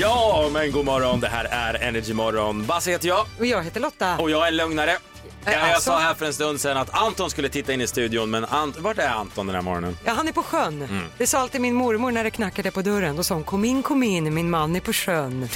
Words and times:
Ja, 0.00 0.48
men 0.52 0.72
god 0.72 0.84
morgon. 0.84 1.20
Det 1.20 1.28
här 1.28 1.44
är 1.44 1.74
Energy 1.82 2.12
Morgon. 2.12 2.66
Basse 2.66 2.90
heter 2.90 3.08
jag 3.08 3.26
Och 3.38 3.46
jag 3.46 3.62
heter 3.62 3.80
Lotta. 3.80 4.16
och 4.18 4.30
jag 4.30 4.46
är 4.46 4.50
lögnare. 4.50 4.96
Ja, 5.44 5.52
jag 5.52 5.60
alltså? 5.60 5.90
sa 5.90 5.98
här 5.98 6.14
för 6.14 6.26
en 6.26 6.32
stund 6.32 6.60
sedan 6.60 6.76
att 6.76 6.94
Anton 6.94 7.30
skulle 7.30 7.48
titta 7.48 7.72
in 7.72 7.80
i 7.80 7.86
studion, 7.86 8.30
men 8.30 8.46
Ant- 8.46 8.80
vart 8.80 8.98
är 8.98 9.08
Anton 9.08 9.46
den 9.46 9.54
här 9.54 9.62
morgonen? 9.62 9.96
Ja, 10.04 10.12
han 10.12 10.28
är 10.28 10.32
på 10.32 10.42
sjön. 10.42 10.82
Mm. 10.82 11.04
Det 11.18 11.26
sa 11.26 11.38
alltid 11.38 11.60
min 11.60 11.74
mormor 11.74 12.10
när 12.10 12.24
det 12.24 12.30
knackade 12.30 12.70
på 12.70 12.82
dörren. 12.82 13.16
Då 13.16 13.22
sa 13.22 13.34
hon 13.34 13.44
kom 13.44 13.64
in, 13.64 13.82
kom 13.82 14.02
in, 14.02 14.34
min 14.34 14.50
man 14.50 14.76
är 14.76 14.80
på 14.80 14.92
sjön. 14.92 15.48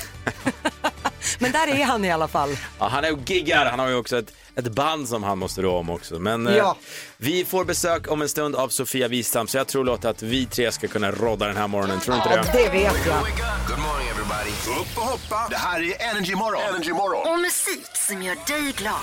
Men 1.38 1.52
där 1.52 1.68
är 1.80 1.84
han 1.84 2.04
i 2.04 2.12
alla 2.12 2.28
fall. 2.28 2.56
Ja, 2.78 2.88
han 2.88 3.04
är 3.04 3.12
och 3.12 3.30
giggar, 3.30 3.66
han 3.70 3.78
har 3.78 3.88
ju 3.88 3.94
också 3.96 4.18
ett, 4.18 4.32
ett 4.56 4.68
band 4.68 5.08
som 5.08 5.22
han 5.22 5.38
måste 5.38 5.62
rå 5.62 5.76
om 5.78 5.90
också. 5.90 6.18
Men 6.18 6.46
eh, 6.46 6.56
Ja. 6.56 6.76
vi 7.16 7.44
får 7.44 7.64
besök 7.64 8.10
om 8.10 8.22
en 8.22 8.28
stund 8.28 8.56
av 8.56 8.68
Sofia 8.68 9.08
Wistam, 9.08 9.46
så 9.46 9.56
jag 9.56 9.66
tror 9.66 9.84
Lotta 9.84 10.08
att 10.08 10.22
vi 10.22 10.46
tre 10.46 10.72
ska 10.72 10.88
kunna 10.88 11.10
rodda 11.10 11.46
den 11.46 11.56
här 11.56 11.68
morgonen. 11.68 12.00
Tror 12.00 12.14
du 12.14 12.18
inte 12.18 12.30
Ja, 12.36 12.42
det? 12.52 12.58
det 12.64 12.68
vet 12.70 13.06
jag. 13.06 13.18
Good 13.68 13.78
morning 13.78 14.08
everybody. 14.10 14.80
Upp 14.80 14.96
och 14.96 15.02
hoppa. 15.02 15.46
Det 15.50 15.56
här 15.56 15.80
är 15.82 16.10
Energy 16.10 16.34
Morgon. 16.34 16.62
Energy 16.74 16.92
Morgon. 16.92 17.32
Och 17.34 17.40
musik 17.40 17.86
som 18.08 18.22
gör 18.22 18.34
dig 18.46 18.72
glad. 18.76 18.94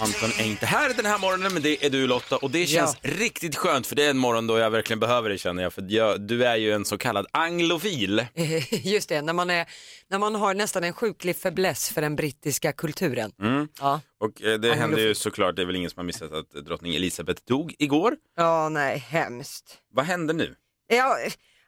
Anton 0.00 0.30
är 0.38 0.44
inte 0.44 0.66
här 0.66 0.94
den 0.96 1.06
här 1.06 1.18
morgonen, 1.18 1.52
men 1.52 1.62
det 1.62 1.84
är 1.86 1.90
du 1.90 2.06
Lotta. 2.06 2.36
Och 2.36 2.50
det 2.50 2.66
känns 2.66 2.96
riktigt 3.02 3.56
skönt, 3.56 3.86
för 3.86 3.96
det 3.96 4.04
är 4.04 4.10
en 4.10 4.18
morgon 4.18 4.46
då 4.46 4.58
jag 4.58 4.70
verkligen 4.70 5.00
behöver 5.00 5.28
det 5.30 5.38
känner 5.38 5.62
jag. 5.62 5.72
För 5.72 5.84
jag, 5.88 6.20
du 6.20 6.44
är 6.44 6.56
ju 6.56 6.72
en 6.72 6.84
så 6.84 6.98
kallad 6.98 7.26
anglofil. 7.30 8.26
Just 8.70 9.08
det, 9.08 9.22
när 9.22 9.32
man, 9.32 9.50
är, 9.50 9.66
när 10.10 10.18
man 10.18 10.34
har 10.34 10.54
nästan 10.54 10.84
en 10.84 10.92
sjuklig 10.92 11.36
fäbless 11.36 11.88
för 11.90 12.00
den 12.00 12.16
brittiska 12.16 12.72
kulturen. 12.72 13.32
Mm. 13.42 13.68
Ja. 13.80 14.00
Och 14.22 14.42
eh, 14.42 14.58
det 14.58 14.74
hände 14.74 15.00
ju 15.02 15.14
såklart, 15.14 15.56
det 15.56 15.62
är 15.62 15.66
väl 15.66 15.76
ingen 15.76 15.90
som 15.90 15.98
har 15.98 16.04
missat 16.04 16.32
att 16.32 16.50
drottning 16.50 16.94
Elisabeth 16.94 17.42
dog 17.44 17.74
igår. 17.78 18.16
ja, 18.36 18.68
nej, 18.68 18.98
hemskt. 18.98 19.78
Vad 19.94 20.04
hände 20.04 20.32
nu? 20.32 20.54
Ja, 20.86 21.18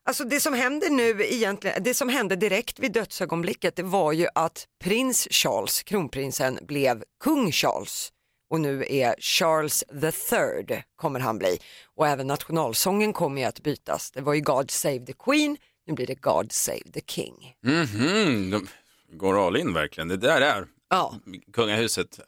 alltså 0.04 0.24
det 0.24 0.40
som 0.40 0.54
hände 0.54 0.88
nu 0.90 1.24
egentligen, 1.24 1.82
det 1.82 1.94
som 1.94 2.08
hände 2.08 2.36
direkt 2.36 2.78
vid 2.78 2.92
dödsögonblicket 2.92 3.76
det 3.76 3.82
var 3.82 4.12
ju 4.12 4.26
att 4.34 4.66
prins 4.84 5.28
Charles, 5.30 5.82
kronprinsen, 5.82 6.58
blev 6.62 7.02
kung 7.24 7.52
Charles 7.52 8.12
och 8.50 8.60
nu 8.60 8.84
är 8.88 9.14
Charles 9.18 9.84
the 10.00 10.12
third 10.12 10.82
kommer 10.96 11.20
han 11.20 11.38
bli 11.38 11.58
och 11.96 12.08
även 12.08 12.26
nationalsången 12.26 13.12
kommer 13.12 13.40
ju 13.40 13.46
att 13.46 13.60
bytas. 13.60 14.10
Det 14.10 14.20
var 14.20 14.34
ju 14.34 14.40
God 14.40 14.70
save 14.70 14.98
the 15.06 15.12
Queen, 15.12 15.56
nu 15.86 15.92
blir 15.92 16.06
det 16.06 16.14
God 16.20 16.52
save 16.52 16.90
the 16.92 17.00
King. 17.06 17.54
Mhm, 17.62 18.50
de 18.50 18.66
går 19.12 19.46
all 19.46 19.56
in 19.56 19.74
verkligen. 19.74 20.08
Det 20.08 20.16
där 20.16 20.40
är 20.40 20.66
Ja, 20.88 21.14
kungahuset. 21.52 22.20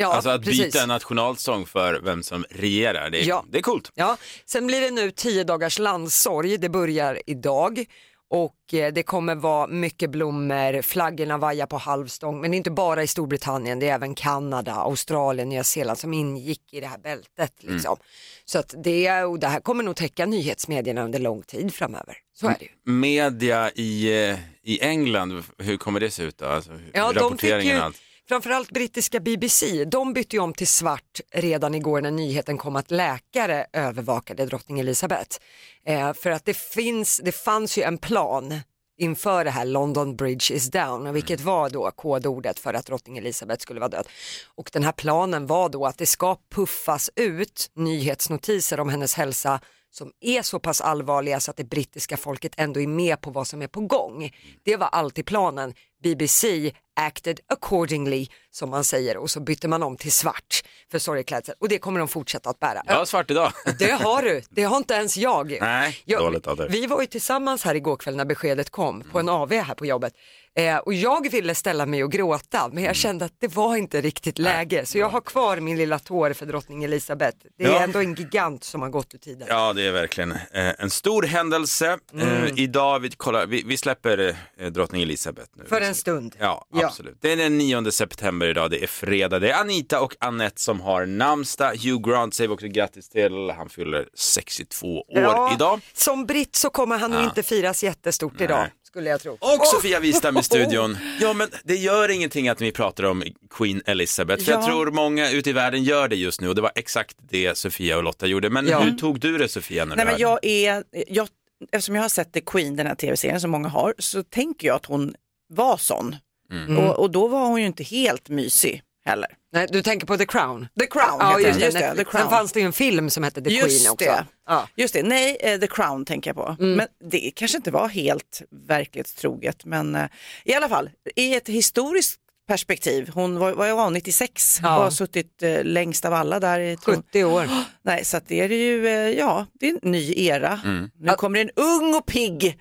Ja 0.00 0.14
alltså 0.14 0.30
att 0.30 0.44
precis. 0.44 0.64
byta 0.64 0.82
en 0.82 0.88
nationalsång 0.88 1.66
för 1.66 2.00
vem 2.00 2.22
som 2.22 2.44
regerar, 2.50 3.10
det 3.10 3.22
är, 3.22 3.26
Ja. 3.28 3.44
det 3.48 3.58
är 3.58 3.62
coolt. 3.62 3.90
Ja, 3.94 4.16
sen 4.46 4.66
blir 4.66 4.80
det 4.80 4.90
nu 4.90 5.10
tio 5.10 5.44
dagars 5.44 5.78
landsorg, 5.78 6.56
det 6.58 6.68
börjar 6.68 7.22
idag 7.26 7.84
och 8.30 8.74
eh, 8.74 8.92
det 8.92 9.02
kommer 9.02 9.34
vara 9.34 9.66
mycket 9.66 10.10
blommor, 10.10 10.82
flaggorna 10.82 11.38
vajar 11.38 11.66
på 11.66 11.76
halvstång, 11.78 12.40
men 12.40 12.50
det 12.50 12.54
är 12.54 12.58
inte 12.58 12.70
bara 12.70 13.02
i 13.02 13.06
Storbritannien, 13.06 13.78
det 13.78 13.88
är 13.88 13.94
även 13.94 14.14
Kanada, 14.14 14.72
Australien, 14.72 15.48
Nya 15.48 15.64
Zeeland 15.64 15.98
som 15.98 16.14
ingick 16.14 16.72
i 16.72 16.80
det 16.80 16.86
här 16.86 16.98
bältet. 16.98 17.52
Liksom. 17.60 17.96
Så 18.44 18.58
att 18.58 18.74
det, 18.84 19.22
och 19.24 19.38
det 19.38 19.46
här 19.46 19.60
kommer 19.60 19.84
nog 19.84 19.96
täcka 19.96 20.26
nyhetsmedierna 20.26 21.02
under 21.04 21.18
lång 21.18 21.42
tid 21.42 21.74
framöver. 21.74 22.16
Så 22.34 22.46
är 22.46 22.56
det 22.58 22.64
ju. 22.64 22.92
Media 22.92 23.70
i, 23.74 24.22
eh, 24.30 24.36
i 24.62 24.80
England, 24.80 25.44
hur 25.58 25.76
kommer 25.76 26.00
det 26.00 26.10
se 26.10 26.22
ut 26.22 26.38
då? 26.38 26.46
Alltså, 26.46 26.70
Ja, 26.94 27.12
rapporteringen 27.14 27.78
och 27.78 27.84
allt. 27.84 27.96
Framförallt 28.28 28.70
brittiska 28.70 29.20
BBC, 29.20 29.84
de 29.84 30.12
bytte 30.12 30.36
ju 30.36 30.42
om 30.42 30.52
till 30.52 30.68
svart 30.68 31.20
redan 31.34 31.74
igår 31.74 32.00
när 32.00 32.10
nyheten 32.10 32.58
kom 32.58 32.76
att 32.76 32.90
läkare 32.90 33.66
övervakade 33.72 34.46
drottning 34.46 34.80
Elizabeth. 34.80 35.38
Eh, 35.84 36.12
för 36.12 36.30
att 36.30 36.44
det, 36.44 36.56
finns, 36.56 37.20
det 37.24 37.32
fanns 37.32 37.78
ju 37.78 37.82
en 37.82 37.98
plan 37.98 38.54
inför 38.98 39.44
det 39.44 39.50
här 39.50 39.64
London 39.64 40.16
Bridge 40.16 40.54
is 40.54 40.70
down, 40.70 41.12
vilket 41.12 41.40
var 41.40 41.70
då 41.70 41.90
kodordet 41.90 42.58
för 42.58 42.74
att 42.74 42.86
drottning 42.86 43.18
Elizabeth 43.18 43.62
skulle 43.62 43.80
vara 43.80 43.90
död. 43.90 44.08
Och 44.54 44.70
den 44.72 44.84
här 44.84 44.92
planen 44.92 45.46
var 45.46 45.68
då 45.68 45.86
att 45.86 45.98
det 45.98 46.06
ska 46.06 46.36
puffas 46.54 47.10
ut 47.16 47.70
nyhetsnotiser 47.74 48.80
om 48.80 48.88
hennes 48.88 49.14
hälsa 49.14 49.60
som 49.98 50.12
är 50.20 50.42
så 50.42 50.58
pass 50.58 50.80
allvarliga 50.80 51.40
så 51.40 51.50
att 51.50 51.56
det 51.56 51.64
brittiska 51.64 52.16
folket 52.16 52.52
ändå 52.56 52.80
är 52.80 52.86
med 52.86 53.20
på 53.20 53.30
vad 53.30 53.46
som 53.46 53.62
är 53.62 53.66
på 53.66 53.80
gång. 53.80 54.30
Det 54.64 54.76
var 54.76 54.86
alltid 54.86 55.26
planen. 55.26 55.74
BBC 56.02 56.72
acted 56.96 57.40
accordingly 57.46 58.26
som 58.50 58.70
man 58.70 58.84
säger 58.84 59.16
och 59.16 59.30
så 59.30 59.40
bytte 59.40 59.68
man 59.68 59.82
om 59.82 59.96
till 59.96 60.12
svart 60.12 60.62
för 60.90 60.98
sorgklädsel 60.98 61.54
och 61.60 61.68
det 61.68 61.78
kommer 61.78 61.98
de 61.98 62.08
fortsätta 62.08 62.50
att 62.50 62.58
bära. 62.58 62.82
Jag 62.86 62.94
har 62.94 63.04
svart 63.04 63.30
idag. 63.30 63.52
Det 63.78 63.90
har 63.90 64.22
du, 64.22 64.42
det 64.50 64.62
har 64.62 64.76
inte 64.76 64.94
ens 64.94 65.16
jag. 65.16 65.58
Nej, 65.60 66.02
jag 66.04 66.20
dåligt 66.20 66.46
av 66.46 66.56
dig. 66.56 66.68
vi 66.70 66.86
var 66.86 67.00
ju 67.00 67.06
tillsammans 67.06 67.64
här 67.64 67.74
igår 67.74 67.96
kväll 67.96 68.16
när 68.16 68.24
beskedet 68.24 68.70
kom 68.70 69.02
på 69.12 69.18
en 69.18 69.28
AV 69.28 69.52
här 69.52 69.74
på 69.74 69.86
jobbet 69.86 70.12
eh, 70.58 70.76
och 70.76 70.94
jag 70.94 71.30
ville 71.30 71.54
ställa 71.54 71.86
mig 71.86 72.04
och 72.04 72.12
gråta 72.12 72.58
men 72.68 72.72
Mm. 72.78 72.84
jag 72.84 72.96
kände 72.96 73.24
att 73.24 73.32
det 73.40 73.54
var 73.56 73.76
inte 73.76 74.00
riktigt 74.00 74.38
läge 74.38 74.86
så 74.86 74.98
jag 74.98 75.08
har 75.08 75.20
kvar 75.20 75.56
min 75.60 75.76
lilla 75.78 75.98
tår 75.98 76.32
för 76.32 76.46
drottning 76.46 76.84
Elisabeth. 76.84 77.36
Det 77.58 77.64
är 77.64 77.68
Ja. 77.68 77.80
ändå 77.82 77.98
en 77.98 78.14
gigant 78.14 78.64
som 78.64 78.82
har 78.82 78.88
gått 78.88 79.14
ur 79.14 79.18
tiden. 79.18 79.46
Ja, 79.50 79.72
det 79.72 79.82
är 79.82 79.92
verkligen 79.92 80.32
eh, 80.32 80.38
en 80.78 80.90
stor 80.90 81.22
händelse. 81.22 81.98
Mm. 82.12 82.28
Eh, 82.44 82.52
idag, 82.56 83.00
vi, 83.00 83.10
kollar, 83.10 83.46
vi, 83.46 83.62
vi 83.66 83.76
släpper 83.76 84.36
eh, 84.58 84.66
drottning 84.66 85.02
Elisabeth 85.02 85.48
nu. 85.56 85.64
För 85.64 85.80
en 85.80 85.94
stund. 85.94 86.36
Ja, 86.38 86.64
absolut. 86.74 87.18
Det 87.20 87.32
är 87.32 87.36
den 87.36 87.58
9 87.58 87.90
september 87.90 88.46
idag, 88.48 88.70
det 88.70 88.82
är 88.82 88.86
fredag. 88.86 89.38
Det 89.38 89.50
är 89.50 89.60
Anita 89.60 90.00
och 90.00 90.16
Annette 90.20 90.60
som 90.60 90.80
har 90.80 91.06
namnsdag. 91.06 91.76
Hugh 91.76 92.10
Grant 92.10 92.34
säger 92.34 92.48
vi 92.48 92.54
också 92.54 92.66
grattis 92.66 93.08
till, 93.08 93.50
han 93.56 93.68
fyller 93.68 94.08
62 94.14 94.86
år 94.98 95.04
Ja, 95.08 95.54
idag. 95.54 95.80
Som 95.92 96.26
britt 96.26 96.56
så 96.56 96.70
kommer 96.70 96.98
han 96.98 97.10
nog 97.10 97.24
inte 97.24 97.42
firas 97.42 97.84
jättestort 97.84 98.40
idag 98.40 98.66
skulle 98.88 99.10
jag 99.10 99.20
tro. 99.20 99.32
Och 99.40 99.66
Sofia 99.66 100.00
Wistam 100.00 100.36
i 100.38 100.42
studion. 100.42 100.96
Ja, 101.20 101.32
men 101.32 101.48
det 101.64 101.74
gör 101.76 102.08
ingenting 102.08 102.48
att 102.48 102.60
vi 102.60 102.72
pratar 102.72 103.04
om 103.04 103.22
Queen 103.50 103.82
Elizabeth, 103.86 104.44
för 104.44 104.52
jag 104.52 104.62
Ja. 104.62 104.66
tror 104.66 104.90
många 104.90 105.30
ute 105.30 105.50
i 105.50 105.52
världen 105.52 105.84
gör 105.84 106.08
det 106.08 106.16
just 106.16 106.40
nu 106.40 106.48
och 106.48 106.54
det 106.54 106.62
var 106.62 106.72
exakt 106.74 107.16
det 107.30 107.58
Sofia 107.58 107.96
och 107.96 108.02
Lotta 108.02 108.26
gjorde. 108.26 108.50
Men 108.50 108.66
Ja. 108.68 108.80
hur 108.80 108.92
tog 108.92 109.20
du 109.20 109.38
det 109.38 109.48
Sofia? 109.48 109.84
När 109.84 109.96
Nej, 109.96 110.04
du 110.06 110.12
men 110.12 110.20
hörde? 110.22 110.22
jag 110.22 110.44
är, 110.44 110.84
jag, 111.08 111.28
eftersom 111.72 111.94
jag 111.94 112.02
har 112.02 112.08
sett 112.08 112.32
The 112.32 112.40
Queen, 112.40 112.76
den 112.76 112.86
här 112.86 112.94
tv-serien 112.94 113.40
som 113.40 113.50
många 113.50 113.68
har, 113.68 113.94
så 113.98 114.22
tänker 114.22 114.66
jag 114.68 114.76
att 114.76 114.86
hon 114.86 115.14
var 115.48 115.76
sån. 115.76 116.16
Mm. 116.52 116.78
Och, 116.78 116.98
och 116.98 117.10
då 117.10 117.28
var 117.28 117.46
hon 117.46 117.60
ju 117.60 117.66
inte 117.66 117.82
helt 117.84 118.28
mysig 118.28 118.82
heller. 119.08 119.28
Nej, 119.52 119.66
du 119.70 119.82
tänker 119.82 120.06
på 120.06 120.16
The 120.16 120.26
Crown? 120.26 120.68
The 120.80 120.86
Crown 120.86 121.16
Ja, 121.20 121.28
heter 121.38 121.48
just 121.48 121.60
just 121.60 121.78
det, 121.78 121.94
The. 121.96 122.04
Crown. 122.04 122.22
Sen 122.22 122.30
fanns 122.30 122.52
det 122.52 122.60
ju 122.60 122.66
en 122.66 122.72
film 122.72 123.10
som 123.10 123.22
hette 123.24 123.42
The 123.42 123.50
Just 123.50 123.78
Queen 123.80 123.92
också. 123.92 124.04
det. 124.04 124.26
Ja. 124.48 124.68
Just 124.76 124.94
det, 124.94 125.02
nej, 125.02 125.36
eh, 125.40 125.60
The 125.60 125.66
Crown 125.66 126.04
tänker 126.04 126.30
jag 126.30 126.36
på. 126.36 126.56
Mm. 126.60 126.74
Men 126.74 126.86
det 127.10 127.30
kanske 127.36 127.56
inte 127.56 127.70
var 127.70 127.88
helt 127.88 128.42
verklighetstroget. 128.68 129.64
Men 129.64 129.94
eh, 129.94 130.06
i 130.44 130.54
alla 130.54 130.68
fall, 130.68 130.90
i 131.16 131.34
ett 131.34 131.48
historiskt 131.48 132.20
perspektiv, 132.48 133.10
hon 133.14 133.38
var, 133.38 133.52
var, 133.52 133.72
var 133.72 133.90
96 133.90 134.58
Ja. 134.62 134.76
och 134.76 134.82
har 134.82 134.90
suttit 134.90 135.42
eh, 135.42 135.64
längst 135.64 136.04
av 136.04 136.12
alla 136.14 136.40
där 136.40 136.60
i 136.60 136.76
tron. 136.76 136.94
70 136.96 137.24
år. 137.24 137.48
Nej, 137.82 138.04
så 138.04 138.16
att 138.16 138.28
det 138.28 138.40
är 138.40 138.48
ju, 138.48 138.86
eh, 138.88 138.92
ja, 138.92 139.46
det 139.60 139.68
är 139.68 139.78
en 139.82 139.90
ny 139.90 140.14
era. 140.16 140.60
Mm. 140.64 140.90
Nu 141.00 141.12
kommer 141.12 141.40
en 141.40 141.50
ung 141.56 141.94
och 141.94 142.06
pigg 142.06 142.58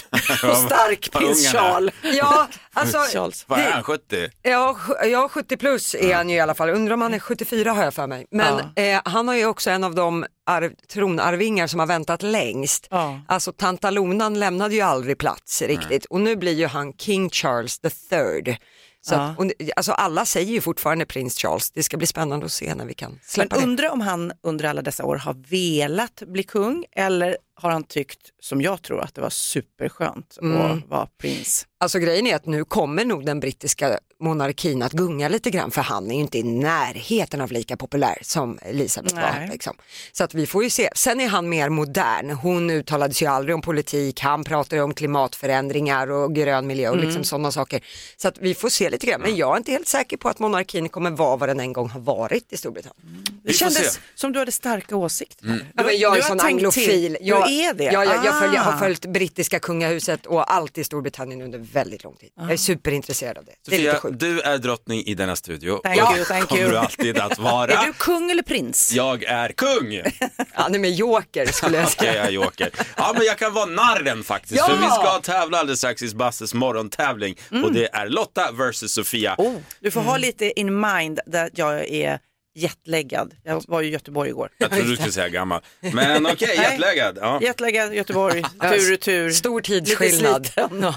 och 0.50 0.56
stark 0.56 1.10
prins. 1.12 1.52
Charles. 1.52 1.94
Ja, 2.02 2.48
alltså, 2.72 2.98
Charles. 2.98 3.44
Vad 3.48 3.58
är 3.58 3.70
han, 3.70 3.82
70? 3.82 4.30
ja, 4.42 4.76
sj- 4.78 5.06
ja, 5.06 5.28
70 5.28 5.56
plus 5.56 5.94
är 5.94 6.14
han 6.14 6.30
ju 6.30 6.36
i 6.36 6.40
alla 6.40 6.54
fall. 6.54 6.70
Undrar 6.70 6.94
om 6.94 7.00
han 7.02 7.14
är 7.14 7.18
74 7.18 7.72
har 7.72 7.84
jag 7.84 7.94
för 7.94 8.06
mig. 8.06 8.26
Men 8.30 8.58
eh, 8.76 9.00
han 9.04 9.28
har 9.28 9.34
ju 9.34 9.46
också 9.46 9.70
en 9.70 9.84
av 9.84 9.94
de 9.94 10.24
arv, 10.46 10.72
tronarvingar 10.92 11.66
som 11.66 11.80
har 11.80 11.86
väntat 11.86 12.22
längst. 12.22 12.86
Ja. 12.90 13.20
Alltså 13.28 13.52
tantalonan 13.52 14.38
lämnade 14.40 14.74
ju 14.74 14.80
aldrig 14.80 15.18
plats 15.18 15.62
riktigt 15.62 16.04
och 16.04 16.20
nu 16.20 16.36
blir 16.36 16.52
ju 16.54 16.66
han 16.66 16.92
King 16.92 17.30
Charles 17.30 17.78
the 17.78 17.90
third. 17.90 18.56
Så 19.04 19.14
Ja. 19.14 19.20
att, 19.20 19.38
och, 19.38 19.46
alltså 19.76 19.92
alla 19.92 20.24
säger 20.24 20.52
ju 20.52 20.60
fortfarande 20.60 21.06
prins 21.06 21.36
Charles, 21.38 21.70
det 21.70 21.82
ska 21.82 21.96
bli 21.96 22.06
spännande 22.06 22.46
att 22.46 22.52
se 22.52 22.74
när 22.74 22.84
vi 22.86 22.94
kan 22.94 23.10
Men 23.10 23.20
släppa 23.22 23.56
det. 23.56 23.62
undrar 23.62 23.90
om 23.90 24.00
han 24.00 24.32
under 24.42 24.64
alla 24.64 24.82
dessa 24.82 25.04
år 25.04 25.16
har 25.16 25.36
velat 25.50 26.22
bli 26.26 26.42
kung 26.42 26.84
eller 26.96 27.36
har 27.54 27.70
han 27.70 27.84
tyckt, 27.84 28.18
som 28.40 28.62
jag 28.62 28.82
tror, 28.82 29.00
att 29.00 29.14
det 29.14 29.20
var 29.20 29.30
superskönt 29.30 30.38
Mm. 30.42 30.60
att 30.60 30.88
vara 30.88 31.06
prins? 31.18 31.66
Alltså 31.80 31.98
grejen 31.98 32.26
är 32.26 32.36
att 32.36 32.46
nu 32.46 32.64
kommer 32.64 33.04
nog 33.04 33.26
den 33.26 33.40
brittiska 33.40 33.98
monarkin 34.20 34.82
att 34.82 34.92
gunga 34.92 35.28
lite 35.28 35.50
grann 35.50 35.70
för 35.70 35.82
han 35.82 36.10
är 36.10 36.14
ju 36.14 36.20
inte 36.20 36.38
i 36.38 36.42
närheten 36.42 37.40
av 37.40 37.52
lika 37.52 37.76
populär 37.76 38.18
som 38.22 38.58
Elisabeth 38.62 39.14
var. 39.14 39.22
Nej. 39.38 39.48
Liksom. 39.52 39.76
Så 40.12 40.24
att 40.24 40.34
vi 40.34 40.46
får 40.46 40.64
ju 40.64 40.70
se. 40.70 40.88
Sen 40.94 41.20
är 41.20 41.28
han 41.28 41.48
mer 41.48 41.68
modern. 41.68 42.30
Hon 42.30 42.70
uttalade 42.70 43.14
sig 43.14 43.26
aldrig 43.28 43.54
om 43.54 43.60
politik, 43.62 44.20
han 44.20 44.44
pratar 44.44 44.76
ju 44.76 44.82
om 44.82 44.94
klimatförändringar 44.94 46.10
och 46.10 46.34
grön 46.34 46.66
miljö 46.66 46.88
och 46.88 46.94
Mm. 46.94 47.06
liksom 47.06 47.24
sådana 47.24 47.52
saker. 47.52 47.80
Så 48.16 48.28
att 48.28 48.38
vi 48.38 48.54
får 48.54 48.68
se 48.68 48.90
lite 48.90 49.06
grann. 49.06 49.20
Men 49.20 49.36
jag 49.36 49.52
är 49.52 49.56
inte 49.56 49.72
helt 49.72 49.88
säker 49.88 50.16
på 50.16 50.28
att 50.28 50.38
monarkin 50.38 50.88
kommer 50.88 51.10
vara 51.10 51.36
vad 51.36 51.48
den 51.48 51.60
en 51.60 51.72
gång 51.72 51.88
har 51.88 52.00
varit 52.00 52.52
i 52.52 52.56
Storbritannien. 52.56 53.31
Det 53.44 53.52
kändes 53.52 53.94
se. 53.94 54.00
som 54.14 54.32
du 54.32 54.38
hade 54.38 54.52
starka 54.52 54.96
åsikter. 54.96 55.66
Ja, 55.76 55.82
men 55.84 55.98
jag 55.98 56.12
är 56.12 56.16
du 56.16 56.22
sån 56.22 56.40
anglofil. 56.40 57.16
Jag 57.20 57.48
du 57.48 57.52
är 57.54 57.74
det? 57.74 57.84
Ja, 57.84 58.04
jag, 58.04 58.24
jag, 58.24 58.38
följer, 58.38 58.60
Ah. 58.60 58.62
har 58.62 58.78
följt 58.78 59.06
brittiska 59.06 59.58
kungahuset 59.60 60.26
och 60.26 60.52
allt 60.54 60.78
i 60.78 60.84
Storbritannien 60.84 61.42
under 61.42 61.58
väldigt 61.58 62.04
lång 62.04 62.16
tid. 62.16 62.30
Jag 62.36 62.52
är 62.52 62.56
superintresserad 62.56 63.38
av 63.38 63.44
det. 63.44 63.52
Det 63.68 63.74
är 63.74 63.78
lite 63.78 63.90
Sofia, 63.92 64.00
sjukt. 64.00 64.20
du 64.20 64.40
är 64.40 64.58
drottning 64.58 65.04
i 65.06 65.14
denna 65.14 65.36
studio. 65.36 65.80
Thank 65.84 66.02
och 66.10 66.16
you, 66.16 66.24
thank 66.24 66.48
kommer 66.48 66.62
you. 66.62 66.70
du 66.70 66.76
alltid 66.78 67.18
att 67.18 67.38
vara. 67.52 67.72
Är 67.72 67.86
du 67.86 67.92
kung 67.92 68.30
eller 68.30 68.42
prins? 68.42 68.92
Jag 68.92 69.24
är 69.24 69.48
kung! 69.48 69.92
Ja, 70.54 70.68
nej, 70.70 70.80
men 70.80 70.94
joker 70.94 71.46
skulle 71.46 71.76
jag 71.76 71.86
Okej, 71.86 71.96
säga. 71.98 72.14
jag 72.16 72.26
är 72.26 72.30
joker. 72.30 72.70
Ja, 72.96 73.12
men 73.16 73.26
jag 73.26 73.38
kan 73.38 73.54
vara 73.54 73.66
narren 73.66 74.24
faktiskt. 74.24 74.54
Ja! 74.56 74.66
För 74.66 74.76
vi 74.76 74.82
ska 74.86 75.18
tävla 75.32 75.58
alldeles 75.58 75.78
strax 75.78 76.02
i 76.02 76.14
Basses 76.14 76.54
morgontävling. 76.54 77.36
Och 77.64 77.72
det 77.72 77.88
är 77.94 78.06
Lotta 78.08 78.52
versus 78.52 78.94
Sofia. 78.94 79.34
Oh, 79.38 79.54
du 79.80 79.90
får 79.90 80.00
ha 80.00 80.16
lite 80.16 80.60
in 80.60 80.80
mind 80.80 81.20
att 81.34 81.58
jag 81.58 81.88
är 81.88 82.18
jetlaggad. 82.54 83.34
Jag 83.44 83.62
var 83.68 83.82
i 83.82 83.88
Göteborg 83.90 84.28
igår. 84.30 84.48
Jag 84.58 84.70
trodde 84.70 84.88
du 84.90 84.96
skulle 84.96 85.12
säga 85.12 85.28
gammal. 85.28 85.60
Men 85.80 86.26
okej, 86.26 86.54
Nej. 86.56 86.70
jetlaggad. 86.72 87.18
Ja. 87.20 87.38
Jetlaggad, 87.42 87.94
Göteborg, 87.94 88.42
tur 88.60 88.92
och 88.94 89.00
tur. 89.00 89.30
Stor 89.30 89.60
Lite 89.60 89.80
tidsskillnad. 89.86 90.48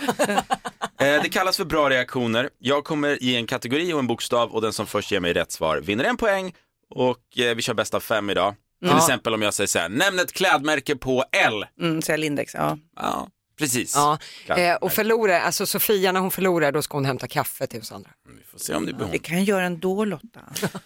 Eh, 1.00 1.22
Det 1.24 1.30
kallas 1.30 1.57
för 1.57 1.66
bra 1.66 1.90
reaktioner. 1.90 2.50
Jag 2.60 2.84
kommer 2.84 3.24
ge 3.24 3.36
en 3.36 3.48
kategori 3.48 3.94
och 3.94 4.00
en 4.00 4.07
bokstav 4.07 4.52
och 4.52 4.62
den 4.62 4.74
som 4.74 4.88
först 4.88 5.12
ger 5.12 5.19
mig 5.19 5.34
rätt 5.34 5.52
svar 5.52 5.78
vinner 5.78 6.04
en 6.04 6.18
poäng. 6.18 6.54
Och 6.90 7.40
eh, 7.40 7.56
vi 7.56 7.62
kör 7.62 7.74
bäst 7.74 7.94
av 7.94 8.00
fem 8.00 8.30
idag. 8.30 8.56
Till 8.86 8.98
exempel 8.98 9.34
om 9.34 9.42
jag 9.42 9.54
säger 9.54 9.68
så 9.68 9.80
här, 9.80 9.90
nämn 9.90 10.19
ett 10.19 10.31
klädmärke 10.34 10.96
på 10.96 11.24
L. 11.31 11.66
Mm, 11.81 12.01
så 12.01 12.16
Lindex, 12.18 12.54
ja. 12.54 12.78
Ja, 12.96 13.28
precis. 13.57 13.96
Ja, 13.96 14.18
eh, 14.57 14.75
och 14.75 14.92
förlorar, 14.92 15.40
alltså 15.40 15.66
Sofia 15.66 16.12
när 16.12 16.19
hon 16.19 16.31
förlorar 16.31 16.72
då 16.72 16.81
ska 16.81 16.98
hon 16.98 17.06
hämta 17.06 17.28
kaffe 17.28 17.68
till 17.68 17.80
oss 17.80 17.92
andra. 17.92 18.10
Vi 18.38 18.44
får 18.44 18.60
se 18.60 18.75
om 18.75 18.86
det 18.86 18.94
blir 18.94 19.07
Det 19.12 19.19
kan 19.19 19.36
jag 19.38 19.46
göra 19.46 19.66
ändå 19.66 20.06
Lotta, 20.06 20.40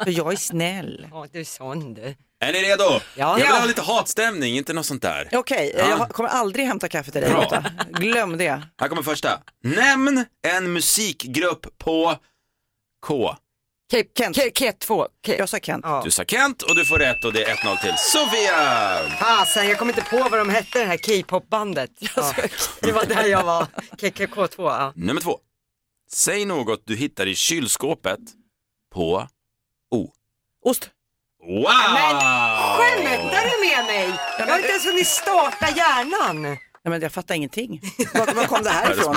för 0.03 0.11
jag 0.11 0.33
är 0.33 0.37
snäll. 0.37 1.07
Ja, 1.11 1.25
du 1.31 1.39
är 1.39 1.43
sån 1.43 1.93
du. 1.93 2.15
Är 2.41 2.53
ni 2.53 2.59
redo? 2.63 2.83
Ja. 2.83 2.99
Jag 3.15 3.35
vill 3.37 3.47
ha 3.47 3.65
lite 3.65 3.81
hatstämning, 3.81 4.57
inte 4.57 4.73
något 4.73 4.85
sånt 4.85 5.01
där. 5.01 5.29
Okej, 5.31 5.73
Ja. 5.77 5.89
jag 5.89 6.09
kommer 6.09 6.29
aldrig 6.29 6.65
hämta 6.65 6.87
kaffe 6.87 7.11
till 7.11 7.21
dig 7.21 7.29
Bra. 7.29 7.41
Lotta. 7.41 7.65
Glöm 7.91 8.37
det. 8.37 8.61
Här 8.77 8.87
kommer 8.87 9.03
första. 9.03 9.39
Nämn 9.63 10.25
en 10.47 10.73
musikgrupp 10.73 11.77
på 11.77 12.15
K. 13.05 13.35
Ke- 13.91 14.03
Kent. 14.17 14.35
Ke- 14.37 14.51
Ket 14.51 14.79
2. 14.79 15.07
Ke- 15.25 15.35
Jag 15.37 15.49
sa 15.49 15.57
Kent. 15.59 15.85
Ja. 15.87 16.01
Du 16.05 16.11
sa 16.11 16.23
Kent 16.25 16.61
och 16.61 16.75
du 16.75 16.85
får 16.85 16.97
rätt 16.99 17.25
och 17.25 17.33
det 17.33 17.43
är 17.43 17.55
1-0 17.55 17.77
till 17.81 17.93
Sofia. 17.97 19.09
Fasen, 19.19 19.67
jag 19.67 19.77
kommer 19.79 19.93
inte 19.93 20.09
på 20.09 20.17
vad 20.17 20.39
de 20.39 20.49
hette 20.49 20.79
det 20.79 20.85
här 20.85 20.97
K-pop-bandet. 20.97 21.89
Ja. 22.15 22.33
Det 22.81 22.91
var 22.91 23.05
där 23.05 23.23
jag 23.25 23.43
var. 23.43 23.67
KKK2. 23.97 24.53
Ja. 24.57 24.93
Nummer 24.95 25.21
två. 25.21 25.39
Säg 26.11 26.45
något 26.45 26.81
du 26.85 26.95
hittar 26.95 27.27
i 27.27 27.35
kylskåpet 27.35 28.19
på 28.93 29.27
O. 29.91 30.11
Ost. 30.65 30.89
Wow! 31.43 31.63
Skämtar 32.77 33.43
du 33.43 33.67
med 33.69 33.85
mig? 33.85 34.19
Jag 34.39 34.45
har 34.47 34.55
inte 34.57 34.69
ens 34.69 34.85
hunnit 34.85 35.07
starta 35.07 35.69
hjärnan. 35.75 36.41
Nej, 36.41 36.59
men 36.83 37.01
jag 37.01 37.11
fattar 37.11 37.35
ingenting. 37.35 37.81
Var, 38.13 38.33
var 38.33 38.45
kom 38.45 38.63
det 38.63 38.69
här 38.69 38.91
ifrån? 38.91 39.15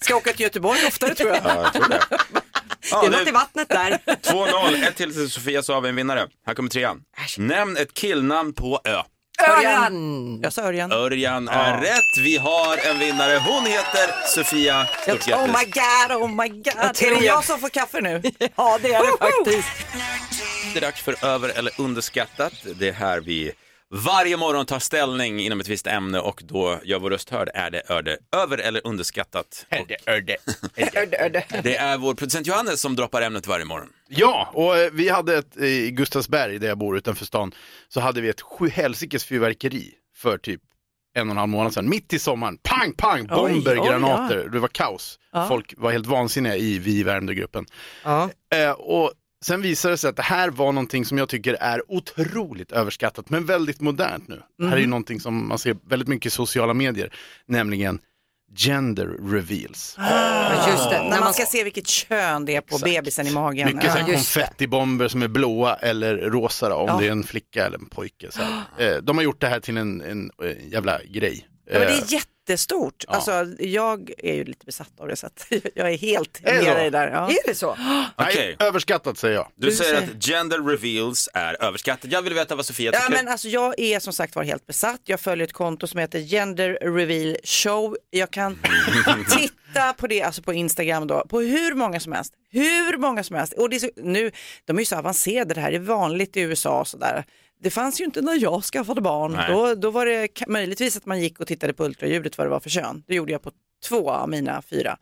Ska 0.00 0.12
jag 0.12 0.16
åka 0.16 0.32
till 0.32 0.40
Göteborg 0.40 0.86
oftare 0.86 1.14
tror 1.14 1.30
jag. 1.30 1.40
Ja, 1.44 1.62
jag 1.62 1.72
tror 1.72 1.88
det. 1.88 2.00
Det 2.90 2.96
Ja, 2.96 3.04
är 3.06 3.10
något 3.10 3.28
i 3.28 3.30
vattnet 3.30 3.68
där. 3.68 3.98
2-0, 4.22 4.88
ett 4.88 4.96
till 4.96 5.12
till 5.14 5.30
Sofia 5.30 5.62
så 5.62 5.74
har 5.74 5.80
vi 5.80 5.88
en 5.88 5.96
vinnare. 5.96 6.28
Här 6.46 6.54
kommer 6.54 6.70
trean. 6.70 7.02
Nämn 7.38 7.76
ett 7.76 7.94
killnamn 7.94 8.52
på 8.52 8.80
Ö. 8.84 9.02
Örjan. 9.48 10.40
Jag 10.42 10.52
sa 10.52 10.62
Örjan. 10.62 10.92
Örjan 10.92 11.48
är 11.48 11.80
rätt. 11.80 12.24
Vi 12.24 12.36
har 12.36 12.76
en 12.90 12.98
vinnare. 12.98 13.38
Hon 13.46 13.66
heter 13.66 14.26
Sofia. 14.34 14.86
Stort 15.02 15.28
Oh 15.28 15.46
my 15.46 15.64
god, 15.64 16.22
oh 16.22 16.28
my 16.28 16.48
god. 16.48 16.66
Är 16.76 16.92
det 17.00 17.10
med- 17.14 17.22
jag 17.22 17.44
som 17.44 17.58
får 17.60 17.68
kaffe 17.68 18.00
nu? 18.00 18.22
Ja, 18.56 18.78
det 18.82 18.92
är 18.94 19.02
det 19.02 19.18
faktiskt. 19.18 19.68
Det 20.72 20.78
är 20.78 20.80
dags 20.80 21.02
för 21.02 21.24
över 21.24 21.48
eller 21.48 21.72
underskattat. 21.80 22.52
Det 22.74 22.88
är 22.88 22.92
här 22.92 23.20
vi 23.20 23.52
varje 23.90 24.36
morgon 24.36 24.66
tar 24.66 24.78
ställning 24.78 25.40
inom 25.40 25.60
ett 25.60 25.68
visst 25.68 25.86
ämne 25.86 26.20
och 26.20 26.42
då 26.44 26.80
gör 26.84 26.98
vår 26.98 27.10
röst 27.10 27.30
hörd. 27.30 27.50
Är 27.54 27.70
det 27.70 27.82
öde, 27.88 28.18
över 28.36 28.58
eller 28.58 28.86
underskattat? 28.86 29.66
Och 29.80 29.86
det 31.62 31.76
är 31.76 31.98
vår 31.98 32.14
producent 32.14 32.46
Johannes 32.46 32.80
som 32.80 32.96
droppar 32.96 33.22
ämnet 33.22 33.46
varje 33.46 33.64
morgon. 33.64 33.88
Ja, 34.08 34.50
och 34.54 34.78
eh, 34.78 34.90
vi 34.92 35.08
hade 35.08 35.38
ett, 35.38 35.56
i 35.56 35.90
Gustavsberg 35.90 36.58
där 36.58 36.68
jag 36.68 36.78
bor 36.78 36.96
utanför 36.96 37.24
stan, 37.24 37.54
så 37.88 38.00
hade 38.00 38.20
vi 38.20 38.28
ett 38.28 38.40
sjuhelsikes 38.40 39.24
fyrverkeri 39.24 39.94
för 40.16 40.38
typ 40.38 40.60
en 41.14 41.28
och 41.28 41.30
en 41.30 41.38
halv 41.38 41.48
månad 41.48 41.74
sedan, 41.74 41.88
mitt 41.88 42.12
i 42.12 42.18
sommaren. 42.18 42.58
Pang, 42.62 42.92
pang, 42.92 43.26
bomber, 43.26 43.80
oj, 43.80 43.88
granater, 43.88 44.42
ja. 44.44 44.50
det 44.50 44.58
var 44.58 44.68
kaos. 44.68 45.18
Ja. 45.32 45.48
Folk 45.48 45.74
var 45.76 45.92
helt 45.92 46.06
vansinniga 46.06 46.56
i 46.56 46.78
Vi 46.78 47.02
värmde-gruppen. 47.02 47.66
Ja. 48.04 48.30
Eh, 48.54 48.70
och 48.70 49.12
sen 49.44 49.62
visade 49.62 49.94
det 49.94 49.98
sig 49.98 50.10
att 50.10 50.16
det 50.16 50.22
här 50.22 50.50
var 50.50 50.72
någonting 50.72 51.04
som 51.04 51.18
jag 51.18 51.28
tycker 51.28 51.54
är 51.54 51.82
otroligt 51.92 52.72
överskattat, 52.72 53.30
men 53.30 53.46
väldigt 53.46 53.80
modernt 53.80 54.28
nu. 54.28 54.42
Det 54.58 54.64
här 54.66 54.72
är 54.72 54.76
ju 54.76 54.82
Mhm. 54.82 54.90
någonting 54.90 55.20
som 55.20 55.48
man 55.48 55.58
ser 55.58 55.76
väldigt 55.88 56.08
mycket 56.08 56.26
i 56.26 56.30
sociala 56.30 56.74
medier, 56.74 57.14
nämligen 57.46 57.98
gender 58.56 59.06
reveals. 59.06 59.96
Ja, 60.52 60.70
Just 60.70 60.90
det. 60.90 61.02
När 61.02 61.10
man 61.10 61.20
man 61.20 61.34
ska 61.34 61.46
se 61.46 61.64
vilket 61.64 61.86
kön 61.86 62.44
det 62.44 62.56
är 62.56 62.60
på 62.60 62.78
bebisen 62.78 63.26
i 63.26 63.30
magen. 63.32 63.76
Mycket 63.76 63.94
det. 64.06 64.12
konfettibomber 64.12 65.08
som 65.08 65.22
är 65.22 65.28
blåa 65.28 65.74
eller 65.74 66.16
rosa 66.16 66.68
då, 66.68 66.74
om 66.74 66.86
Ja. 66.88 66.96
det 67.00 67.06
är 67.06 67.10
en 67.10 67.22
flicka 67.24 67.66
eller 67.66 67.78
en 67.78 67.86
pojke. 67.86 68.26
Så 68.30 68.42
här. 68.42 68.62
Eh, 68.78 68.96
de 69.02 69.16
har 69.16 69.24
gjort 69.24 69.40
det 69.40 69.46
här 69.46 69.60
till 69.60 69.76
en, 69.76 70.00
en, 70.00 70.30
eh, 70.44 70.72
jävla 70.72 71.00
grej. 71.04 71.46
Ja, 71.66 71.72
men 71.78 71.80
det 71.80 71.86
Eh, 71.92 71.98
är 72.02 72.06
jättestort. 72.50 73.04
Ja. 73.08 73.14
Alltså, 73.14 73.46
jag 73.58 74.10
är 74.18 74.34
ju 74.34 74.44
lite 74.44 74.66
besatt 74.66 74.90
av 75.00 75.08
det 75.08 75.16
så 75.16 75.26
att 75.26 75.46
jag 75.74 75.92
är 75.92 75.98
helt 75.98 76.40
Är 76.44 76.62
med 76.62 76.76
dig 76.76 76.90
där. 76.90 77.08
Ja. 77.10 77.30
Är 77.30 77.38
det 77.46 77.54
så? 77.54 77.70
Okej. 78.16 78.56
nej, 78.60 78.68
överskattat 78.68 79.18
säger 79.18 79.34
jag. 79.34 79.48
Du 79.56 79.66
Du 79.70 79.76
säger 79.76 79.94
säger- 80.00 80.14
att 80.16 80.24
gender 80.24 80.58
reveals 80.58 81.28
är 81.34 81.62
överskattat. 81.64 82.12
Jag 82.12 82.22
vill 82.22 82.34
veta 82.34 82.54
vad 82.56 82.66
Sofia 82.66 82.90
Ja, 82.94 83.00
tycker. 83.00 83.12
men 83.22 83.32
alltså, 83.32 83.48
jag 83.48 83.74
är 83.80 84.00
som 84.00 84.12
sagt 84.12 84.34
var 84.36 84.42
helt 84.44 84.66
besatt. 84.66 85.00
Jag 85.04 85.20
följer 85.20 85.46
ett 85.46 85.52
konto 85.52 85.86
som 85.86 86.00
heter 86.00 86.18
Gender 86.18 86.78
Reveal 86.82 87.36
Show. 87.44 87.96
Jag 88.10 88.30
kan 88.30 88.58
titta 89.38 89.92
på 89.92 90.06
det, 90.06 90.22
alltså 90.22 90.42
på 90.42 90.52
Instagram 90.52 91.06
då, 91.06 91.24
på 91.28 91.40
hur 91.40 91.74
många 91.74 92.00
som 92.00 92.12
helst. 92.12 92.32
Hur 92.52 92.96
många 92.96 93.24
som 93.24 93.36
helst. 93.36 93.52
Och 93.52 93.70
det 93.70 93.76
är 93.76 93.80
så, 93.80 93.90
nu, 93.96 94.30
de 94.64 94.76
är 94.76 94.80
ju 94.80 94.86
så 94.86 94.96
avancerade, 94.96 95.54
det 95.54 95.60
här 95.60 95.72
är 95.72 95.78
vanligt 95.78 96.36
i 96.36 96.40
USA 96.40 96.80
och 96.80 96.88
sådär. 96.88 97.24
Det 97.62 97.70
fanns 97.70 98.00
ju 98.00 98.04
inte 98.04 98.22
när 98.22 98.42
jag 98.42 98.64
skaffade 98.64 99.00
barn. 99.00 99.32
Nej. 99.32 99.52
Då, 99.52 99.74
då 99.74 99.90
var 99.90 100.06
det 100.06 100.46
möjligtvis 100.46 100.96
att 100.96 101.06
man 101.06 101.20
gick 101.20 101.40
och 101.40 101.46
tittade 101.46 101.72
på 101.72 101.84
ultraljudet 101.84 102.38
vad 102.38 102.46
det 102.46 102.50
var 102.50 102.60
för 102.60 102.70
kön. 102.70 103.04
Det 103.06 103.14
gjorde 103.14 103.32
jag 103.32 103.42
på 103.42 103.50
två 103.88 104.10
av 104.10 104.28
mina 104.28 104.62
fyra. 104.62 104.96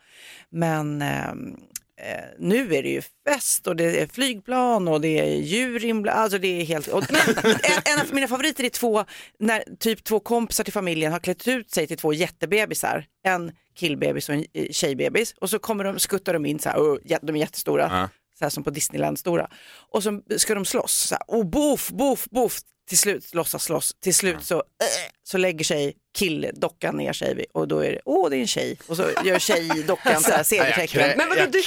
Men 0.51 1.03
ehm, 1.03 1.57
eh, 2.01 2.25
nu 2.39 2.75
är 2.75 2.83
det 2.83 2.89
ju 2.89 3.03
fest 3.29 3.67
och 3.67 3.77
det 3.77 4.01
är 4.01 4.07
flygplan 4.07 4.89
och 4.89 5.01
det 5.01 5.19
är 5.19 5.37
djur 5.37 5.85
inblandade. 5.85 6.23
Alltså 6.23 6.39
det 6.39 6.61
är 6.61 6.65
helt... 6.65 6.89
Och, 6.89 7.05
men, 7.11 7.37
en, 7.47 7.95
en 7.95 8.01
av 8.01 8.15
mina 8.15 8.29
favoriter 8.29 8.65
är 8.65 8.69
två, 8.69 9.05
när 9.39 9.65
typ 9.79 10.05
två 10.05 10.21
kompisar 10.21 10.65
till 10.65 10.73
familjen 10.73 11.13
har 11.13 11.21
klätt 11.21 11.49
ut 11.49 11.71
sig 11.71 11.87
till 11.87 11.99
två 11.99 12.13
jättebebisar. 12.13 13.07
En 13.25 13.53
killbebis 13.75 14.29
och 14.29 14.35
en 14.35 14.45
eh, 14.53 14.71
tjejbebis. 14.71 15.35
Och 15.41 15.51
så 15.51 15.59
kommer 15.59 15.85
de, 15.85 15.99
skuttar 15.99 16.33
de 16.33 16.47
in 16.47 16.59
så 16.59 16.69
här, 16.69 16.79
och 16.79 16.99
de 17.23 17.35
är 17.37 17.41
jättestora. 17.41 17.89
Ja. 17.91 18.09
Så 18.39 18.45
här 18.45 18.51
som 18.51 18.65
på 18.65 18.71
Disneyland 18.71 19.19
stora. 19.19 19.49
Och 19.93 20.03
så 20.03 20.21
ska 20.37 20.55
de 20.55 20.65
slåss. 20.65 20.93
Så 20.93 21.15
här, 21.15 21.23
och 21.31 21.47
boff, 21.47 21.91
boff, 21.91 22.25
boff. 22.31 22.59
Till 22.89 22.99
slut 22.99 23.35
låtsas 23.35 23.65
slåss. 23.65 23.93
Till 24.03 24.15
slut 24.15 24.37
så, 24.45 24.55
äh, 24.57 24.63
så 25.23 25.39
lägger 25.39 25.65
sig 25.65 25.95
killdockan 26.19 26.97
ner 26.97 27.13
sig 27.13 27.35
vid- 27.35 27.47
och 27.55 27.69
då 27.69 27.79
är 27.79 27.91
det, 27.93 28.01
åh 28.05 28.31
det 28.31 28.37
är 28.37 28.41
en 28.41 28.47
tjej. 28.47 28.79
Och 28.87 28.97
så 28.97 29.03
gör 29.25 29.39
tjejdockan 29.39 30.21
så 30.23 30.31
här 30.31 30.43
segertecken. 30.45 31.01
Men 31.17 31.29
vadå, 31.29 31.41
du-. 31.53 31.63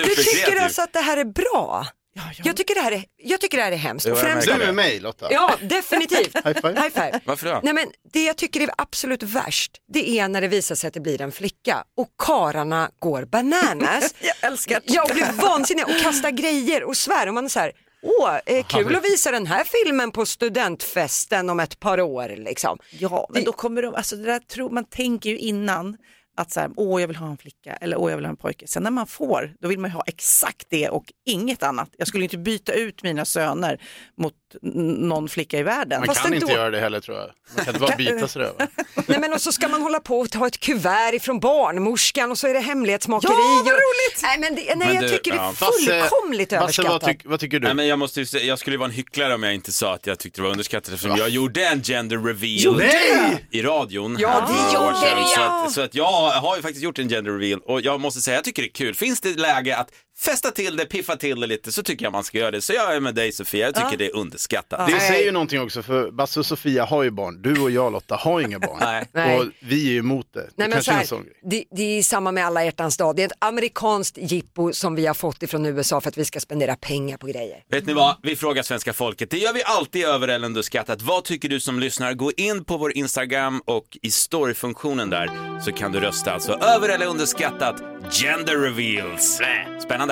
Du 0.00 0.14
tycker 0.24 0.56
alltså 0.64 0.82
att 0.82 0.92
det 0.92 1.00
här 1.00 1.16
är 1.16 1.24
bra? 1.24 1.86
Ja, 2.14 2.22
ja. 2.36 2.42
Jag 2.46 2.56
tycker 2.56 2.74
det 2.74 2.80
här 2.80 2.92
är, 2.92 3.04
jag 3.16 3.40
tycker 3.40 3.58
det 3.58 3.64
här 3.64 3.72
är 3.72 3.76
hemskt. 3.76 4.06
Och 4.06 4.18
främst, 4.18 4.48
Du 4.48 4.58
med 4.58 4.74
mig 4.74 5.00
Lotta. 5.00 5.32
ja, 5.32 5.54
definitivt. 5.62 6.34
High 6.44 6.60
five. 6.60 6.80
High 6.80 6.90
five. 6.94 7.20
Varför 7.24 7.46
då? 7.46 7.60
Nej, 7.62 7.74
men 7.74 7.86
det 8.12 8.24
jag 8.24 8.36
tycker 8.36 8.60
är 8.60 8.70
absolut 8.78 9.22
värst, 9.22 9.72
det 9.92 10.10
är 10.18 10.28
när 10.28 10.40
det 10.40 10.48
visar 10.48 10.74
sig 10.74 10.88
att 10.88 10.94
det 10.94 11.00
blir 11.00 11.20
en 11.20 11.32
flicka 11.32 11.84
och 11.96 12.08
kararna 12.18 12.90
går 12.98 13.24
bananas. 13.24 14.14
Jag 14.20 14.34
älskar 14.50 14.80
det. 14.86 14.92
Jag 14.92 15.08
blir 15.08 15.32
vansinnig 15.32 15.84
och 15.84 16.02
kastar 16.02 16.30
grejer 16.30 16.84
och 16.84 16.96
svär 16.96 17.28
och 17.28 17.34
man 17.34 17.44
är 17.44 17.48
så 17.48 17.60
här, 17.60 17.72
åh, 18.02 18.38
eh, 18.46 18.66
kul 18.66 18.96
att 18.96 19.04
visa 19.04 19.30
den 19.30 19.46
här 19.46 19.64
filmen 19.64 20.10
på 20.10 20.26
studentfesten 20.26 21.50
om 21.50 21.60
ett 21.60 21.80
par 21.80 22.00
år 22.00 22.34
liksom. 22.38 22.78
Ja, 22.90 23.28
men 23.32 23.44
då 23.44 23.52
kommer 23.52 23.82
de, 23.82 23.94
alltså 23.94 24.16
det 24.16 24.24
där 24.24 24.38
tror, 24.38 24.70
man 24.70 24.84
tänker 24.84 25.30
ju 25.30 25.38
innan 25.38 25.96
att 26.36 26.50
så 26.50 26.60
här, 26.60 26.70
åh 26.76 27.00
jag 27.00 27.08
vill 27.08 27.16
ha 27.16 27.30
en 27.30 27.36
flicka 27.36 27.72
eller 27.76 27.96
åh 27.96 28.10
jag 28.10 28.16
vill 28.16 28.24
ha 28.24 28.30
en 28.30 28.36
pojke. 28.36 28.66
Sen 28.66 28.82
när 28.82 28.90
man 28.90 29.06
får, 29.06 29.54
då 29.60 29.68
vill 29.68 29.78
man 29.78 29.90
ju 29.90 29.94
ha 29.94 30.04
exakt 30.06 30.66
det 30.70 30.88
och 30.88 31.12
inget 31.26 31.62
annat. 31.62 31.90
Jag 31.96 32.08
skulle 32.08 32.24
inte 32.24 32.38
byta 32.38 32.72
ut 32.72 33.02
mina 33.02 33.24
söner 33.24 33.80
mot 34.16 34.34
någon 34.62 35.28
flicka 35.28 35.58
i 35.58 35.62
världen. 35.62 36.00
Man 36.00 36.06
Fast 36.06 36.22
kan 36.22 36.32
ändå- 36.32 36.46
inte 36.46 36.52
göra 36.58 36.70
det 36.70 36.80
heller 36.80 37.00
tror 37.00 37.16
jag. 37.18 37.30
Man 37.56 37.64
kan 37.64 37.74
inte 37.74 37.86
bara 37.86 37.96
byta 37.96 38.28
sådär. 38.28 38.52
va? 38.58 38.66
Nej 39.06 39.18
men 39.20 39.32
och 39.32 39.40
så 39.40 39.52
ska 39.52 39.68
man 39.68 39.82
hålla 39.82 40.00
på 40.00 40.20
och 40.20 40.30
ta 40.30 40.46
ett 40.46 40.60
kuvert 40.60 41.12
ifrån 41.14 41.40
barnmorskan 41.40 42.30
och 42.30 42.38
så 42.38 42.46
är 42.48 42.54
det 42.54 42.60
hemlighetsmakeri. 42.60 43.32
Ja, 43.32 43.62
vad 43.64 43.72
och- 43.74 43.78
roligt! 43.80 44.22
Nej 44.22 44.38
men, 44.38 44.54
det, 44.54 44.62
nej, 44.62 44.76
Men 44.76 44.94
jag 44.94 45.04
du, 45.04 45.08
tycker 45.08 45.30
det 45.30 45.36
ja, 45.36 45.48
är 45.48 45.52
Basse- 45.52 46.08
fullkomligt 46.08 46.50
Basse, 46.50 46.62
överskattat. 46.62 46.92
vad, 47.02 47.10
tyck, 47.10 47.20
vad 47.24 47.40
tycker 47.40 47.58
du? 47.60 47.66
Nej, 47.66 47.74
men 47.74 47.86
jag, 47.86 47.98
måste 47.98 48.20
ju 48.20 48.38
jag 48.40 48.58
skulle 48.58 48.74
ju 48.74 48.78
vara 48.78 48.88
en 48.88 48.94
hycklare 48.94 49.34
om 49.34 49.42
jag 49.42 49.54
inte 49.54 49.72
sa 49.72 49.94
att 49.94 50.06
jag 50.06 50.18
tyckte 50.18 50.40
det 50.40 50.42
var 50.42 50.50
underskattat 50.50 50.92
eftersom 50.94 51.16
jag 51.16 51.28
gjorde 51.28 51.64
en 51.66 51.82
gender 51.82 52.16
reveal 52.18 52.76
Nej! 52.78 53.46
i 53.50 53.62
radion. 53.62 54.16
Ja, 54.20 54.48
det 54.48 54.74
gjorde 54.78 54.96
sedan. 54.96 55.18
det, 55.18 55.24
så, 55.28 55.40
ja. 55.40 55.64
att, 55.66 55.72
så 55.72 55.80
att 55.80 55.94
jag 55.94 56.30
har 56.30 56.56
ju 56.56 56.62
faktiskt 56.62 56.84
gjort 56.84 56.98
en 56.98 57.08
gender 57.08 57.32
reveal 57.32 57.60
och 57.64 57.80
jag 57.80 58.00
måste 58.00 58.20
säga 58.20 58.36
jag 58.36 58.44
tycker 58.44 58.62
det 58.62 58.68
är 58.68 58.72
kul. 58.72 58.94
Finns 58.94 59.20
det 59.20 59.38
läge 59.38 59.76
att 59.76 59.88
festa 60.22 60.50
till 60.50 60.76
det, 60.76 60.86
piffa 60.86 61.16
till 61.16 61.40
det 61.40 61.46
lite 61.46 61.72
så 61.72 61.82
tycker 61.82 62.04
jag 62.04 62.12
man 62.12 62.24
ska 62.24 62.38
göra 62.38 62.50
det. 62.50 62.60
Så 62.60 62.72
jag 62.72 62.96
är 62.96 63.00
med 63.00 63.14
dig 63.14 63.32
Sofia, 63.32 63.66
jag 63.66 63.74
tycker 63.74 63.96
det 63.96 64.06
är 64.06 64.16
underskattat. 64.16 64.90
Det 64.90 65.00
säger 65.00 65.24
ju 65.24 65.32
någonting 65.32 65.60
också, 65.60 65.82
för 65.82 66.10
Basse 66.10 66.40
och 66.40 66.46
Sofia 66.46 66.84
har 66.84 67.02
ju 67.02 67.10
barn. 67.10 67.42
Du 67.42 67.60
och 67.60 67.70
jag 67.70 67.92
Lotta 67.92 68.16
har 68.16 68.40
inga 68.40 68.58
barn. 68.58 69.04
Nej. 69.12 69.38
Och 69.38 69.46
vi 69.60 69.88
är 69.88 69.92
ju 69.92 69.98
emot 69.98 70.26
det. 70.32 70.40
Det 70.40 70.46
Nej, 70.56 70.68
men 70.68 70.72
kanske 70.72 70.84
så 70.84 70.90
är 70.90 70.94
här, 70.94 71.00
en 71.02 71.06
sån 71.06 71.22
grej. 71.22 71.34
det, 71.42 71.64
det 71.76 71.98
är 71.98 72.02
samma 72.02 72.32
med 72.32 72.46
alla 72.46 72.64
hjärtans 72.64 72.96
dag. 72.96 73.16
Det 73.16 73.22
är 73.22 73.26
ett 73.26 73.32
amerikanskt 73.38 74.18
jippo 74.20 74.72
som 74.72 74.94
vi 74.94 75.06
har 75.06 75.14
fått 75.14 75.42
ifrån 75.42 75.66
USA 75.66 76.00
för 76.00 76.08
att 76.08 76.18
vi 76.18 76.24
ska 76.24 76.40
spendera 76.40 76.76
pengar 76.76 77.16
på 77.16 77.26
grejer. 77.26 77.64
Vet 77.70 77.86
ni 77.86 77.92
vad? 77.92 78.16
Vi 78.22 78.36
frågar 78.36 78.62
svenska 78.62 78.92
folket. 78.92 79.30
Det 79.30 79.38
gör 79.38 79.52
vi 79.52 79.62
alltid 79.64 80.04
över 80.04 80.28
eller 80.28 80.46
underskattat. 80.46 81.02
Vad 81.02 81.24
tycker 81.24 81.48
du 81.48 81.60
som 81.60 81.80
lyssnar? 81.80 82.14
Gå 82.14 82.32
in 82.36 82.64
på 82.64 82.76
vår 82.76 82.96
Instagram 82.96 83.62
och 83.64 83.98
i 84.02 84.10
storyfunktionen 84.10 85.10
där 85.10 85.30
så 85.64 85.72
kan 85.72 85.92
du 85.92 86.00
rösta. 86.00 86.32
Alltså 86.32 86.52
över 86.52 86.88
eller 86.88 87.06
underskattat 87.06 87.82
gender 88.10 88.58
reveals. 88.58 89.40
Spännande. 89.82 90.11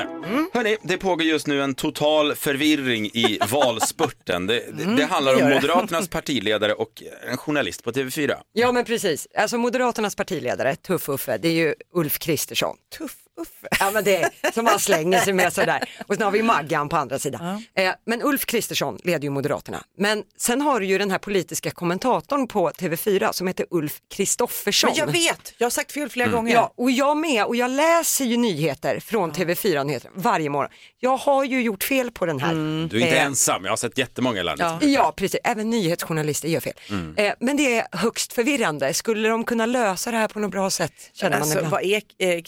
Hörni, 0.52 0.76
det 0.82 0.96
pågår 0.96 1.22
just 1.26 1.46
nu 1.46 1.62
en 1.62 1.74
total 1.74 2.34
förvirring 2.34 3.06
i 3.06 3.38
valspurten. 3.50 4.46
Det, 4.46 4.64
det, 4.72 4.96
det 4.96 5.04
handlar 5.04 5.34
om 5.34 5.40
det. 5.40 5.54
Moderaternas 5.54 6.08
partiledare 6.10 6.72
och 6.72 7.02
en 7.30 7.36
journalist 7.36 7.84
på 7.84 7.92
TV4. 7.92 8.36
Ja 8.52 8.72
men 8.72 8.84
precis, 8.84 9.28
alltså 9.38 9.58
Moderaternas 9.58 10.16
partiledare, 10.16 10.74
Tuff-Uffe, 10.74 11.38
det 11.38 11.48
är 11.48 11.52
ju 11.52 11.74
Ulf 11.94 12.18
Kristersson. 12.18 12.76
Tuff 12.98 13.16
Uffe. 13.40 13.68
Ja 13.80 13.90
men 13.90 14.04
det 14.04 14.16
är 14.16 14.52
som 14.52 14.66
han 14.66 14.78
slänger 14.78 15.20
sig 15.20 15.32
med 15.32 15.52
sådär. 15.52 15.90
Och 16.06 16.14
sen 16.14 16.22
har 16.24 16.30
vi 16.30 16.42
Maggan 16.42 16.88
på 16.88 16.96
andra 16.96 17.18
sidan. 17.18 17.64
Eh, 17.74 17.92
men 18.06 18.22
Ulf 18.22 18.46
Kristersson 18.46 18.98
leder 19.04 19.22
ju 19.24 19.30
Moderaterna. 19.30 19.82
Men 19.98 20.24
sen 20.36 20.60
har 20.60 20.80
du 20.80 20.86
ju 20.86 20.98
den 20.98 21.10
här 21.10 21.18
politiska 21.18 21.70
kommentatorn 21.70 22.48
på 22.48 22.70
TV4 22.70 23.32
som 23.32 23.46
heter 23.46 23.66
Ulf 23.70 23.98
Kristoffersson. 24.10 24.90
Men 24.90 24.96
jag 24.98 25.06
vet, 25.12 25.54
jag 25.58 25.64
har 25.64 25.70
sagt 25.70 25.92
fel 25.92 26.08
flera 26.08 26.28
gånger. 26.28 26.54
Ja, 26.54 26.72
och 26.76 26.90
jag 26.90 27.16
med. 27.16 27.44
Och 27.44 27.56
jag 27.56 27.70
läser 27.70 28.24
ju 28.24 28.36
nyheter 28.36 29.00
från 29.00 29.32
TV4 29.32 29.84
Nyheter 29.84 30.10
varje 30.14 30.50
morgon. 30.50 30.70
Jag 30.98 31.16
har 31.16 31.44
ju 31.44 31.62
gjort 31.62 31.84
fel 31.84 32.10
på 32.10 32.26
den 32.26 32.40
här. 32.40 32.54
Du 32.88 32.96
är 33.00 33.02
inte 33.06 33.16
Eh, 33.16 33.24
ensam, 33.24 33.64
jag 33.64 33.72
har 33.72 33.76
sett 33.76 33.98
jättemånga 33.98 34.40
i 34.40 34.42
landet. 34.42 34.66
Ja. 34.80 34.88
Ja, 34.88 35.12
precis. 35.16 35.40
Även 35.44 35.70
nyhetsjournalister 35.70 36.48
gör 36.48 36.60
fel. 36.60 36.74
Eh, 37.16 37.32
men 37.40 37.56
det 37.56 37.76
är 37.78 37.86
högst 37.92 38.32
förvirrande. 38.32 38.94
Skulle 38.94 39.28
de 39.28 39.44
kunna 39.44 39.66
lösa 39.66 40.10
det 40.10 40.16
här 40.16 40.28
på 40.28 40.38
något 40.38 40.50
bra 40.50 40.70
sätt? 40.70 40.92
Känner 41.12 41.30
man 41.30 41.42
Alltså, 41.42 41.58
ibland. 41.58 41.72
vad 41.72 41.82
är 41.82 42.02
eh, 42.18 42.42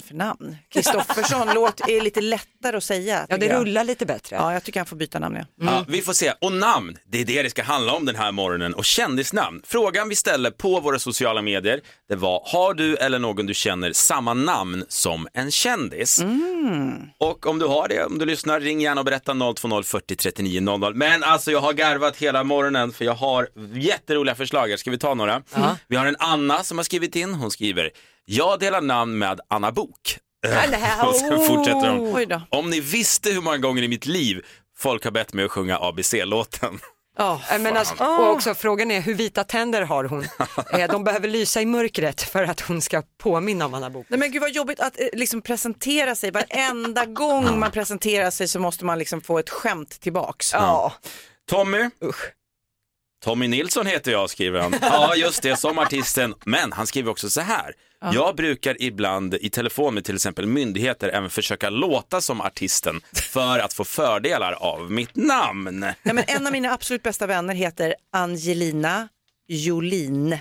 Kristersson 0.00 0.08
för 0.08 0.14
namn? 0.14 0.56
Kristoffersson 0.72 1.48
låt, 1.54 1.88
är 1.88 2.00
lite 2.00 2.20
lättare 2.20 2.76
att 2.76 2.84
säga. 2.84 3.26
Ja, 3.28 3.36
det 3.36 3.46
jag. 3.46 3.60
rullar 3.60 3.84
lite 3.84 4.06
bättre. 4.06 4.36
Ja, 4.36 4.52
jag 4.52 4.64
tycker 4.64 4.80
han 4.80 4.86
får 4.86 4.96
byta 4.96 5.18
namn. 5.18 5.36
Ja. 5.36 5.44
Ja, 5.56 5.84
vi 5.88 6.02
får 6.02 6.12
se. 6.12 6.32
Och 6.40 6.52
namn, 6.52 6.96
det 7.06 7.20
är 7.20 7.24
det 7.24 7.42
det 7.42 7.50
ska 7.50 7.62
handla 7.62 7.92
om 7.92 8.06
den 8.06 8.16
här 8.16 8.32
morgonen. 8.32 8.74
Och 8.74 8.84
kändisnamn. 8.84 9.62
Frågan 9.66 10.08
vi 10.08 10.16
ställer 10.16 10.50
på 10.50 10.80
våra 10.80 10.98
sociala 10.98 11.42
medier, 11.42 11.80
det 12.08 12.16
var, 12.16 12.42
har 12.46 12.74
du 12.74 12.96
eller 12.96 13.18
någon 13.18 13.46
du 13.46 13.54
känner 13.54 13.92
samma 13.92 14.34
namn 14.34 14.84
som 14.88 15.28
en 15.32 15.50
kändis? 15.50 16.24
Och 17.18 17.46
om 17.46 17.58
du 17.58 17.66
har 17.66 17.88
det, 17.88 18.04
om 18.04 18.18
du 18.18 18.24
lyssnar, 18.26 18.60
ring 18.60 18.80
gärna 18.80 19.00
och 19.00 19.04
berätta 19.04 19.34
020 19.54 19.82
40 19.82 20.16
39 20.16 20.60
00. 20.60 20.94
Men 20.94 21.22
alltså 21.24 21.50
jag 21.50 21.60
har 21.60 21.72
garvat 21.72 22.16
hela 22.16 22.44
morgonen 22.44 22.92
för 22.92 23.04
jag 23.04 23.14
har 23.14 23.48
jätteroliga 23.74 24.34
förslag. 24.34 24.78
Ska 24.78 24.90
vi 24.90 24.98
ta 24.98 25.14
några? 25.14 25.42
Vi 25.88 25.96
har 25.96 26.06
en 26.06 26.16
Anna 26.18 26.62
som 26.62 26.78
har 26.78 26.84
skrivit 26.84 27.16
in, 27.16 27.34
hon 27.34 27.50
skriver, 27.50 27.90
jag 28.32 28.58
delar 28.60 28.80
namn 28.80 29.18
med 29.18 29.40
Anna 29.48 29.72
Bok. 29.72 30.18
Och 31.06 31.14
sen 31.14 31.46
fortsätter 31.46 31.88
hon. 31.88 32.14
Oj 32.16 32.26
då. 32.26 32.42
Om 32.50 32.70
ni 32.70 32.80
visste 32.80 33.30
hur 33.30 33.40
många 33.40 33.58
gånger 33.58 33.82
i 33.82 33.88
mitt 33.88 34.06
liv 34.06 34.46
folk 34.78 35.04
har 35.04 35.10
bett 35.10 35.32
mig 35.32 35.44
att 35.44 35.50
sjunga 35.50 35.78
ABC-låten. 35.78 36.78
Ja, 37.18 37.40
Eh, 37.50 37.58
Men 37.58 37.76
alltså, 37.76 38.04
och 38.04 38.30
också 38.30 38.54
frågan 38.54 38.90
är 38.90 39.00
hur 39.00 39.14
vita 39.14 39.44
tänder 39.44 39.82
har 39.82 40.04
hon? 40.04 40.24
Eh, 40.72 40.90
De 40.90 41.04
behöver 41.04 41.28
lysa 41.28 41.60
i 41.62 41.66
mörkret 41.66 42.22
för 42.22 42.42
att 42.42 42.60
hon 42.60 42.80
ska 42.82 43.02
påminna 43.22 43.66
om 43.66 43.74
Anna 43.74 43.90
Bok. 43.90 44.06
Nej 44.08 44.18
men 44.18 44.32
gud 44.32 44.40
vad 44.42 44.50
jobbigt 44.50 44.80
att 44.80 45.00
eh, 45.00 45.06
liksom 45.12 45.42
presentera 45.42 46.14
sig. 46.14 46.30
Varenda 46.30 47.04
gång 47.06 47.58
man 47.58 47.70
presenterar 47.70 48.30
sig 48.30 48.48
så 48.48 48.58
måste 48.60 48.84
man 48.84 48.98
liksom 48.98 49.20
få 49.20 49.38
ett 49.38 49.50
skämt 49.50 50.00
tillbaks. 50.00 50.52
Ja, 50.52 50.92
Tommy. 51.50 51.90
Tommy 53.24 53.48
Nilsson 53.48 53.86
heter 53.86 54.12
jag, 54.12 54.30
skriver 54.30 54.60
han. 54.60 54.74
Ja, 54.82 55.14
just 55.16 55.42
det, 55.42 55.56
som 55.56 55.78
artisten. 55.78 56.34
Men 56.44 56.72
han 56.72 56.86
skriver 56.86 57.10
också 57.10 57.30
så 57.30 57.40
här. 57.40 57.72
Jag 58.12 58.36
brukar 58.36 58.82
ibland 58.82 59.34
i 59.34 59.50
telefon 59.50 59.94
med 59.94 60.04
till 60.04 60.14
exempel 60.14 60.46
myndigheter 60.46 61.08
även 61.08 61.30
försöka 61.30 61.70
låta 61.70 62.20
som 62.20 62.40
artisten 62.40 63.00
för 63.12 63.58
att 63.58 63.72
få 63.72 63.84
fördelar 63.84 64.52
av 64.52 64.90
mitt 64.90 65.16
namn. 65.16 65.80
Nej, 65.80 66.14
men 66.14 66.24
en 66.26 66.46
av 66.46 66.52
mina 66.52 66.72
absolut 66.72 67.02
bästa 67.02 67.26
vänner 67.26 67.54
heter 67.54 67.94
Angelina 68.12 69.08
Jolin. 69.48 70.38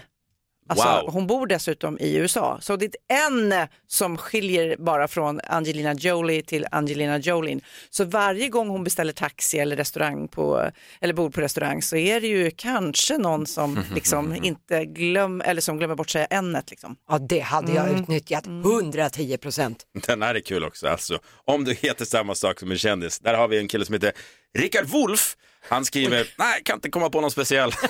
Alltså, 0.70 1.02
Wow. 1.02 1.14
Hon 1.14 1.28
bor 1.28 1.48
dessutom 1.48 1.98
i 2.00 2.16
USA, 2.16 2.58
så 2.62 2.76
det 2.76 2.86
är 2.86 3.28
en 3.28 3.68
som 3.88 4.18
skiljer 4.18 4.76
bara 4.80 5.08
från 5.08 5.40
Angelina 5.44 5.94
Jolie 5.94 6.42
till 6.42 6.66
Angelina 6.72 7.18
Jolin. 7.18 7.62
Så 7.90 8.06
varje 8.06 8.50
gång 8.50 8.70
hon 8.70 8.84
beställer 8.84 9.14
taxi 9.14 9.60
eller 9.60 9.76
restaurang 9.76 10.28
på, 10.28 10.70
eller 11.02 11.14
bor 11.14 11.30
på 11.30 11.42
restaurang 11.42 11.82
så 11.82 11.96
är 11.96 12.22
det 12.22 12.28
ju 12.28 12.52
kanske 12.52 13.18
någon 13.18 13.46
som 13.46 13.80
liksom 13.96 14.36
inte 14.46 14.86
glöm, 14.86 15.42
eller 15.42 15.62
som 15.62 15.78
glömmer 15.78 15.96
bort 15.96 16.10
säga 16.10 16.26
n-et 16.26 16.70
liksom. 16.70 16.96
ja 17.10 17.20
det 17.20 17.40
hade 17.40 17.72
jag 17.74 18.00
utnyttjat 18.00 18.48
110 18.48 19.38
procent. 19.38 19.84
Den 20.08 20.22
här 20.22 20.36
är 20.36 20.40
kul 20.40 20.64
också. 20.64 20.88
Alltså, 20.88 21.20
om 21.46 21.64
du 21.64 21.74
heter 21.74 22.06
samma 22.06 22.36
sak 22.36 22.60
som 22.60 22.72
en 22.72 22.78
kändis. 22.78 23.20
Där 23.20 23.34
har 23.34 23.48
vi 23.48 23.60
en 23.60 23.68
kille 23.68 23.86
som 23.86 23.94
heter 23.94 24.12
Rickard 24.58 24.86
Wolff. 24.86 25.36
Han 25.62 25.86
skriver, 25.86 26.28
nej, 26.38 26.62
kan 26.64 26.76
inte 26.76 26.90
komma 26.90 27.10
på 27.10 27.22
någon 27.22 27.32
speciell. 27.32 27.70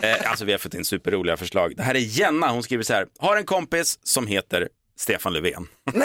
eh, 0.00 0.30
alltså 0.30 0.44
vi 0.44 0.52
har 0.52 0.58
fått 0.58 0.74
in 0.74 0.84
superroliga 0.84 1.36
förslag. 1.36 1.76
Det 1.76 1.82
här 1.82 1.94
är 1.94 1.98
Jenna, 1.98 2.50
hon 2.50 2.62
skriver 2.62 2.84
så 2.84 2.92
här, 2.92 3.06
har 3.18 3.36
en 3.36 3.44
kompis 3.44 3.98
som 4.02 4.26
heter 4.26 4.68
Stefan 5.02 5.32
Löfven. 5.32 5.66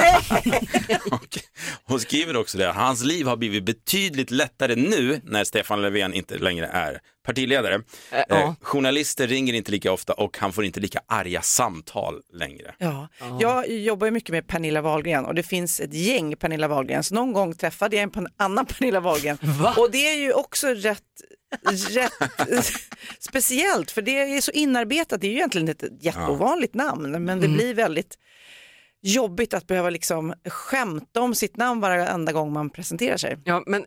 och 1.11 1.39
hon 1.83 1.99
skriver 1.99 2.37
också 2.37 2.57
det, 2.57 2.71
hans 2.71 3.03
liv 3.03 3.27
har 3.27 3.37
blivit 3.37 3.63
betydligt 3.63 4.31
lättare 4.31 4.75
nu 4.75 5.21
när 5.23 5.43
Stefan 5.43 5.81
Löfven 5.81 6.13
inte 6.13 6.37
längre 6.37 6.67
är 6.67 6.99
partiledare. 7.25 7.81
ja. 8.11 8.25
Eh, 8.29 8.53
journalister 8.61 9.27
ringer 9.27 9.53
inte 9.53 9.71
lika 9.71 9.91
ofta 9.91 10.13
och 10.13 10.37
han 10.37 10.53
får 10.53 10.65
inte 10.65 10.79
lika 10.79 10.99
arga 11.07 11.41
samtal 11.41 12.21
längre. 12.33 12.75
Ja. 12.77 13.07
Jag 13.39 13.69
jobbar 13.69 14.07
ju 14.07 14.11
mycket 14.11 14.29
med 14.29 14.47
Pernilla 14.47 14.81
Wahlgren 14.81 15.25
och 15.25 15.35
det 15.35 15.43
finns 15.43 15.79
ett 15.79 15.93
gäng 15.93 16.35
Pernilla 16.35 16.67
Wahlgren. 16.67 17.03
Så 17.03 17.15
någon 17.15 17.33
gång 17.33 17.55
träffade 17.55 17.95
jag 17.95 18.17
en 18.17 18.27
annan 18.37 18.65
Pernilla 18.77 18.99
Wahlgren 18.99 19.37
och 19.77 19.91
det 19.91 20.07
är 20.07 20.17
ju 20.17 20.33
också 20.33 20.67
rätt, 20.67 21.03
rätt 21.89 22.11
speciellt 23.19 23.91
för 23.91 24.01
det 24.01 24.19
är 24.19 24.41
så 24.41 24.51
inarbetat. 24.51 25.21
Det 25.21 25.27
är 25.27 25.31
ju 25.31 25.37
egentligen 25.37 25.69
ett 25.69 25.83
jätteovanligt 26.01 26.73
namn 26.73 27.25
men 27.25 27.41
det 27.41 27.47
blir 27.47 27.73
väldigt 27.73 28.17
jobbigt 29.01 29.53
att 29.53 29.67
behöva 29.67 29.89
liksom 29.89 30.33
skämta 30.45 31.21
om 31.21 31.35
sitt 31.35 31.57
namn 31.57 31.81
varenda 31.81 32.31
gång 32.31 32.53
man 32.53 32.69
presenterar 32.69 33.17
sig. 33.17 33.37
Ja, 33.43 33.63
men 33.65 33.85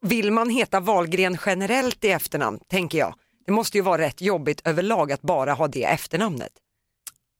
vill 0.00 0.32
man 0.32 0.50
heta 0.50 0.80
Wahlgren 0.80 1.38
generellt 1.46 2.04
i 2.04 2.08
efternamn, 2.08 2.60
tänker 2.68 2.98
jag. 2.98 3.14
Det 3.46 3.52
måste 3.52 3.78
ju 3.78 3.82
vara 3.82 4.02
rätt 4.02 4.20
jobbigt 4.20 4.60
överlag 4.64 5.12
att 5.12 5.22
bara 5.22 5.52
ha 5.52 5.68
det 5.68 5.84
efternamnet. 5.84 6.52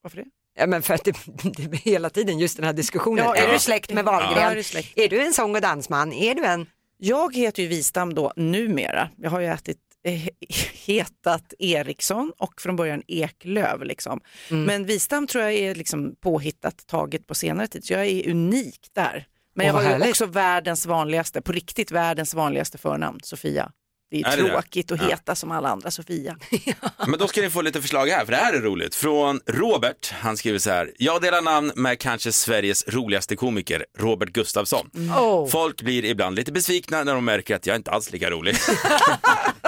Varför 0.03 0.17
det? 0.17 0.25
Ja, 0.59 0.67
men 0.67 0.83
för 0.83 0.95
att 0.95 1.05
det, 1.05 1.17
det 1.43 1.63
är 1.63 1.77
hela 1.77 2.11
tiden 2.11 2.39
just 2.39 2.57
den 2.57 2.67
här 2.67 2.73
diskussionen. 2.73 3.25
Ja, 3.25 3.37
är 3.37 3.47
ja. 3.47 3.53
du 3.53 3.59
släkt 3.59 3.93
med 3.93 4.07
Ja, 4.07 4.13
Wahlgren? 4.13 4.51
är 4.51 4.55
du 4.55 4.63
släkt? 4.63 4.99
Är 4.99 5.09
du 5.09 5.21
en 5.27 5.33
sång 5.33 5.55
och 5.55 5.61
dansman? 5.61 6.13
Är 6.13 6.35
du 6.35 6.45
en... 6.45 6.67
Jag 6.97 7.37
heter 7.37 7.63
ju 7.63 7.69
Wistam 7.69 8.15
då 8.15 8.33
numera. 8.37 9.09
Jag 9.17 9.31
har 9.31 9.41
ju 9.41 9.47
ätit 9.47 9.79
hetat 10.87 11.53
Eriksson 11.59 12.33
och 12.39 12.61
från 12.61 12.77
början 12.77 13.03
Eklöv. 13.09 13.85
Liksom. 13.85 14.21
Men 14.49 14.85
Wistam 14.87 15.27
tror 15.27 15.45
jag 15.45 15.53
är 15.55 15.75
liksom 15.75 16.15
påhittat, 16.21 16.87
taget 16.87 17.27
på 17.27 17.35
senare 17.35 17.67
tid. 17.67 17.85
Så 17.85 17.93
jag 17.93 18.07
är 18.07 18.31
unik 18.31 18.81
där. 18.95 19.27
Men 19.55 19.67
jag 19.67 19.77
Åh, 19.77 19.83
vad 19.83 19.93
har 19.93 20.05
ju 20.05 20.11
också 20.11 20.27
världens 20.27 20.87
vanligaste, 20.87 21.43
på 21.43 21.53
riktigt 21.53 21.91
världens 21.91 22.35
vanligaste 22.35 22.79
förnamn, 22.79 23.21
Sofia. 23.23 23.71
Det 24.11 24.21
är 24.21 24.33
Är 24.33 24.37
det 24.37 24.43
det? 24.43 24.49
tråkigt 24.49 24.93
att 24.93 25.03
Ja. 25.03 25.09
heta 25.09 25.35
som 25.35 25.51
alla 25.51 25.69
andra 25.69 25.91
Sofia. 25.91 26.37
Men 27.07 27.19
då 27.19 27.29
ska 27.29 27.41
ni 27.41 27.51
få 27.51 27.63
lite 27.63 27.81
förslag 27.83 28.07
här, 28.07 28.25
för 28.25 28.33
det 28.33 28.39
här 28.39 28.53
är 28.55 28.61
roligt. 28.61 28.95
Från 28.95 29.41
Robert, 29.47 30.11
han 30.13 30.37
skriver 30.37 30.59
så 30.59 30.71
här. 30.71 30.93
Jag 30.99 31.23
delar 31.23 31.43
namn 31.43 31.73
med 31.77 31.99
kanske 31.99 32.33
Sveriges 32.33 32.89
roligaste 32.89 33.37
komiker, 33.37 33.87
Robert 33.99 34.29
Gustafsson. 34.29 34.91
Oh. 35.19 35.49
Folk 35.49 35.83
blir 35.83 36.05
ibland 36.05 36.37
lite 36.37 36.53
besvikna 36.53 37.05
när 37.05 37.15
de 37.15 37.25
märker 37.25 37.57
att 37.57 37.67
jag 37.67 37.77
inte 37.77 37.91
alls 37.91 38.09
är 38.09 38.13
lika 38.13 38.31
rolig. 38.31 38.57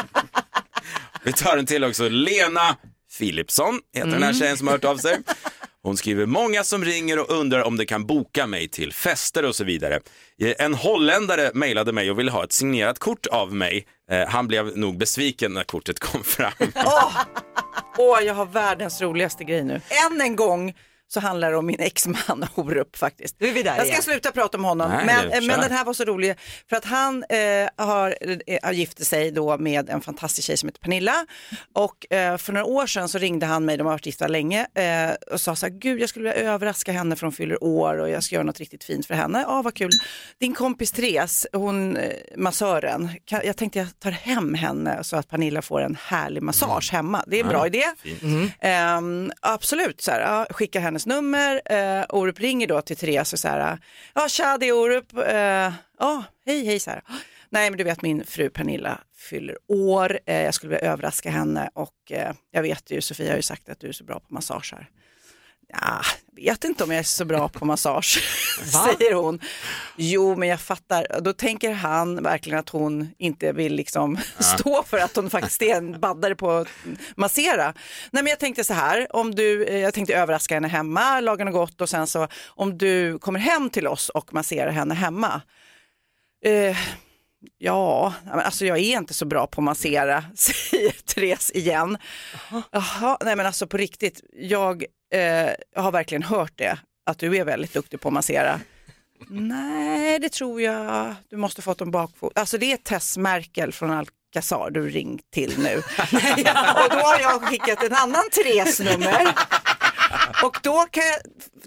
Vi 1.30 1.34
tar 1.36 1.56
en 1.56 1.66
till 1.66 1.84
också. 1.84 2.08
Lena 2.08 2.76
Philipsson 3.18 3.80
heter 3.94 4.10
den 4.10 4.22
här 4.22 4.32
tjejen 4.32 4.56
som 4.56 4.66
har 4.66 4.74
hört 4.74 4.84
av 4.84 4.96
sig. 4.96 5.18
Hon 5.82 5.96
skriver 5.96 6.26
många 6.26 6.64
som 6.64 6.84
ringer 6.84 7.18
och 7.18 7.30
undrar 7.30 7.62
om 7.62 7.76
de 7.76 7.86
kan 7.86 8.06
boka 8.06 8.46
mig 8.46 8.68
till 8.68 8.92
fester 8.92 9.44
och 9.44 9.56
så 9.56 9.64
vidare. 9.64 10.00
Eh, 10.42 10.52
En 10.58 10.74
holländare 10.74 11.50
mejlade 11.54 11.92
mig 11.92 12.10
och 12.10 12.18
ville 12.18 12.30
ha 12.30 12.44
ett 12.44 12.52
signerat 12.52 12.98
kort 12.98 13.26
av 13.26 13.54
mig. 13.54 13.86
Eh, 14.10 14.28
Han 14.28 14.48
blev 14.48 14.76
nog 14.78 14.98
besviken 14.98 15.52
när 15.54 15.64
kortet 15.64 15.98
kom 16.00 16.24
fram. 16.24 16.52
Åh, 17.98 18.20
jag 18.22 18.34
har 18.34 18.46
världens 18.46 19.00
roligaste 19.00 19.44
grej 19.44 19.64
nu. 19.64 19.80
Än 20.10 20.20
en 20.20 20.36
gång 20.36 20.74
så 21.12 21.20
handlar 21.20 21.50
det 21.50 21.56
om 21.56 21.66
min 21.66 21.80
exman 21.80 22.46
Orup 22.54 22.96
faktiskt. 22.96 23.36
Nu 23.38 23.48
är 23.48 23.52
vi 23.52 23.62
där 23.62 23.70
Jag 23.70 23.78
ska 23.78 23.86
igen. 23.86 24.02
sluta 24.02 24.32
prata 24.32 24.58
om 24.58 24.64
honom, 24.64 24.90
Nej, 24.90 25.28
men, 25.30 25.46
men 25.46 25.60
den 25.60 25.72
här 25.72 25.84
var 25.84 25.92
så 25.94 26.04
rolig 26.04 26.36
för 26.68 26.76
att 26.76 26.84
han 26.84 27.24
eh, 27.28 27.86
har, 27.86 28.16
eh, 28.46 28.58
har 28.62 28.72
gift 28.72 29.06
sig 29.06 29.30
då 29.30 29.58
med 29.58 29.90
en 29.90 30.00
fantastisk 30.00 30.46
tjej 30.46 30.56
som 30.56 30.68
heter 30.68 30.80
Pernilla 30.80 31.26
och 31.72 32.12
eh, 32.12 32.36
för 32.36 32.52
några 32.52 32.66
år 32.66 32.86
sedan 32.86 33.08
så 33.08 33.18
ringde 33.18 33.46
han 33.46 33.64
mig, 33.64 33.76
de 33.76 33.86
har 33.86 33.94
varit 33.94 34.06
gifta 34.06 34.26
länge 34.26 34.66
eh, 34.74 35.32
och 35.32 35.40
sa 35.40 35.56
så 35.56 35.66
här, 35.66 35.72
gud 35.72 36.00
jag 36.00 36.08
skulle 36.08 36.28
vilja 36.32 36.50
överraska 36.52 36.92
henne 36.92 37.16
för 37.16 37.26
hon 37.26 37.32
fyller 37.32 37.64
år 37.64 37.98
och 37.98 38.10
jag 38.10 38.22
ska 38.22 38.34
göra 38.34 38.44
något 38.44 38.58
riktigt 38.58 38.84
fint 38.84 39.06
för 39.06 39.14
henne. 39.14 39.44
Ja 39.46 39.62
vad 39.62 39.74
kul. 39.74 39.90
Din 40.38 40.54
kompis 40.54 40.92
Therese, 40.92 41.46
hon 41.52 41.96
eh, 41.96 42.12
massören, 42.36 43.10
kan, 43.24 43.40
jag 43.44 43.56
tänkte 43.56 43.78
jag 43.78 44.00
tar 44.00 44.10
hem 44.10 44.54
henne 44.54 45.04
så 45.04 45.16
att 45.16 45.28
Pernilla 45.28 45.62
får 45.62 45.80
en 45.80 45.96
härlig 46.02 46.42
massage 46.42 46.92
hemma. 46.92 47.24
Det 47.26 47.36
är 47.40 47.44
en 47.44 47.48
bra 47.48 47.66
idé. 47.66 47.84
Ehm, 48.60 49.32
absolut, 49.40 50.00
så 50.00 50.10
här, 50.10 50.20
ja, 50.20 50.46
skickar 50.50 50.80
hennes 51.00 51.06
nummer. 51.06 51.62
Eh, 51.64 52.04
Orup 52.08 52.40
ringer 52.40 52.66
då 52.66 52.80
till 52.80 52.96
Therese 52.96 53.32
och 53.32 53.38
så 53.38 53.48
här, 53.48 53.78
ja 54.14 54.28
tja 54.28 54.58
det 54.60 54.66
är 54.66 54.72
Orup. 54.72 55.12
Eh, 55.12 55.72
oh, 55.98 56.22
hej 56.46 56.64
hej 56.64 56.78
så 56.80 56.90
här. 56.90 57.02
Nej 57.50 57.70
men 57.70 57.78
du 57.78 57.84
vet 57.84 58.02
min 58.02 58.24
fru 58.24 58.50
Pernilla 58.50 58.98
fyller 59.16 59.56
år, 59.68 60.18
Eh, 60.26 60.42
jag 60.42 60.54
skulle 60.54 60.70
vilja 60.70 60.92
överraska 60.92 61.30
henne 61.30 61.70
och 61.74 62.12
eh, 62.12 62.32
jag 62.50 62.62
vet 62.62 62.90
ju, 62.90 63.00
Sofia 63.00 63.30
har 63.30 63.36
ju 63.36 63.42
sagt 63.42 63.68
att 63.68 63.80
du 63.80 63.88
är 63.88 63.92
så 63.92 64.04
bra 64.04 64.20
på 64.20 64.34
massager. 64.34 64.88
Ja, 65.72 66.00
jag 66.36 66.52
vet 66.52 66.64
inte 66.64 66.84
om 66.84 66.90
jag 66.90 66.98
är 66.98 67.02
så 67.02 67.24
bra 67.24 67.48
på 67.48 67.64
massage, 67.64 68.22
säger 68.64 69.14
hon. 69.14 69.40
Jo, 69.96 70.36
men 70.36 70.48
jag 70.48 70.60
fattar. 70.60 71.20
Då 71.20 71.32
tänker 71.32 71.72
han 71.72 72.22
verkligen 72.22 72.58
att 72.58 72.68
hon 72.68 73.10
inte 73.18 73.52
vill 73.52 73.74
liksom 73.74 74.18
stå 74.38 74.82
för 74.82 74.98
att 74.98 75.16
hon 75.16 75.30
faktiskt 75.30 75.62
är 75.62 75.74
en 75.76 76.00
baddare 76.00 76.34
på 76.34 76.50
att 76.50 76.68
massera. 77.16 77.74
Nej, 78.10 78.22
men 78.22 78.26
jag 78.26 78.38
tänkte 78.38 78.64
så 78.64 78.74
här, 78.74 79.16
om 79.16 79.34
du, 79.34 79.64
eh, 79.64 79.78
jag 79.78 79.94
tänkte 79.94 80.14
överraska 80.14 80.54
henne 80.54 80.68
hemma, 80.68 81.20
laga 81.20 81.44
något 81.44 81.54
gott 81.54 81.80
och 81.80 81.88
sen 81.88 82.06
så 82.06 82.28
om 82.46 82.78
du 82.78 83.18
kommer 83.18 83.38
hem 83.38 83.70
till 83.70 83.86
oss 83.86 84.08
och 84.08 84.34
masserar 84.34 84.70
henne 84.70 84.94
hemma. 84.94 85.42
Eh, 86.44 86.76
Ja, 87.58 88.14
alltså 88.26 88.66
jag 88.66 88.78
är 88.78 88.96
inte 88.96 89.14
så 89.14 89.24
bra 89.24 89.46
på 89.46 89.60
att 89.60 89.64
massera, 89.64 90.24
säger 90.34 90.90
Therese 91.04 91.50
igen. 91.50 91.98
Jaha, 92.70 93.18
nej 93.24 93.36
men 93.36 93.46
alltså 93.46 93.66
på 93.66 93.76
riktigt, 93.76 94.20
jag 94.32 94.84
eh, 95.10 95.82
har 95.82 95.92
verkligen 95.92 96.22
hört 96.22 96.52
det, 96.56 96.78
att 97.06 97.18
du 97.18 97.36
är 97.36 97.44
väldigt 97.44 97.72
duktig 97.72 98.00
på 98.00 98.08
att 98.08 98.14
massera. 98.14 98.60
Nej, 99.28 100.18
det 100.18 100.28
tror 100.28 100.62
jag, 100.62 101.14
du 101.30 101.36
måste 101.36 101.62
fått 101.62 101.80
en 101.80 101.90
bakfot. 101.90 102.38
Alltså 102.38 102.58
det 102.58 102.72
är 102.72 102.76
Tess 102.76 103.16
Merkel 103.16 103.72
från 103.72 103.90
Alcazar 103.90 104.70
du 104.70 104.88
ringt 104.88 105.30
till 105.30 105.54
nu. 105.58 105.76
och 106.74 106.90
då 106.90 106.96
har 106.96 107.20
jag 107.20 107.42
skickat 107.42 107.82
en 107.82 107.92
annan 107.92 108.24
Therese 108.32 108.80
nummer. 108.80 109.34
Och 110.42 110.58
då 110.62 110.86
kan 110.90 111.02
jag 111.06 111.20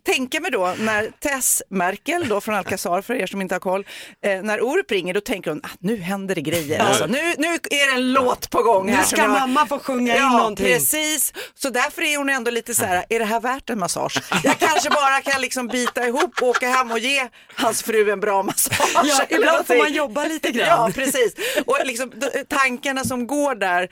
tänka 0.03 0.39
mig 0.39 0.51
då 0.51 0.75
när 0.79 1.11
Tess 1.19 1.61
Merkel 1.69 2.27
då 2.27 2.41
från 2.41 2.55
Alcazar 2.55 3.01
för 3.01 3.13
er 3.13 3.27
som 3.27 3.41
inte 3.41 3.55
har 3.55 3.59
koll, 3.59 3.87
eh, 4.25 4.41
när 4.41 4.61
Orup 4.61 4.91
ringer 4.91 5.13
då 5.13 5.21
tänker 5.21 5.51
hon 5.51 5.61
ah, 5.63 5.69
nu 5.79 5.97
händer 5.97 6.35
det 6.35 6.41
grejer. 6.41 6.79
Alltså, 6.79 7.05
nu, 7.05 7.33
nu 7.37 7.47
är 7.53 7.91
det 7.91 7.93
en 7.95 8.13
låt 8.13 8.49
på 8.49 8.63
gång 8.63 8.89
här. 8.89 8.97
Nu 8.97 9.03
ska 9.07 9.27
mamma 9.27 9.65
få 9.65 9.79
sjunga 9.79 10.15
in 10.15 10.21
ja, 10.21 10.37
någonting. 10.37 10.65
precis. 10.65 11.33
Så 11.53 11.69
därför 11.69 12.01
är 12.01 12.17
hon 12.17 12.29
ändå 12.29 12.51
lite 12.51 12.75
så 12.75 12.85
här, 12.85 13.05
är 13.09 13.19
det 13.19 13.25
här 13.25 13.39
värt 13.39 13.69
en 13.69 13.79
massage? 13.79 14.21
Jag 14.43 14.59
kanske 14.59 14.89
bara 14.89 15.21
kan 15.21 15.41
liksom 15.41 15.67
bita 15.67 16.07
ihop 16.07 16.41
och 16.41 16.47
åka 16.47 16.69
hem 16.69 16.91
och 16.91 16.99
ge 16.99 17.27
hans 17.55 17.83
fru 17.83 18.11
en 18.11 18.19
bra 18.19 18.43
massage. 18.43 19.01
Ja, 19.03 19.25
ibland 19.29 19.67
får 19.67 19.77
man 19.77 19.93
jobba 19.93 20.25
lite 20.25 20.51
grann. 20.51 20.67
Ja, 20.67 20.91
precis. 20.95 21.35
Och 21.65 21.77
liksom, 21.85 22.11
tankarna 22.49 23.03
som 23.03 23.27
går 23.27 23.55
där 23.55 23.83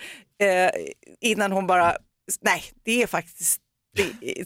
eh, 0.41 0.71
innan 1.21 1.51
hon 1.51 1.67
bara, 1.67 1.95
nej, 2.41 2.63
det 2.85 3.03
är 3.03 3.07
faktiskt 3.07 3.61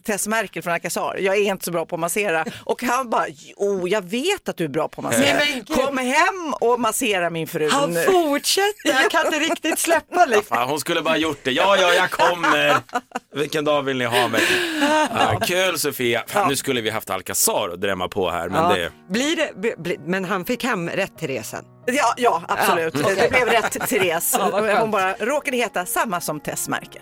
Tess 0.05 0.27
Merkel 0.27 0.63
från 0.63 0.73
Alcazar, 0.73 1.17
jag 1.19 1.35
är 1.37 1.41
inte 1.41 1.65
så 1.65 1.71
bra 1.71 1.85
på 1.85 1.95
att 1.95 1.99
massera. 1.99 2.45
Och 2.63 2.83
han 2.83 3.09
bara, 3.09 3.25
jo 3.57 3.87
jag 3.87 4.01
vet 4.01 4.49
att 4.49 4.57
du 4.57 4.63
är 4.63 4.67
bra 4.69 4.87
på 4.87 5.01
att 5.01 5.05
massera. 5.05 5.39
Kom 5.75 5.97
hem 5.97 6.53
och 6.61 6.79
massera 6.79 7.29
min 7.29 7.47
fru 7.47 7.69
Han 7.71 7.91
nu. 7.93 8.03
fortsätter, 8.03 8.73
jag 9.01 9.11
kan 9.11 9.25
inte 9.25 9.39
riktigt 9.39 9.79
släppa 9.79 10.25
liksom. 10.25 10.57
Fan, 10.57 10.69
hon 10.69 10.79
skulle 10.79 11.01
bara 11.01 11.17
gjort 11.17 11.39
det. 11.43 11.51
Ja, 11.51 11.77
ja, 11.81 11.93
jag 11.93 12.11
kommer. 12.11 12.77
Vilken 13.35 13.65
dag 13.65 13.81
vill 13.83 13.97
ni 13.97 14.05
ha 14.05 14.27
mig? 14.27 14.41
Ja, 15.11 15.39
kul 15.45 15.79
Sofia. 15.79 16.23
Fan, 16.27 16.47
nu 16.49 16.55
skulle 16.55 16.81
vi 16.81 16.89
haft 16.89 17.09
Alcazar 17.09 17.67
och 17.71 17.79
drämma 17.79 18.07
på 18.07 18.29
här, 18.31 18.49
men 18.49 18.63
Ja. 18.63 18.75
det... 18.75 18.91
Blir 19.09 19.35
det, 19.35 19.51
bli- 19.55 19.75
bli, 19.77 19.97
men 20.05 20.25
han 20.25 20.45
fick 20.45 20.63
hem 20.63 20.89
rätt 20.89 21.17
till 21.17 21.27
resan. 21.27 21.63
Ja, 21.85 22.13
ja 22.17 22.41
absolut. 22.47 22.93
Det 22.93 23.29
blev 23.29 23.47
rätt 23.47 23.89
Therese. 23.89 24.35
Ja, 24.39 24.49
vad 24.51 24.63
skönt. 24.63 24.79
Hon 24.79 24.91
bara 24.91 25.13
råkade 25.13 25.57
heta 25.57 25.85
samma 25.85 26.21
som 26.21 26.39
Tess 26.39 26.67
Merkel. 26.69 27.01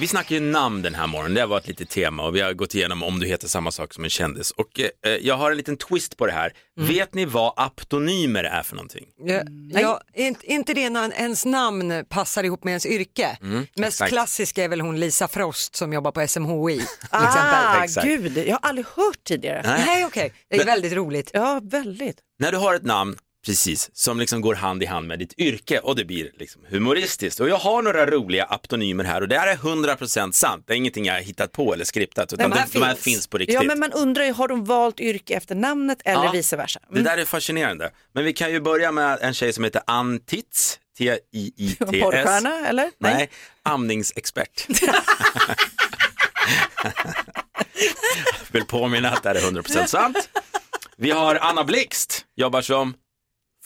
Vi 0.00 0.06
snackar 0.06 0.34
ju 0.34 0.40
namn 0.40 0.82
den 0.82 0.94
här 0.94 1.06
morgonen, 1.06 1.34
det 1.34 1.40
har 1.40 1.48
varit 1.48 1.68
lite 1.68 1.84
tema 1.84 2.22
och 2.22 2.36
vi 2.36 2.40
har 2.40 2.52
gått 2.52 2.74
igenom 2.74 3.02
om 3.02 3.20
du 3.20 3.26
heter 3.26 3.48
samma 3.48 3.70
sak 3.70 3.94
som 3.94 4.04
en 4.04 4.10
kändis. 4.10 4.50
Och 4.50 4.80
eh, 4.80 5.12
jag 5.20 5.34
har 5.36 5.50
en 5.50 5.56
liten 5.56 5.76
twist 5.76 6.16
på 6.16 6.26
det 6.26 6.32
här. 6.32 6.52
Mm. 6.78 6.88
Vet 6.88 7.14
ni 7.14 7.24
vad 7.24 7.52
aptonymer 7.56 8.44
är 8.44 8.62
för 8.62 8.76
någonting? 8.76 9.06
Ja, 9.24 9.42
ja, 9.80 10.00
inte- 10.46 10.74
det 10.74 10.90
när 10.90 11.12
ens 11.12 11.44
namn 11.44 12.04
passar 12.08 12.44
ihop 12.44 12.64
med 12.64 12.70
ens 12.70 12.86
yrke? 12.86 13.38
Mest 13.76 13.94
exakt. 13.96 14.12
klassiska 14.12 14.64
är 14.64 14.68
väl 14.68 14.80
hon 14.80 15.00
Lisa 15.00 15.28
Frost 15.28 15.76
som 15.76 15.92
jobbar 15.92 16.10
på 16.12 16.28
SMHI. 16.28 16.80
Ah, 17.10 17.86
gud, 18.04 18.36
jag 18.38 18.52
har 18.62 18.68
aldrig 18.68 18.86
hört 18.86 19.24
tidigare. 19.24 19.62
Nej. 19.64 19.82
Nej 19.86 20.04
okej, 20.04 20.32
det 20.50 20.56
är 20.56 20.64
väldigt 20.64 20.92
roligt. 20.92 21.30
Ja, 21.34 21.60
väldigt. 21.62 22.18
När 22.38 22.52
du 22.52 22.58
har 22.58 22.74
ett 22.74 22.84
namn, 22.84 23.16
precis, 23.48 23.90
som 23.92 24.20
liksom 24.20 24.40
går 24.40 24.54
hand 24.54 24.82
i 24.82 24.86
hand 24.86 25.06
med 25.06 25.18
ditt 25.18 25.38
yrke 25.38 25.78
och 25.78 25.96
det 25.96 26.04
blir 26.04 26.30
liksom 26.38 26.62
humoristiskt. 26.70 27.40
Och 27.40 27.48
jag 27.48 27.56
har 27.56 27.82
några 27.82 28.06
roliga 28.06 28.44
aptonymer 28.44 29.04
här 29.04 29.20
och 29.20 29.28
det 29.28 29.38
här 29.38 29.46
är 29.46 29.56
100% 29.56 30.32
sant. 30.32 30.64
Det 30.66 30.72
är 30.72 30.76
ingenting 30.76 31.04
jag 31.04 31.14
har 31.14 31.20
hittat 31.20 31.52
på 31.52 31.74
eller 31.74 31.84
skriptat 31.84 32.32
utan 32.32 32.50
Nej, 32.50 32.58
de, 32.72 32.78
här 32.78 32.86
de 32.86 32.86
här 32.86 32.94
finns. 32.94 33.26
på 33.26 33.38
riktigt. 33.38 33.54
Ja, 33.54 33.62
men 33.62 33.78
man 33.78 33.92
undrar 33.92 34.24
ju, 34.24 34.32
har 34.32 34.48
de 34.48 34.64
valt 34.64 35.00
yrke 35.00 35.34
efter 35.34 35.54
namnet 35.54 35.98
eller 36.04 36.24
Ja, 36.24 36.30
vice 36.30 36.56
versa? 36.56 36.80
Det 36.90 37.02
där 37.02 37.18
är 37.18 37.24
fascinerande. 37.24 37.90
Men 38.12 38.24
vi 38.24 38.32
kan 38.32 38.52
ju 38.52 38.60
börja 38.60 38.92
med 38.92 39.18
en 39.22 39.34
tjej 39.34 39.52
som 39.52 39.64
heter 39.64 39.82
Ann 39.86 40.20
Titz, 40.20 40.78
T-I-I-T-S. 40.98 41.78
Porrstjärna 42.02 42.66
eller? 42.66 42.90
Nej, 42.98 43.30
amningsexpert. 43.62 44.66
Vill 48.50 48.64
påminna 48.64 49.10
att 49.10 49.22
det 49.22 49.28
här 49.28 49.36
är 49.36 49.40
100% 49.40 49.86
sant. 49.86 50.28
Vi 50.96 51.10
har 51.10 51.34
Anna 51.34 51.64
Blixt, 51.64 52.24
jobbar 52.36 52.62
som 52.62 52.94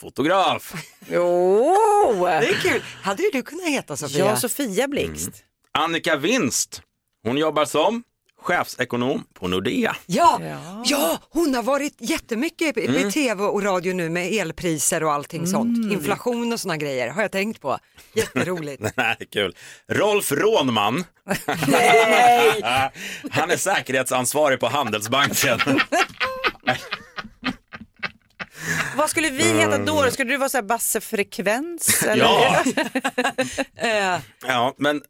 fotograf. 0.03 0.73
Jo! 1.07 2.25
Det 2.25 2.47
är 2.49 2.53
kul. 2.53 2.81
Hade 3.01 3.23
ju 3.23 3.29
du 3.33 3.41
kunnat 3.41 3.65
heta 3.67 3.97
Sofia? 3.97 4.25
Ja, 4.25 4.35
Sofia 4.35 4.87
Blixt. 4.87 5.29
Annika 5.71 6.15
Winst, 6.15 6.81
hon 7.23 7.37
jobbar 7.37 7.65
som 7.65 8.03
chefsekonom 8.41 9.23
på 9.33 9.47
Nordea. 9.47 9.95
Ja, 10.05 10.39
Ja. 10.43 10.83
ja, 10.85 11.19
hon 11.29 11.55
har 11.55 11.63
varit 11.63 11.95
jättemycket 11.99 12.77
i 12.77 12.81
i 12.81 13.11
tv 13.11 13.43
och 13.43 13.63
radio 13.63 13.93
nu 13.93 14.09
med 14.09 14.33
elpriser 14.33 15.03
och 15.03 15.13
allting 15.13 15.47
sånt. 15.47 15.91
Inflation 15.93 16.53
och 16.53 16.59
såna 16.59 16.77
grejer 16.77 17.09
har 17.09 17.21
jag 17.21 17.31
tänkt 17.31 17.61
på. 17.61 17.77
Jätteroligt. 18.13 18.83
Är 18.97 19.25
kul. 19.31 19.55
Rolf 19.87 20.31
Rånman, 20.31 21.03
Nej! 21.67 22.61
han 23.31 23.51
är 23.51 23.57
säkerhetsansvarig 23.57 24.59
på 24.59 24.67
Handelsbanken. 24.67 25.59
Vad 29.03 29.09
skulle 29.09 29.29
vi 29.29 29.43
heta 29.43 29.77
då? 29.77 30.11
Skulle 30.11 30.31
du 30.31 30.37
vara 30.37 30.49
så 30.49 30.57
här 30.57 30.63
Basse 30.63 31.01
Frekvens? 31.01 32.03
Eller? 32.07 32.23
Ja, 32.23 32.63
Eh, 33.75 34.19
ja, 34.47 34.75
men 34.77 35.01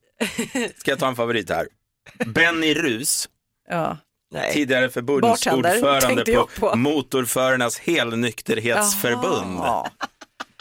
ska 0.78 0.92
jag 0.92 1.00
ta 1.00 1.08
en 1.08 1.16
favorit 1.16 1.50
här? 1.50 1.68
Benny 2.26 2.74
Rus, 2.74 3.30
ja. 3.70 3.98
nej. 4.32 4.54
tidigare 4.54 4.90
förbundsordförande 4.90 6.26
på, 6.26 6.50
på. 6.60 6.76
Motorförarnas 6.76 7.80
helnykterhetsförbund. 7.80 9.58
Jaha. 9.58 9.90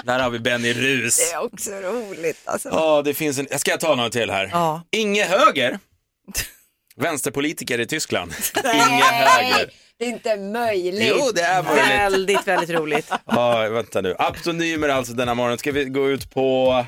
Där 0.05 0.19
har 0.19 0.31
vi 0.31 0.39
Benny 0.39 0.73
Rus. 0.73 1.17
Det 1.17 1.33
är 1.35 1.45
också 1.45 1.71
roligt. 1.71 2.41
Alltså. 2.45 2.69
Ja, 2.69 3.03
det 3.03 3.15
finns 3.15 3.39
en, 3.39 3.59
ska 3.59 3.71
jag 3.71 3.81
ta 3.81 3.95
några 3.95 4.11
till 4.11 4.31
här? 4.31 4.49
Ja. 4.53 4.83
Inge 4.91 5.25
Höger, 5.25 5.79
vänsterpolitiker 6.97 7.79
i 7.81 7.87
Tyskland. 7.87 8.35
Inge 8.65 9.05
Höger. 9.05 9.71
Det 9.99 10.05
är 10.05 10.09
inte 10.09 10.37
möjligt. 10.37 11.15
Jo, 11.19 11.31
det 11.35 11.43
är 11.43 11.63
möjligt. 11.63 11.85
Väldigt, 11.89 12.49
väldigt 12.49 12.71
roligt. 12.71 13.11
Ja, 13.27 13.69
vänta 13.69 14.01
nu. 14.01 14.15
Aptonymer 14.19 14.89
alltså 14.89 15.13
denna 15.13 15.35
morgon. 15.35 15.59
Ska 15.59 15.73
vi 15.73 15.85
gå 15.85 16.11
ut 16.11 16.31
på... 16.31 16.85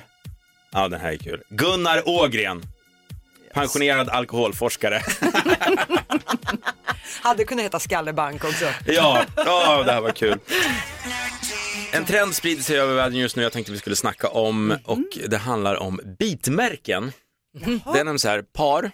Ja, 0.72 0.88
den 0.88 1.00
här 1.00 1.12
är 1.12 1.16
kul. 1.16 1.42
Gunnar 1.48 2.08
Ågren. 2.08 2.62
pensionerad 3.52 4.08
alkoholforskare. 4.08 5.02
Hade 7.22 7.44
kunnat 7.44 7.64
heta 7.64 7.78
Skallebank 7.80 8.44
också. 8.44 8.64
Ja, 8.86 9.22
ja, 9.36 9.82
det 9.82 9.92
här 9.92 10.00
var 10.00 10.10
kul. 10.10 10.38
En 11.92 12.04
trend 12.04 12.34
sprider 12.34 12.62
sig 12.62 12.78
över 12.80 12.94
världen 12.94 13.18
just 13.18 13.36
nu 13.36 13.42
jag 13.42 13.52
tänkte 13.52 13.72
vi 13.72 13.78
skulle 13.78 13.96
snacka 13.96 14.28
om 14.28 14.78
och 14.84 15.18
det 15.28 15.36
handlar 15.36 15.76
om 15.76 16.00
bitmärken. 16.18 17.12
Det 17.64 17.70
är 17.70 17.94
nämligen 17.94 18.18
så 18.18 18.28
här 18.28 18.42
par, 18.42 18.90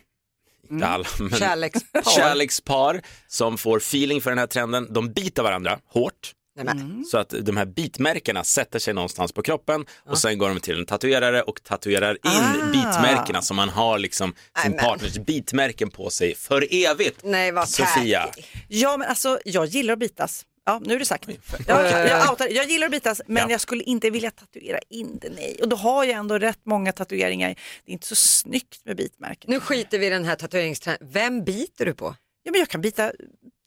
inte 0.71 0.87
alla, 0.87 1.05
men 1.19 1.31
Kärlekspar. 1.39 2.03
kärlekspar 2.17 3.01
som 3.29 3.59
får 3.59 3.77
feeling 3.77 4.21
för 4.21 4.31
den 4.31 4.39
här 4.39 4.47
trenden. 4.47 4.93
De 4.93 5.13
biter 5.13 5.43
varandra 5.43 5.79
hårt. 5.89 6.33
Men. 6.63 7.05
Så 7.05 7.19
att 7.19 7.29
de 7.43 7.57
här 7.57 7.65
bitmärkena 7.67 8.45
sätter 8.45 8.79
sig 8.79 8.95
någonstans 8.95 9.33
på 9.33 9.43
kroppen 9.43 9.87
och 10.07 10.19
sen 10.19 10.39
går 10.39 10.49
de 10.49 10.61
till 10.61 10.79
en 10.79 10.87
tatuerare 10.87 11.43
och 11.43 11.63
tatuerar 11.63 12.11
in 12.15 12.19
Ah. 12.25 12.67
bitmärkena 12.73 13.43
så 13.43 13.55
man 13.55 13.69
har 13.69 13.99
liksom 13.99 14.31
sin 14.33 14.37
Nej, 14.57 14.71
men. 14.71 14.79
partners 14.79 15.19
bitmärken 15.19 15.91
på 15.91 16.11
sig 16.11 16.35
för 16.35 16.67
evigt. 16.71 17.21
Nej 17.23 17.53
vad 17.53 17.69
Sofia. 17.69 18.29
Ja, 18.69 18.97
men 18.97 19.09
alltså 19.09 19.39
jag 19.45 19.67
gillar 19.67 19.93
att 19.93 19.99
bitas. 19.99 20.45
Ja, 20.65 20.81
nu 20.85 20.95
är 20.95 20.99
det 20.99 21.05
sagt. 21.05 21.29
Jag, 21.67 22.09
jag, 22.09 22.31
outar, 22.31 22.49
jag 22.49 22.65
gillar 22.71 22.87
att 22.87 22.91
bitas, 22.93 23.21
men 23.27 23.43
Ja. 23.43 23.51
jag 23.51 23.61
skulle 23.61 23.83
inte 23.83 24.11
vilja 24.11 24.31
tatuera 24.31 24.79
in 24.91 25.19
det, 25.23 25.29
nej. 25.31 25.57
Och 25.63 25.69
då 25.69 25.77
har 25.77 26.05
jag 26.05 26.17
ändå 26.19 26.39
rätt 26.39 26.59
många 26.65 26.93
tatueringar. 26.93 27.49
Det 27.85 27.91
är 27.91 27.93
inte 27.93 28.07
så 28.07 28.15
snyggt 28.17 28.81
med 28.85 28.97
bitmärken. 28.97 29.51
Nu 29.51 29.61
skiter 29.61 29.99
vi 29.99 30.07
i 30.07 30.11
den 30.11 30.25
här 30.25 30.37
tatueringstrenden. 30.37 31.09
Vem 31.13 31.45
biter 31.45 31.87
du 31.87 31.95
på? 31.95 32.17
Ja, 32.43 32.51
men 32.51 32.59
jag 32.59 32.69
kan 32.69 32.81
bita 32.81 33.13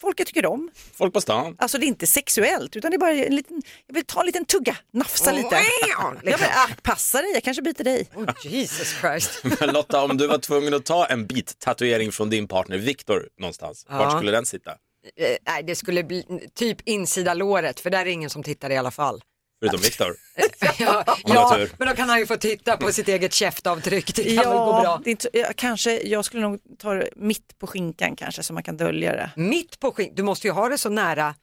folk 0.02 0.20
jag 0.20 0.28
tycker 0.28 0.46
om. 0.46 0.72
Folk 0.94 1.14
på 1.14 1.22
stan. 1.22 1.56
Alltså 1.60 1.78
det 1.78 1.86
är 1.86 1.88
inte 1.88 2.08
sexuellt, 2.08 2.76
utan 2.76 2.92
det 2.92 2.98
är 2.98 3.00
bara 3.00 3.12
en 3.12 3.36
liten, 3.36 3.62
jag 3.88 3.96
vill 3.96 4.06
ta 4.06 4.20
en 4.20 4.26
liten 4.26 4.46
tugga, 4.46 4.78
nafsa 4.94 5.32
lite. 5.32 5.62
Ja, 5.90 6.14
men, 6.24 6.34
ah, 6.34 6.68
passa 6.82 7.22
dig, 7.22 7.32
jag 7.34 7.44
kanske 7.44 7.62
biter 7.64 7.84
dig. 7.84 8.10
Oh, 8.16 8.30
Jesus 8.44 8.96
Christ. 9.02 9.30
Men 9.60 9.70
Lotta, 9.74 10.04
om 10.04 10.18
du 10.18 10.28
var 10.28 10.38
tvungen 10.38 10.74
att 10.74 10.86
ta 10.86 11.06
en 11.06 11.28
bit-tatuering 11.28 12.12
från 12.12 12.30
din 12.30 12.48
partner 12.48 12.78
Viktor 12.78 13.30
någonstans, 13.40 13.86
Ja. 13.90 13.98
vart 13.98 14.18
skulle 14.18 14.32
den 14.32 14.46
sitta? 14.46 14.72
Eh, 15.16 15.38
nej, 15.46 15.64
det 15.64 15.76
skulle 15.76 16.04
bli 16.04 16.50
typ 16.56 16.78
insida 16.88 17.34
låret 17.34 17.80
för 17.80 17.90
där 17.90 18.00
är 18.00 18.06
ingen 18.06 18.30
som 18.30 18.44
tittar 18.44 18.70
i 18.70 18.78
alla 18.78 18.92
fall. 18.92 19.22
Förutom 19.60 19.82
Viktor. 19.82 20.16
ja, 20.80 21.04
ja 21.26 21.68
men 21.78 21.88
då 21.88 21.96
kan 21.96 22.10
han 22.10 22.20
ju 22.20 22.26
få 22.26 22.38
titta 22.38 22.78
på 22.78 22.92
sitt 22.92 23.08
eget 23.08 23.34
käftavtryck. 23.34 24.16
Det 24.16 24.24
kan 24.24 24.50
väl 24.50 24.58
gå 24.58 24.82
bra. 24.82 25.02
det 25.04 25.10
är 25.10 25.12
inte, 25.12 25.30
ja, 25.34 25.48
kanske, 25.56 26.02
jag 26.02 26.26
skulle 26.26 26.42
nog 26.42 26.60
ta 26.80 26.94
det 26.94 27.10
mitt 27.16 27.60
på 27.60 27.68
skinkan 27.68 28.16
kanske 28.16 28.44
så 28.44 28.54
man 28.54 28.64
kan 28.64 28.78
dölja 28.78 29.12
det. 29.12 29.32
Mitt 29.36 29.80
på 29.80 29.92
skinn, 29.92 30.16
du 30.16 30.24
måste 30.24 30.48
ju 30.48 30.54
ha 30.54 30.70
det 30.70 30.78
så 30.78 30.90
nära 30.90 31.36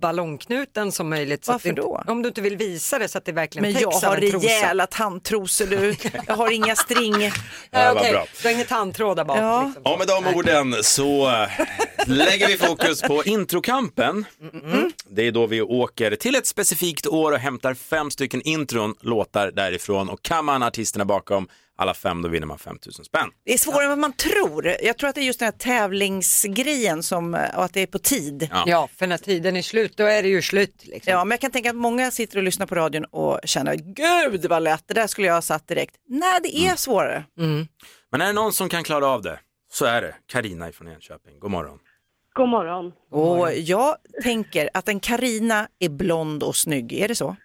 ballongknuten 0.00 0.92
som 0.92 1.08
möjligt. 1.08 1.44
Så 1.44 1.52
att 1.52 1.54
Varför 1.54 1.68
inte, 1.68 1.80
då? 1.80 2.02
Om 2.06 2.22
du 2.22 2.28
inte 2.28 2.40
vill 2.40 2.56
visa 2.56 2.98
det 2.98 3.08
så 3.08 3.18
att 3.18 3.24
det 3.24 3.32
verkligen 3.32 3.62
Men 3.62 3.82
täcks 3.82 4.02
jag 4.02 4.08
har 4.08 4.16
rejäla 4.16 4.86
tandtrosor 4.86 5.66
du, 5.66 5.94
jag 6.26 6.36
har 6.36 6.50
inga 6.50 6.76
string. 6.76 7.22
Ja, 7.22 7.30
Ja, 7.70 7.94
bra. 7.94 8.26
Du 8.42 8.48
har 8.48 8.54
inga 8.54 8.64
tandtrådar 8.64 9.24
bak. 9.24 9.38
Ja. 9.38 9.62
Liksom. 9.64 9.82
Ja, 9.84 9.96
med 9.98 10.06
de 10.06 10.36
orden 10.36 10.74
så 10.82 11.28
eh, 11.28 11.48
lägger 12.06 12.46
vi 12.46 12.56
fokus 12.56 13.02
på 13.02 13.24
introkampen. 13.24 14.24
Det 15.10 15.26
är 15.26 15.32
då 15.32 15.46
vi 15.46 15.62
åker 15.62 16.16
till 16.16 16.34
ett 16.34 16.46
specifikt 16.46 17.06
år 17.06 17.32
och 17.32 17.38
hämtar 17.38 17.74
fem 17.74 18.10
stycken 18.10 18.42
intron, 18.42 18.94
låtar 19.00 19.50
därifrån 19.50 20.08
och 20.08 20.22
kan 20.22 20.44
man 20.44 20.62
artisterna 20.62 21.04
bakom 21.04 21.48
alla 21.78 21.94
fem 21.94 22.22
då 22.22 22.28
vinner 22.28 22.46
man 22.46 22.58
5000 22.58 23.04
spänn. 23.04 23.30
Det 23.44 23.52
är 23.52 23.58
svårare 23.58 23.82
än 23.82 23.88
vad 23.88 23.98
man 23.98 24.12
tror. 24.12 24.66
Jag 24.82 24.98
tror 24.98 25.08
att 25.08 25.14
det 25.14 25.20
är 25.20 25.24
just 25.24 25.38
den 25.38 25.46
här 25.46 25.58
tävlingsgrejen 25.58 27.02
som, 27.02 27.34
och 27.34 27.64
att 27.64 27.72
det 27.72 27.80
är 27.80 27.86
på 27.86 27.98
tid. 27.98 28.48
Ja. 28.52 28.64
Ja, 28.66 28.88
för 28.98 29.06
när 29.06 29.18
tiden 29.18 29.56
är 29.56 29.62
slut 29.62 29.96
då 29.96 30.04
är 30.04 30.22
det 30.22 30.28
ju 30.28 30.42
slut. 30.42 30.84
Liksom. 30.84 31.10
Ja, 31.12 31.24
men 31.24 31.30
jag 31.30 31.40
kan 31.40 31.50
tänka 31.50 31.70
att 31.70 31.76
många 31.76 32.10
sitter 32.10 32.36
och 32.36 32.42
lyssnar 32.42 32.66
på 32.66 32.74
radion 32.74 33.04
och 33.04 33.40
känner, 33.44 33.74
gud 33.74 34.46
vad 34.46 34.62
lätt, 34.62 34.84
det 34.86 34.94
där 34.94 35.06
skulle 35.06 35.26
jag 35.26 35.34
ha 35.34 35.42
satt 35.42 35.68
direkt. 35.68 35.94
Nej, 36.08 36.40
det 36.42 36.56
är 36.56 36.76
svårare. 36.76 37.24
Men 38.10 38.20
är 38.20 38.26
det 38.26 38.32
någon 38.32 38.52
som 38.52 38.68
kan 38.68 38.84
klara 38.84 39.06
av 39.06 39.22
det 39.22 39.38
så 39.72 39.84
är 39.84 40.02
det 40.02 40.14
Karina 40.26 40.72
från 40.72 40.88
Enköping. 40.88 41.38
God 41.38 41.50
morgon. 41.50 41.78
God 42.32 42.48
morgon. 42.48 42.92
Och 43.10 43.52
jag 43.54 43.96
tänker 44.22 44.70
att 44.74 44.88
en 44.88 45.00
Karina 45.00 45.68
är 45.78 45.88
blond 45.88 46.42
och 46.42 46.56
snygg, 46.56 46.92
är 46.92 47.08
det 47.08 47.14
så? 47.14 47.26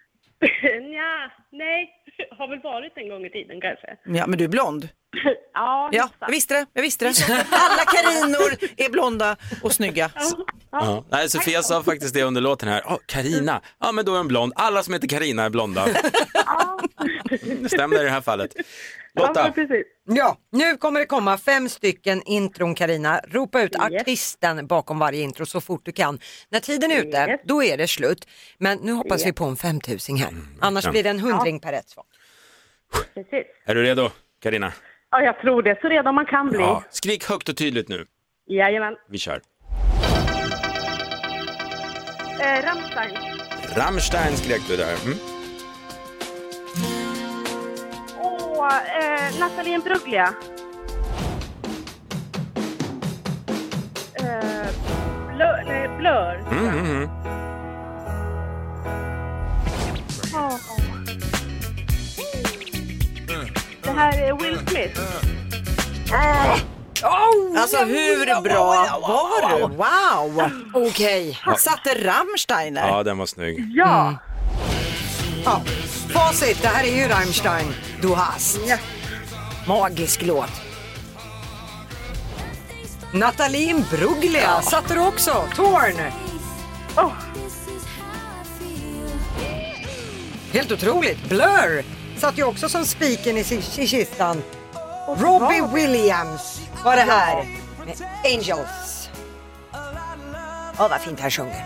Nja, 0.62 1.30
nej, 1.52 1.90
har 2.30 2.48
väl 2.48 2.60
varit 2.60 2.92
en 2.96 3.08
gång 3.08 3.24
i 3.24 3.30
tiden 3.30 3.60
kanske. 3.60 3.86
Ja, 4.04 4.26
men 4.26 4.38
du 4.38 4.44
är 4.44 4.48
blond. 4.48 4.88
Ja, 5.56 5.88
Ja, 5.92 6.08
jag 6.20 6.28
visste 6.30 6.54
det, 6.54 6.66
jag 6.72 6.82
visste 6.82 7.04
det. 7.04 7.46
Alla 7.50 7.84
Karinor 7.84 8.56
är 8.76 8.90
blonda 8.90 9.36
och 9.62 9.72
snygga. 9.72 10.10
Ja. 10.72 11.04
Nej, 11.10 11.28
Sofia 11.30 11.62
sa 11.62 11.82
faktiskt 11.82 12.14
det 12.14 12.22
under 12.22 12.40
låten 12.40 12.68
här. 12.68 12.82
Oh, 12.82 12.96
Karina, 13.06 13.60
ja 13.80 13.92
men 13.92 14.04
då 14.04 14.14
är 14.16 14.20
en 14.20 14.28
blond. 14.28 14.52
Alla 14.56 14.82
som 14.82 14.94
heter 14.94 15.08
Karina 15.08 15.42
är 15.44 15.50
blonda. 15.50 15.86
Stämmer 17.68 18.00
i 18.00 18.04
det 18.04 18.10
här 18.10 18.20
fallet. 18.20 18.54
Ja, 19.16 19.26
Lotta, 19.26 19.52
precis. 19.52 19.86
Ja, 20.04 20.36
nu 20.52 20.76
kommer 20.76 21.00
det 21.00 21.06
komma 21.06 21.38
fem 21.38 21.68
stycken 21.68 22.22
intron 22.22 22.74
Karina. 22.74 23.20
Ropa 23.28 23.62
ut 23.62 23.74
Yes. 23.74 24.00
artisten 24.00 24.66
bakom 24.66 24.98
varje 24.98 25.22
intro 25.22 25.46
så 25.46 25.60
fort 25.60 25.80
du 25.84 25.92
kan. 25.92 26.18
När 26.48 26.60
tiden 26.60 26.90
är 26.90 26.98
ute, 26.98 27.16
Yes. 27.30 27.40
då 27.44 27.62
är 27.64 27.76
det 27.78 27.88
slut. 27.88 28.28
Men 28.58 28.78
nu 28.78 28.92
hoppas 28.92 29.26
vi 29.26 29.32
på 29.32 29.44
en 29.44 29.56
5000 29.56 30.16
här. 30.16 30.30
Annars 30.60 30.84
ja. 30.84 30.90
blir 30.90 31.02
det 31.02 31.10
en 31.10 31.20
hundring 31.20 31.60
per 31.60 31.72
rätt 31.72 31.88
svar. 31.88 32.04
precis. 33.14 33.46
är 33.66 33.74
du 33.74 33.82
redo 33.82 34.10
Karina? 34.42 34.72
Ja, 35.10 35.20
jag 35.22 35.38
tror 35.38 35.62
det. 35.62 35.78
Så 35.80 35.88
redo 35.88 36.12
man 36.12 36.26
kan 36.26 36.48
bli. 36.48 36.58
Ja. 36.60 36.82
Skrik 36.90 37.24
högt 37.28 37.48
och 37.48 37.56
tydligt 37.56 37.88
nu. 37.88 38.06
Jajamän. 38.46 38.94
Vi 39.10 39.18
kör. 39.18 39.40
Eh, 42.40 42.62
Rammstein. 42.64 43.16
Rammstein 43.76 44.36
skrek 44.36 44.60
du 44.68 44.76
där. 44.76 44.94
Mm. 45.04 45.18
Och 48.64 48.72
eh, 48.72 49.38
Nathalie 49.40 49.74
Imbruglia. 49.74 50.34
Eh, 54.14 54.66
Blur. 55.34 55.64
Nej, 55.66 55.88
Blur. 55.98 56.44
Mm, 56.50 56.68
mm, 56.68 56.86
mm. 56.86 57.08
Ja. 60.32 60.58
Det 63.82 63.90
här 63.90 64.22
är 64.22 64.32
Will 64.32 64.58
Smith. 64.68 65.00
Alltså 67.56 67.84
hur 67.84 68.42
bra 68.42 68.64
var 69.00 69.58
du? 69.58 69.76
Wow! 69.76 70.50
Okej, 70.88 71.38
Satte 71.58 71.94
Rammstein 71.94 72.74
där. 72.74 72.88
Ja, 72.88 73.02
den 73.02 73.18
var 73.18 73.26
snygg. 73.26 73.70
Ja. 73.74 74.14
ja. 75.44 75.60
facit. 76.12 76.62
Det 76.62 76.68
här 76.68 76.84
är 76.84 76.96
ju 76.96 77.08
Rammstein. 77.08 77.74
Du 78.04 78.14
hast. 78.14 78.60
Magisk 79.66 80.22
låt. 80.22 80.50
Nathalie 83.12 83.70
Imbruglia 83.70 84.62
satte 84.62 84.94
du 84.94 85.00
också. 85.00 85.44
Torn. 85.56 86.12
Oh. 86.96 87.12
Helt 90.52 90.72
otroligt. 90.72 91.28
Blur 91.28 91.84
satt 92.18 92.38
ju 92.38 92.44
också 92.44 92.68
som 92.68 92.84
spiken 92.84 93.36
i, 93.36 93.44
i 93.78 93.86
kistan. 93.86 94.42
Robbie 95.16 95.62
Williams 95.74 96.60
var 96.84 96.96
det 96.96 97.02
här 97.02 97.44
med 97.86 97.96
Angels. 98.24 99.08
Åh 100.78 100.88
vad 100.90 101.00
fint 101.00 101.20
han 101.20 101.30
sjunger. 101.30 101.64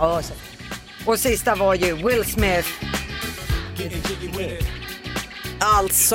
Åh, 0.00 0.20
så 0.20 0.34
fint. 0.34 1.06
Och 1.06 1.18
sista 1.18 1.54
var 1.54 1.74
ju 1.74 1.94
Will 1.94 2.24
Smith. 2.24 2.68
Alltså, 5.62 6.14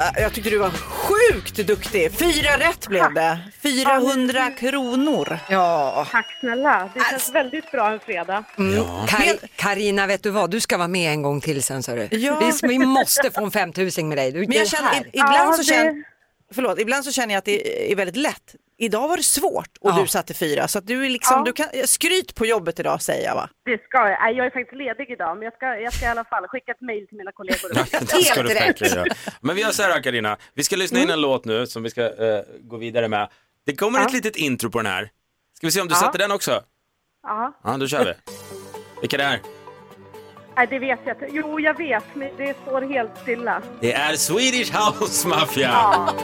äh, 0.00 0.22
jag 0.22 0.32
tyckte 0.32 0.50
du 0.50 0.58
var 0.58 0.70
sjukt 0.70 1.56
duktig. 1.56 2.12
Fyra 2.18 2.58
rätt 2.58 2.88
blev 2.88 3.14
det. 3.14 3.38
400 3.62 4.50
kronor. 4.50 5.38
Ja. 5.48 6.06
Tack 6.10 6.26
snälla. 6.40 6.90
Det 6.94 7.00
känns 7.10 7.34
väldigt 7.34 7.70
bra 7.70 7.92
en 7.92 8.00
fredag. 8.00 8.44
Kar- 9.08 9.48
Karina, 9.56 10.06
vet 10.06 10.22
du 10.22 10.30
vad? 10.30 10.50
Du 10.50 10.60
ska 10.60 10.76
vara 10.76 10.88
med 10.88 11.12
en 11.12 11.22
gång 11.22 11.40
till 11.40 11.62
sen. 11.62 11.82
Så 11.82 11.94
du. 11.94 12.08
Ja. 12.10 12.52
Vi, 12.62 12.78
måste 12.78 13.30
få 13.30 13.44
en 13.44 13.50
5000 13.50 14.08
med 14.08 14.18
dig. 14.18 14.32
Du, 14.32 14.38
Men 14.40 14.52
jag 14.52 14.68
känner, 14.68 15.06
ibland, 15.12 15.34
Ja, 15.34 15.52
så 15.52 15.58
det- 15.58 15.64
känner, 15.64 15.94
förlåt, 16.54 16.78
ibland 16.80 17.04
så 17.04 17.12
känner 17.12 17.34
jag 17.34 17.38
att 17.38 17.44
det 17.44 17.92
är 17.92 17.96
väldigt 17.96 18.16
lätt. 18.16 18.54
Idag 18.78 19.08
var 19.08 19.16
det 19.16 19.22
svårt 19.22 19.76
och 19.80 19.90
Ja. 19.90 20.00
du 20.00 20.06
satte 20.06 20.34
fyra. 20.34 20.68
Så 20.68 20.78
att 20.78 20.86
du 20.86 21.04
är 21.06 21.08
liksom, 21.10 21.36
Ja. 21.38 21.44
du 21.44 21.52
kan, 21.52 21.66
skryt 21.86 22.34
på 22.34 22.46
jobbet 22.46 22.80
idag 22.80 23.02
säger 23.02 23.24
jag 23.24 23.34
va? 23.34 23.48
Det 23.64 23.82
ska 23.82 23.98
jag. 24.08 24.18
Nej, 24.20 24.36
Jag 24.36 24.46
är 24.46 24.50
faktiskt 24.50 24.76
ledig 24.76 25.10
idag, 25.10 25.36
men 25.36 25.44
jag 25.44 25.54
ska, 25.54 25.66
jag 25.66 25.92
ska 25.92 26.04
i 26.06 26.08
alla 26.08 26.24
fall 26.24 26.48
skicka 26.48 26.72
ett 26.72 26.80
mejl 26.80 27.06
till 27.08 27.16
mina 27.18 27.32
kollegor. 27.32 27.68
Det 28.00 28.24
ska 28.24 28.42
du 28.42 28.48
rätt. 28.54 29.16
Men 29.40 29.56
vi 29.56 29.62
gör 29.62 29.70
så 29.70 29.82
här 29.82 30.02
Karina, 30.02 30.36
vi 30.54 30.62
ska 30.64 30.76
lyssna 30.76 31.00
in 31.00 31.10
en 31.10 31.20
låt 31.20 31.44
nu 31.44 31.66
som 31.66 31.82
vi 31.82 31.90
ska 31.90 32.02
eh, 32.02 32.40
gå 32.60 32.76
vidare 32.76 33.08
med. 33.08 33.28
Det 33.66 33.76
kommer 33.76 34.00
ett 34.06 34.12
litet 34.12 34.36
intro 34.36 34.70
på 34.70 34.78
den 34.78 34.86
här. 34.92 35.10
Ska 35.56 35.66
vi 35.66 35.70
se 35.70 35.80
om 35.80 35.88
du 35.88 35.94
Ja. 35.94 36.00
sätter 36.00 36.18
den 36.18 36.32
också? 36.32 36.62
Ja, 37.22 37.52
Ja, 37.64 37.76
då 37.76 37.86
kör 37.88 38.04
vi. 38.04 38.12
Vilka 39.00 39.16
det 39.16 39.24
är? 39.24 39.40
Nej, 40.56 40.66
det 40.70 40.78
vet 40.78 41.00
jag 41.04 41.16
inte. 41.16 41.28
Jo, 41.32 41.60
jag 41.60 41.78
vet, 41.78 42.04
men 42.14 42.30
det 42.36 42.56
står 42.62 42.82
helt 42.82 43.10
stilla. 43.22 43.62
Det 43.80 43.92
är 43.92 44.16
Swedish 44.16 44.72
House 44.76 45.28
Mafia. 45.28 45.68
Ja. 45.68 46.14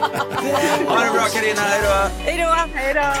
Ha 0.87 0.99
det 1.05 1.11
bra 1.11 1.23
Karina, 1.33 1.61
hej 1.61 1.81
då! 1.83 2.09
Hej 2.23 2.37
då! 2.37 2.77
Hej 2.77 2.93
då! 2.93 3.13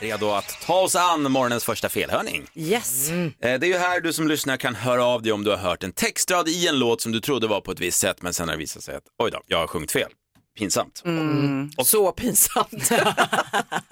Redo 0.00 0.30
att 0.30 0.58
ta 0.66 0.80
oss 0.80 0.96
an 0.96 1.32
morgonens 1.32 1.64
första 1.64 1.88
felhörning. 1.88 2.46
Yes. 2.54 3.10
Eh, 3.10 3.24
Det 3.40 3.46
är 3.48 3.64
ju 3.64 3.78
här 3.78 4.00
du 4.00 4.12
som 4.12 4.28
lyssnar 4.28 4.56
kan 4.56 4.74
höra 4.74 5.04
av 5.04 5.22
dig 5.22 5.32
om 5.32 5.44
du 5.44 5.50
har 5.50 5.56
hört 5.58 5.82
en 5.84 5.92
textrad 5.92 6.48
i 6.48 6.68
en 6.68 6.78
låt 6.78 7.00
som 7.00 7.12
du 7.12 7.20
trodde 7.20 7.46
var 7.46 7.60
på 7.60 7.72
ett 7.72 7.80
visst 7.80 7.98
sätt 8.00 8.22
men 8.22 8.34
sen 8.34 8.48
har 8.48 8.54
det 8.54 8.58
visat 8.58 8.82
sig 8.82 8.96
att 8.96 9.02
oj 9.22 9.30
då, 9.30 9.40
jag 9.46 9.58
har 9.58 9.66
sjungit 9.66 9.92
fel. 9.92 10.08
Pinsamt. 10.58 11.02
Mm. 11.04 11.70
Så 11.84 12.12
pinsamt. 12.12 12.90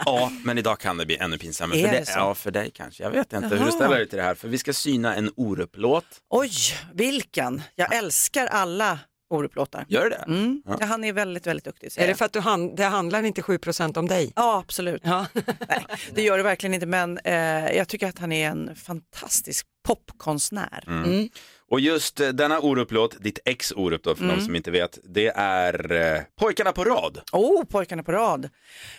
Ja, 0.05 0.33
men 0.45 0.59
idag 0.59 0.79
kan 0.79 0.97
det 0.97 1.07
bli 1.07 1.17
ännu 1.17 1.39
pinsammare. 1.39 1.79
Är 1.79 1.89
För, 1.89 1.93
det 1.93 2.05
ja, 2.17 2.35
för 2.35 2.51
dig 2.51 2.71
kanske. 2.75 3.03
Jag 3.03 3.11
vet 3.11 3.33
inte 3.33 3.49
hur 3.49 3.57
Jaha. 3.57 3.67
du 3.67 3.73
ställer 3.73 3.97
dig 3.97 4.09
till 4.09 4.17
det 4.19 4.25
här. 4.25 4.35
För 4.35 4.49
vi 4.49 4.59
ska 4.59 4.73
syna 4.73 5.15
en 5.15 5.31
Orup-låt. 5.37 6.05
Oj, 6.31 6.51
vilken. 6.95 7.63
Jag 7.75 7.95
älskar 7.95 8.47
alla 8.47 8.99
Orup-låtar. 9.31 9.85
Gör 9.89 10.11
det? 10.11 10.17
Mm. 10.17 10.63
Ja. 10.67 10.77
Ja, 10.81 10.87
han 10.87 11.05
är 11.05 11.13
väldigt, 11.13 11.47
väldigt 11.47 11.65
duktig. 11.65 11.87
Är 11.87 11.91
säger 11.91 12.07
det 12.07 12.11
jag. 12.11 12.19
för 12.19 12.25
att 12.25 12.33
du 12.33 12.41
han, 12.41 12.75
det 12.75 12.85
handlar 12.85 13.23
inte 13.23 13.43
7% 13.43 13.99
om 13.99 14.09
dig? 14.09 14.33
Ja, 14.37 14.59
absolut. 14.59 15.03
Ja. 15.05 15.27
Nej, 15.69 15.87
det 16.15 16.23
gör 16.23 16.37
det 16.37 16.43
verkligen 16.43 16.75
inte, 16.75 16.87
men 16.87 17.19
eh, 17.19 17.77
jag 17.77 17.89
tycker 17.89 18.09
att 18.09 18.19
han 18.19 18.33
är 18.33 18.49
en 18.49 18.77
fantastisk 18.77 19.67
popkonstnär. 19.87 20.85
Mm. 20.87 21.29
Och 21.73 21.81
just 21.81 22.21
eh, 22.21 22.29
denna 22.29 22.61
Orup-låt, 22.61 23.17
ditt 23.21 23.39
ex 23.45 23.73
Orup 23.73 24.03
då 24.03 24.15
för 24.15 24.25
Mm. 24.25 24.37
de 24.37 24.45
som 24.45 24.57
inte 24.57 24.71
vet, 24.71 24.99
det 25.05 25.27
är 25.37 25.93
eh, 25.93 26.23
Pojkarna 26.41 26.73
på 26.73 26.85
rad. 26.85 27.21
Oh, 27.33 27.65
pojkarna 27.65 28.03
på 28.03 28.13
rad. 28.13 28.49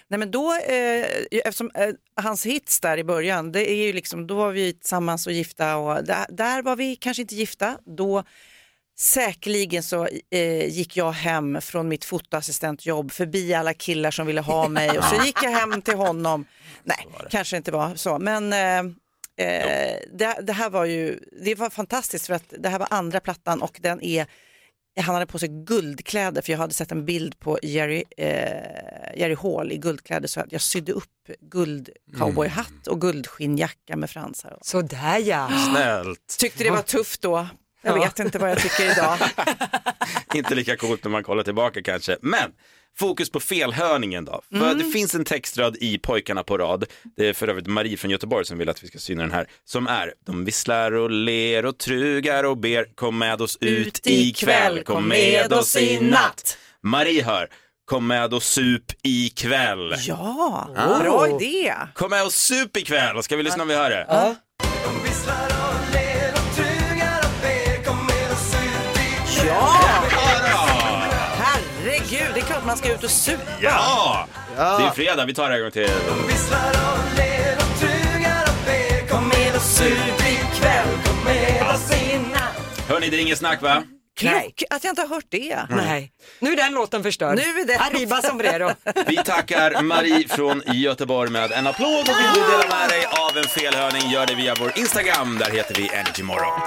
Nej 0.07 0.17
men 0.19 0.31
då, 0.31 0.53
eh, 0.53 1.05
eftersom 1.31 1.71
eh, 1.75 1.89
hans 2.21 2.45
hits 2.45 2.79
där 2.79 2.97
i 2.97 3.03
början, 3.03 3.51
det 3.51 3.71
är 3.71 3.75
ju 3.85 3.93
liksom, 3.93 4.27
då 4.27 4.35
var 4.35 4.51
vi 4.51 4.73
tillsammans 4.73 5.27
och 5.27 5.33
gifta 5.33 5.75
och 5.77 6.03
där, 6.03 6.25
där 6.29 6.61
var 6.61 6.75
vi 6.75 6.95
kanske 6.95 7.21
inte 7.21 7.35
gifta. 7.35 7.77
Då 7.85 8.23
säkerligen 8.99 9.83
så 9.83 10.07
eh, 10.31 10.65
gick 10.69 10.97
jag 10.97 11.11
hem 11.11 11.61
från 11.61 11.87
mitt 11.87 12.05
fotoassistentjobb 12.05 13.11
förbi 13.11 13.53
alla 13.53 13.73
killar 13.73 14.11
som 14.11 14.27
ville 14.27 14.41
ha 14.41 14.67
mig 14.67 14.97
och 14.97 15.03
så 15.03 15.15
gick 15.25 15.43
jag 15.43 15.51
hem 15.51 15.81
till 15.81 15.95
honom. 15.95 16.45
Nej, 16.83 17.07
kanske 17.29 17.57
inte 17.57 17.71
var 17.71 17.95
så, 17.95 18.19
men 18.19 18.53
eh, 18.53 18.93
eh, 19.37 19.97
det, 20.13 20.37
det 20.41 20.53
här 20.53 20.69
var 20.69 20.85
ju, 20.85 21.19
det 21.45 21.55
var 21.55 21.69
fantastiskt 21.69 22.27
för 22.27 22.33
att 22.33 22.53
det 22.59 22.69
här 22.69 22.79
var 22.79 22.87
andra 22.91 23.19
plattan 23.19 23.61
och 23.61 23.77
den 23.81 24.01
är 24.03 24.25
han 24.99 25.13
hade 25.15 25.25
på 25.25 25.39
sig 25.39 25.49
guldkläder 25.65 26.41
för 26.41 26.51
jag 26.51 26.59
hade 26.59 26.73
sett 26.73 26.91
en 26.91 27.05
bild 27.05 27.39
på 27.39 27.59
Jerry, 27.63 28.03
eh, 28.17 29.17
Jerry 29.17 29.35
Hall 29.35 29.71
i 29.71 29.77
guldkläder 29.77 30.27
så 30.27 30.39
att 30.39 30.51
jag 30.51 30.61
sydde 30.61 30.91
upp 30.91 31.09
guld 31.41 31.89
cowboyhatt 32.19 32.87
och 32.87 33.01
guldskinnjacka 33.01 33.95
med 33.95 34.09
fransar. 34.09 34.57
Så 34.61 34.81
där 34.81 35.17
ja. 35.19 35.49
Snällt. 35.71 36.35
Tyckte 36.39 36.63
det 36.63 36.69
var 36.69 36.81
tufft 36.81 37.21
då. 37.21 37.47
Jag 37.81 37.97
Ja. 37.97 38.01
vet 38.03 38.19
inte 38.19 38.39
vad 38.39 38.51
jag 38.51 38.59
tycker 38.59 38.91
idag. 38.91 39.17
Inte 40.35 40.55
lika 40.55 40.77
coolt 40.77 41.03
när 41.03 41.11
man 41.11 41.23
kollar 41.23 41.43
tillbaka 41.43 41.81
kanske. 41.83 42.17
Men 42.21 42.51
fokus 42.99 43.29
på 43.31 43.39
felhörningen 43.39 44.25
då. 44.25 44.41
För 44.49 44.57
Mm. 44.57 44.77
det 44.77 44.83
finns 44.83 45.15
en 45.15 45.25
textrad 45.25 45.77
i 45.79 45.97
Pojkarna 45.97 46.43
på 46.43 46.57
rad. 46.57 46.85
Det 47.17 47.27
är 47.27 47.33
för 47.33 47.47
övrigt 47.47 47.67
Marie 47.67 47.97
från 47.97 48.11
Göteborg 48.11 48.45
som 48.45 48.57
vill 48.57 48.69
att 48.69 48.83
vi 48.83 48.87
ska 48.87 48.99
syna 48.99 49.21
den 49.23 49.31
här. 49.31 49.47
Som 49.65 49.87
är, 49.87 50.13
de 50.25 50.45
visslar 50.45 50.91
och 50.91 51.11
ler 51.11 51.65
och 51.65 51.77
trugar 51.77 52.43
och 52.43 52.57
ber, 52.57 52.95
kom 52.95 53.17
med 53.17 53.41
oss 53.41 53.57
ut 53.61 54.07
ikväll, 54.07 54.83
kom 54.83 55.07
med 55.07 55.53
oss 55.53 55.75
i 55.75 55.99
natt. 55.99 56.57
Marie 56.83 57.23
hör, 57.23 57.47
kom 57.85 58.07
med 58.07 58.33
och 58.33 58.43
sup 58.43 58.91
ikväll. 59.03 59.95
Ja, 60.07 60.69
Ah. 60.77 60.99
bra 60.99 61.27
idé. 61.41 61.73
Kom 61.93 62.09
med 62.09 62.25
och 62.25 62.33
sup 62.33 62.77
ikväll, 62.77 63.23
ska 63.23 63.35
vi 63.35 63.43
lyssna 63.43 63.61
om 63.63 63.69
vi 63.69 63.75
hör 63.75 63.89
det? 63.89 64.05
Ja. 64.09 64.35
Man 72.73 72.77
ska 72.77 72.93
ut 72.93 73.03
och 73.03 73.09
supa. 73.09 73.43
Ja! 73.61 74.27
Det 74.55 74.61
är 74.61 74.91
fredag, 74.91 75.25
vi 75.25 75.33
tar 75.33 75.49
det 75.49 75.55
en 75.55 75.61
gång 75.61 75.71
till. 75.71 75.89
Kom 79.09 79.27
med 79.27 79.55
och 79.55 79.61
sup 79.61 79.87
ikväll, 80.19 80.87
kom 81.05 81.23
med 81.25 81.75
oss 81.75 81.91
i 81.91 82.17
natt. 82.17 82.89
Hörni, 82.89 83.09
det 83.09 83.17
är 83.17 83.21
inget 83.21 83.37
snack 83.37 83.61
va? 83.61 83.83
Klock 84.17 84.63
att 84.69 84.83
jag 84.83 84.91
inte 84.91 85.01
har 85.01 85.09
hört 85.09 85.25
det. 85.29 85.65
Nej. 85.69 86.11
Nu 86.39 86.51
är 86.51 86.55
den 86.55 86.73
låten 86.73 87.03
förstörd. 87.03 87.35
Nu 87.35 87.41
är 87.61 87.65
den 87.67 87.81
Arriba 87.81 88.21
sombrero. 88.21 88.71
Vi 89.07 89.17
tackar 89.17 89.81
Marie 89.81 90.27
från 90.27 90.61
Göteborg 90.65 91.31
med 91.31 91.51
en 91.51 91.67
applåd 91.67 91.99
och 92.01 92.07
vill 92.07 92.33
du 92.33 92.39
dela 92.41 92.75
med 92.79 92.89
dig 92.89 93.05
av 93.05 93.37
en 93.37 93.43
felhörning 93.43 94.11
gör 94.11 94.25
det 94.25 94.35
via 94.35 94.55
vår 94.59 94.71
Instagram. 94.79 95.37
Där 95.37 95.51
heter 95.51 95.75
vi 95.75 95.89
Energymorgon. 95.89 96.59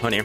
Hörni, 0.00 0.22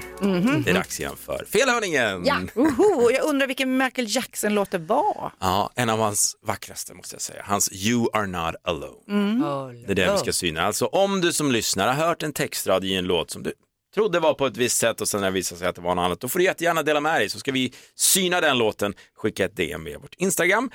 det 0.64 0.70
är 0.70 0.74
dags 0.74 1.00
igen 1.00 1.16
för 1.26 1.46
felhörningen. 1.50 2.24
Ja. 2.26 2.38
Oho, 2.56 3.12
jag 3.12 3.24
undrar 3.24 3.48
vilken 3.48 3.78
Michael 3.78 4.08
Jackson-låt 4.16 4.72
det 4.72 4.78
var. 4.78 5.32
Ja, 5.40 5.70
en 5.76 5.90
av 5.90 6.00
hans 6.00 6.36
vackraste 6.42 6.94
måste 6.94 7.16
jag 7.16 7.22
säga. 7.22 7.44
Hans 7.46 7.72
You 7.74 8.08
are 8.14 8.28
not 8.28 8.56
alone. 8.64 9.74
Det 9.88 9.92
är 9.92 9.96
det 9.96 10.12
vi 10.12 10.18
ska 10.18 10.34
syna. 10.34 10.62
Alltså 10.62 10.86
om 10.86 11.22
du 11.22 11.34
som 11.34 11.52
lyssnar 11.52 11.88
har 11.94 12.08
hört 12.08 12.24
en 12.24 12.34
textrad 12.34 12.86
i 12.86 12.96
en 12.96 13.06
låt 13.06 13.32
som 13.32 13.44
du 13.44 13.54
trodde 13.96 14.20
var 14.20 14.34
på 14.34 14.46
ett 14.46 14.58
visst 14.58 14.78
sätt 14.78 15.02
och 15.02 15.08
sen 15.08 15.22
när 15.22 15.28
det 15.28 15.34
visade 15.34 15.60
sig 15.60 15.68
att 15.68 15.76
det 15.76 15.82
var 15.82 15.96
något 15.96 16.04
annat, 16.04 16.20
då 16.20 16.28
får 16.28 16.40
du 16.40 16.46
jättegärna 16.46 16.84
dela 16.84 17.00
med 17.00 17.22
dig 17.22 17.30
så 17.30 17.40
ska 17.40 17.52
vi 17.52 17.74
syna 17.96 18.42
den 18.42 18.58
låten, 18.58 18.94
skicka 19.16 19.46
ett 19.46 19.56
DM 19.56 19.84
via 19.84 20.00
vårt 20.00 20.14
Instagram. 20.18 20.72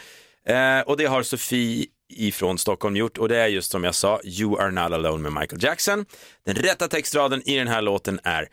Eh, 0.46 0.80
och 0.80 0.96
det 0.96 1.04
har 1.06 1.22
Sofie 1.22 1.86
ifrån 2.12 2.58
Stockholm 2.58 2.96
gjort 2.96 3.18
och 3.18 3.28
det 3.28 3.36
är 3.36 3.46
just 3.46 3.70
som 3.70 3.84
jag 3.84 3.94
sa, 3.94 4.20
You 4.24 4.60
are 4.60 4.70
not 4.70 4.92
alone 4.92 5.30
med 5.30 5.40
Michael 5.40 5.64
Jackson. 5.64 6.06
Den 6.46 6.54
rätta 6.54 6.88
textraden 6.88 7.48
i 7.48 7.56
den 7.58 7.68
här 7.68 7.82
låten 7.82 8.20
är 8.24 8.48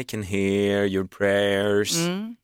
I 0.00 0.04
can 0.04 0.22
hear 0.22 0.84
your 0.84 1.06
prayers, 1.06 1.96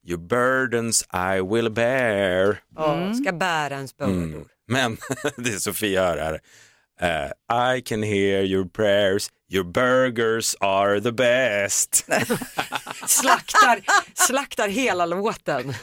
your 0.06 0.18
burdens 0.18 1.04
I 1.12 1.40
will 1.54 1.70
bear. 1.70 2.58
Ja, 2.76 3.14
Ska 3.14 3.32
bära 3.32 3.74
ens 3.74 3.96
bördor. 3.96 4.12
Mm. 4.14 4.44
Men 4.68 4.96
det 5.36 5.50
Sofia 5.60 6.04
hör 6.06 6.18
här. 6.18 6.40
eh, 7.00 7.76
I 7.76 7.82
can 7.82 8.02
hear 8.02 8.42
your 8.42 8.64
prayers, 8.68 9.28
your 9.50 9.64
burgers 9.64 10.56
are 10.60 11.00
the 11.00 11.12
best. 11.12 12.06
Slaktar, 13.06 13.80
slaktar 14.14 14.68
hela 14.68 15.06
låten. 15.06 15.74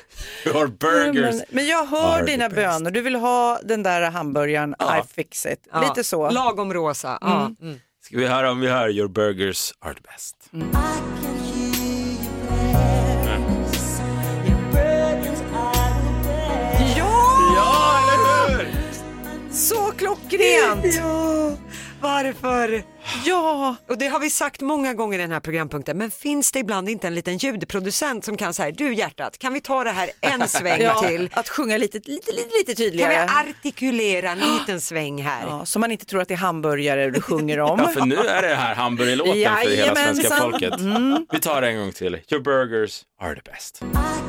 Your 0.45 0.67
burgers. 0.67 1.35
Men, 1.35 1.43
men 1.49 1.67
jag 1.67 1.85
hör 1.85 2.23
dina 2.23 2.49
böner, 2.49 2.91
du 2.91 3.01
vill 3.01 3.15
ha 3.15 3.59
den 3.63 3.83
där 3.83 4.11
hamburgaren, 4.11 4.75
Ja. 4.79 4.99
I 4.99 5.01
fix 5.15 5.45
it. 5.45 5.67
Ja, 5.71 5.81
Lite 5.81 6.03
så. 6.03 6.29
Lagom 6.29 6.73
rosa. 6.73 7.17
Ja. 7.21 7.51
Mm. 7.61 7.79
Ska 8.05 8.17
vi 8.17 8.27
höra 8.27 8.51
om 8.51 8.59
vi 8.59 8.67
hör 8.67 8.89
your 8.89 9.07
burgers 9.07 9.73
are 9.79 9.93
the 9.93 10.01
best? 10.01 10.35
Ja! 16.97 17.53
Ja, 17.55 17.99
eller 18.03 18.57
hur? 18.57 18.71
Så 19.51 19.91
klockrent! 19.97 20.95
Ja, 20.95 21.51
varför? 22.01 22.83
Ja! 23.25 23.75
Och 23.89 23.97
det 23.97 24.07
har 24.07 24.19
vi 24.19 24.29
sagt 24.29 24.61
många 24.61 24.93
gånger 24.93 25.19
i 25.19 25.21
den 25.21 25.31
här 25.31 25.39
programpunkten, 25.39 25.97
men 25.97 26.11
finns 26.11 26.51
det 26.51 26.59
ibland 26.59 26.89
inte 26.89 27.07
en 27.07 27.15
liten 27.15 27.37
ljudproducent 27.37 28.25
som 28.25 28.37
kan 28.37 28.53
säga, 28.53 28.71
du 28.71 28.93
hjärtat, 28.93 29.37
kan 29.37 29.53
vi 29.53 29.61
ta 29.61 29.83
det 29.83 29.91
här 29.91 30.09
en 30.21 30.47
sväng 30.47 30.81
ja. 30.81 31.01
till? 31.01 31.29
Att 31.33 31.49
sjunga 31.49 31.77
lite, 31.77 31.97
lite, 31.97 32.31
lite, 32.31 32.57
lite 32.57 32.65
Kan 32.65 32.75
tydligare. 32.75 33.13
vi 33.43 33.49
artikulera 33.51 34.29
en 34.31 34.39
liten 34.39 34.81
sväng 34.81 35.21
här? 35.23 35.47
Ja, 35.47 35.65
så 35.65 35.79
man 35.79 35.91
inte 35.91 36.05
tror 36.05 36.21
att 36.21 36.27
det 36.27 36.33
är 36.33 36.37
hamburgare 36.37 37.11
du 37.11 37.21
sjunger 37.21 37.59
om. 37.59 37.79
Ja, 37.87 37.87
för 37.87 38.01
nu 38.05 38.15
är 38.15 38.41
det 38.41 38.55
här 38.55 38.75
hamburgerlåten 38.75 39.33
för 39.33 39.75
hela 39.75 39.95
svenska 39.95 40.35
folket. 40.35 40.73
Vi 41.31 41.39
tar 41.39 41.61
det 41.61 41.67
en 41.67 41.77
gång 41.77 41.91
till. 41.91 42.19
Your 42.31 42.43
burgers 42.43 43.01
are 43.21 43.35
the 43.35 43.51
best. 43.51 43.81
Ja! 43.93 44.26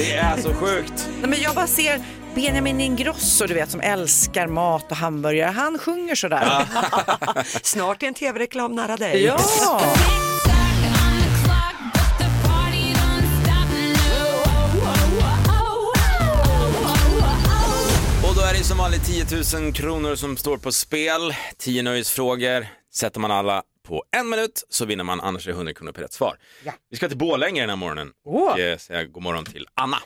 Det 0.00 0.12
är 0.12 0.36
så 0.36 0.54
sjukt. 0.54 1.08
Nej, 1.20 1.30
men 1.30 1.40
jag 1.40 1.54
bara 1.54 1.66
ser 1.66 2.00
Benjamin 2.34 2.80
Ingrosso, 2.80 3.46
du 3.46 3.54
vet, 3.54 3.70
som 3.70 3.80
älskar 3.80 4.46
mat 4.46 4.90
och 4.90 4.96
hamburgare. 4.96 5.50
Han 5.50 5.78
sjunger 5.78 6.14
sådär. 6.14 6.64
Snart 7.62 8.02
är 8.02 8.06
en 8.06 8.14
tv-reklam 8.14 8.74
nära 8.74 8.96
dig. 8.96 9.24
Ja! 9.24 9.34
Och 18.28 18.36
då 18.36 18.40
är 18.42 18.58
det 18.58 18.64
som 18.64 18.78
vanligt 18.78 19.06
10 19.06 19.60
000 19.60 19.72
kronor 19.72 20.14
som 20.14 20.36
står 20.36 20.56
på 20.58 20.72
spel. 20.72 21.34
10 21.58 21.82
nöjesfrågor. 21.82 22.66
Sätter 22.94 23.20
man 23.20 23.30
alla 23.30 23.62
på 23.90 24.04
en 24.16 24.28
minut 24.28 24.64
så 24.68 24.84
vinner 24.84 25.04
man, 25.04 25.20
annars 25.20 25.46
är 25.46 25.50
det 25.52 25.56
100 25.56 25.74
kronor 25.74 25.92
per 25.92 26.02
rätt 26.02 26.12
svar. 26.12 26.38
Vi 26.90 26.96
ska 26.96 27.08
till 27.08 27.18
Borlänge 27.18 27.60
den 27.60 27.68
här 27.70 27.76
morgonen 27.76 28.12
och 28.24 28.58
eh, 28.58 28.78
säga 28.78 29.04
god 29.04 29.22
morgon 29.22 29.44
till 29.44 29.66
Anna. 29.74 29.96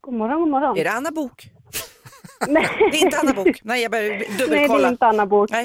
God 0.00 0.14
morgon, 0.14 0.40
god 0.40 0.48
morgon. 0.48 0.78
Är 0.78 0.84
det 0.84 0.90
Anna 0.90 1.10
Bok? 1.10 1.50
Nej. 2.48 2.68
Det 2.92 2.96
är 2.98 3.00
inte 3.04 3.18
Anna 3.18 3.32
Bok. 3.32 3.60
Nej, 3.62 3.82
jag 3.82 3.90
börjar 3.90 4.08
Nej, 4.10 4.28
det 4.38 4.44
dubbelkolla. 4.44 4.88
är 4.88 4.92
inte 4.92 5.06
Anna 5.06 5.26
Bok. 5.26 5.50
Nej. 5.50 5.64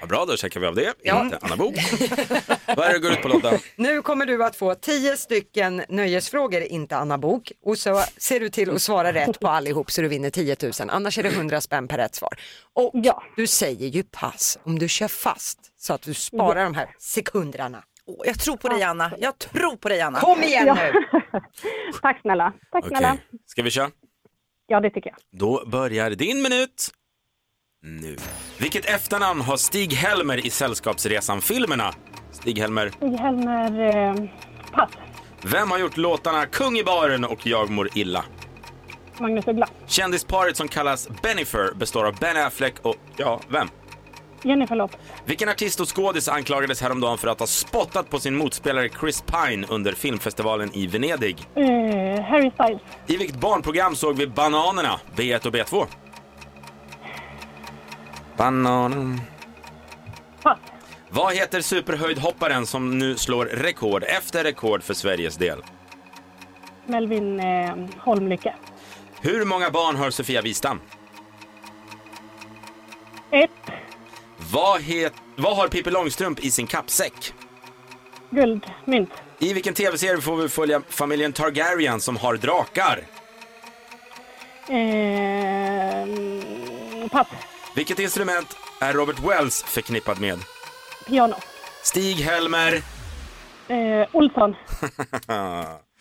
Vad 0.00 0.08
bra, 0.08 0.24
då 0.24 0.36
checkar 0.36 0.60
vi 0.60 0.66
av 0.66 0.74
det. 0.74 0.94
Inte 1.02 1.38
Anna 1.42 1.56
Bok. 1.56 1.74
Vad 2.66 2.78
är 2.78 2.88
det 2.88 2.92
det 2.92 2.98
går 2.98 3.12
ut 3.12 3.22
på 3.22 3.28
Lotta? 3.28 3.52
Nu 3.76 4.02
kommer 4.02 4.26
du 4.26 4.44
att 4.44 4.56
få 4.56 4.74
10 4.74 5.16
stycken 5.16 5.82
nöjesfrågor, 5.88 6.60
inte 6.62 6.96
Anna 6.96 7.18
Bok. 7.18 7.52
Och 7.64 7.78
så 7.78 8.02
ser 8.16 8.40
du 8.40 8.48
till 8.48 8.70
att 8.70 8.82
svara 8.82 9.12
rätt 9.12 9.40
på 9.40 9.48
allihop 9.48 9.90
så 9.90 10.02
du 10.02 10.08
vinner 10.08 10.30
10 10.30 10.56
000. 10.62 10.72
Annars 10.88 11.18
är 11.18 11.22
det 11.22 11.28
100 11.28 11.60
spänn 11.60 11.88
per 11.88 11.96
rätt 11.98 12.14
svar. 12.14 12.32
Och 12.74 12.90
Ja. 12.94 13.22
du 13.36 13.46
säger 13.46 13.88
ju 13.88 14.02
pass 14.02 14.58
om 14.64 14.78
du 14.78 14.88
kör 14.88 15.08
fast 15.08 15.58
så 15.78 15.94
att 15.94 16.02
du 16.02 16.14
sparar 16.14 16.64
de 16.64 16.74
här 16.74 16.88
sekunderna. 16.98 17.82
Åh, 18.06 18.26
Jag 18.26 18.38
tror 18.38 18.56
på 18.56 18.68
dig 18.68 18.82
Anna. 18.82 19.12
Jag 19.18 19.38
tror 19.38 19.76
på 19.76 19.88
dig 19.88 20.00
Anna. 20.00 20.20
Kom 20.20 20.42
igen 20.42 20.66
Ja. 20.66 20.74
nu! 20.74 20.92
Tack 22.02 22.20
snälla. 22.20 22.52
Tack 22.72 22.84
Okej, 22.84 22.88
snälla. 22.88 23.16
ska 23.46 23.62
vi 23.62 23.70
köra? 23.70 23.90
Ja, 24.66 24.80
det 24.80 24.90
tycker 24.90 25.10
jag. 25.10 25.18
Då 25.40 25.62
börjar 25.66 26.10
din 26.10 26.42
minut 26.42 26.90
nu. 27.82 28.16
Vilket 28.58 28.84
efternamn 28.84 29.40
har 29.40 29.56
Stig-Helmer 29.56 30.46
i 30.46 30.50
Sällskapsresan-filmerna? 30.50 31.92
Stig-Helmer. 32.32 32.90
Stig-Helmer, 32.90 33.80
eh, 33.96 34.14
pass. 34.72 34.90
Vem 35.44 35.70
har 35.70 35.78
gjort 35.78 35.96
låtarna 35.96 36.46
Kung 36.46 36.78
i 36.78 36.84
baren 36.84 37.24
och 37.24 37.46
Jag 37.46 37.70
mår 37.70 37.88
illa? 37.98 38.24
Magnus 39.20 39.46
Uggla. 39.48 39.68
Kändisparet 39.86 40.56
som 40.56 40.68
kallas 40.68 41.08
Bennifer 41.22 41.74
består 41.74 42.04
av 42.06 42.18
Ben 42.18 42.36
Affleck 42.36 42.74
och, 42.82 42.96
ja, 43.16 43.40
vem? 43.48 43.68
Jennifer 44.42 44.76
Lopez. 44.76 45.00
Vilken 45.24 45.48
artist 45.48 45.80
och 45.80 45.96
skådis 45.96 46.28
anklagades 46.28 46.80
häromdagen 46.80 47.18
för 47.18 47.28
att 47.28 47.40
ha 47.40 47.46
spottat 47.46 48.10
på 48.10 48.18
sin 48.18 48.36
motspelare 48.36 48.88
Chris 49.00 49.22
Pine 49.22 49.66
under 49.70 49.92
filmfestivalen 49.92 50.74
i 50.74 50.86
Venedig? 50.86 51.36
Eh, 51.54 51.64
Harry 52.24 52.50
Styles. 52.50 52.80
I 53.06 53.16
vilket 53.16 53.40
barnprogram 53.40 53.96
såg 53.96 54.16
vi 54.16 54.26
Bananerna, 54.26 55.00
B1 55.16 55.46
och 55.46 55.54
B2? 55.54 55.86
Bananen. 58.36 59.20
Pass. 60.42 60.58
Vad 61.08 61.34
heter 61.34 61.60
superhöjdhopparen 61.60 62.66
som 62.66 62.98
nu 62.98 63.16
slår 63.16 63.44
rekord 63.44 64.04
efter 64.04 64.44
rekord 64.44 64.82
för 64.82 64.94
Sveriges 64.94 65.36
del? 65.36 65.58
Melvin 66.86 67.40
eh, 67.40 67.74
Holmlycke. 67.98 68.54
Hur 69.20 69.44
många 69.44 69.70
barn 69.70 69.96
har 69.96 70.10
Sofia 70.10 70.42
Wistam? 70.42 70.80
Ett. 73.30 73.50
Vad, 74.52 74.80
het, 74.80 75.12
vad 75.36 75.56
har 75.56 75.68
Pippi 75.68 75.90
Långstrump 75.90 76.40
i 76.40 76.50
sin 76.50 76.66
kappsäck? 76.66 77.34
Guldmynt. 78.30 79.10
I 79.38 79.52
vilken 79.52 79.74
tv-serie 79.74 80.20
får 80.20 80.36
vi 80.36 80.48
följa 80.48 80.82
familjen 80.88 81.32
Targaryen 81.32 82.00
som 82.00 82.16
har 82.16 82.36
drakar? 82.36 83.04
Eh, 84.68 86.06
pass. 87.10 87.26
Vilket 87.74 87.98
instrument 87.98 88.56
är 88.80 88.92
Robert 88.92 89.18
Wells 89.20 89.62
förknippad 89.62 90.20
med? 90.20 90.38
Piano. 91.06 91.36
Stig-Helmer. 91.82 92.82
Eh, 93.68 94.08
Olsson. 94.12 94.54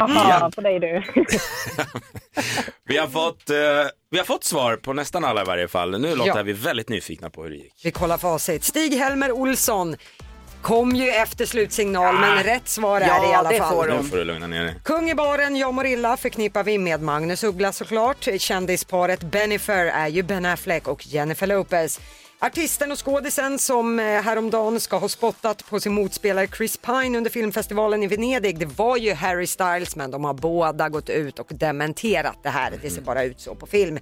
Aha, 0.00 0.50
på 0.54 0.60
dig 0.60 0.80
du. 0.80 1.02
Vi 2.88 2.96
har, 2.98 3.08
fått, 3.08 3.50
eh, 3.50 3.56
vi 4.10 4.18
har 4.18 4.24
fått 4.24 4.44
svar 4.44 4.76
på 4.76 4.92
nästan 4.92 5.24
alla 5.24 5.42
i 5.42 5.44
varje 5.44 5.68
fall. 5.68 6.00
Nu 6.00 6.14
Lotta 6.16 6.28
Ja. 6.28 6.38
är 6.38 6.42
vi 6.42 6.52
väldigt 6.52 6.88
nyfikna 6.88 7.30
på 7.30 7.42
hur 7.42 7.50
det 7.50 7.56
gick. 7.56 7.80
Vi 7.84 7.90
kollar 7.90 8.18
facit. 8.18 8.64
Stig-Helmer 8.64 9.32
Olsson 9.32 9.96
kom 10.62 10.90
ju 10.96 11.08
efter 11.10 11.46
slutsignal 11.46 12.14
men 12.18 12.42
rätt 12.42 12.68
svar 12.68 13.00
är 13.00 13.06
Ja, 13.06 13.20
det 13.20 13.30
i 13.30 13.34
alla 13.34 13.50
det 13.50 13.58
fall. 13.58 13.74
får 13.74 13.88
Nu 14.02 14.02
får 14.08 14.16
du 14.16 14.24
lugna 14.24 14.46
ner 14.46 14.64
dig. 14.64 14.74
Kung 14.84 15.10
i 15.10 15.14
baren, 15.14 15.56
jag 15.56 15.74
mår 15.74 15.86
illa 15.86 16.16
förknippar 16.16 16.64
vi 16.64 16.78
med 16.78 17.02
Magnus 17.02 17.44
Uggla 17.44 17.72
såklart. 17.72 18.28
Kändisparet 18.38 19.20
Bennifer 19.20 19.86
är 19.86 20.08
ju 20.08 20.22
Ben 20.22 20.44
Affleck 20.46 20.88
och 20.88 21.06
Jennifer 21.06 21.46
Lopez. 21.46 22.00
Artisten 22.38 22.92
och 22.92 23.06
skådisen 23.06 23.58
som 23.58 23.98
eh, 23.98 24.04
häromdagen 24.04 24.80
ska 24.80 24.98
ha 24.98 25.08
spottat 25.08 25.66
på 25.66 25.80
sin 25.80 25.94
motspelare 25.94 26.46
Chris 26.46 26.76
Pine 26.76 27.18
under 27.18 27.30
filmfestivalen 27.30 28.02
i 28.02 28.06
Venedig, 28.06 28.58
det 28.58 28.66
var 28.66 28.96
ju 28.96 29.14
Harry 29.14 29.46
Styles 29.46 29.96
men 29.96 30.10
de 30.10 30.24
har 30.24 30.34
båda 30.34 30.88
gått 30.88 31.10
ut 31.10 31.38
och 31.38 31.46
dementerat 31.50 32.38
det 32.42 32.48
här. 32.48 32.72
Det 32.82 32.90
ser 32.90 33.02
bara 33.02 33.24
ut 33.24 33.40
så 33.40 33.54
på 33.54 33.66
film. 33.66 33.98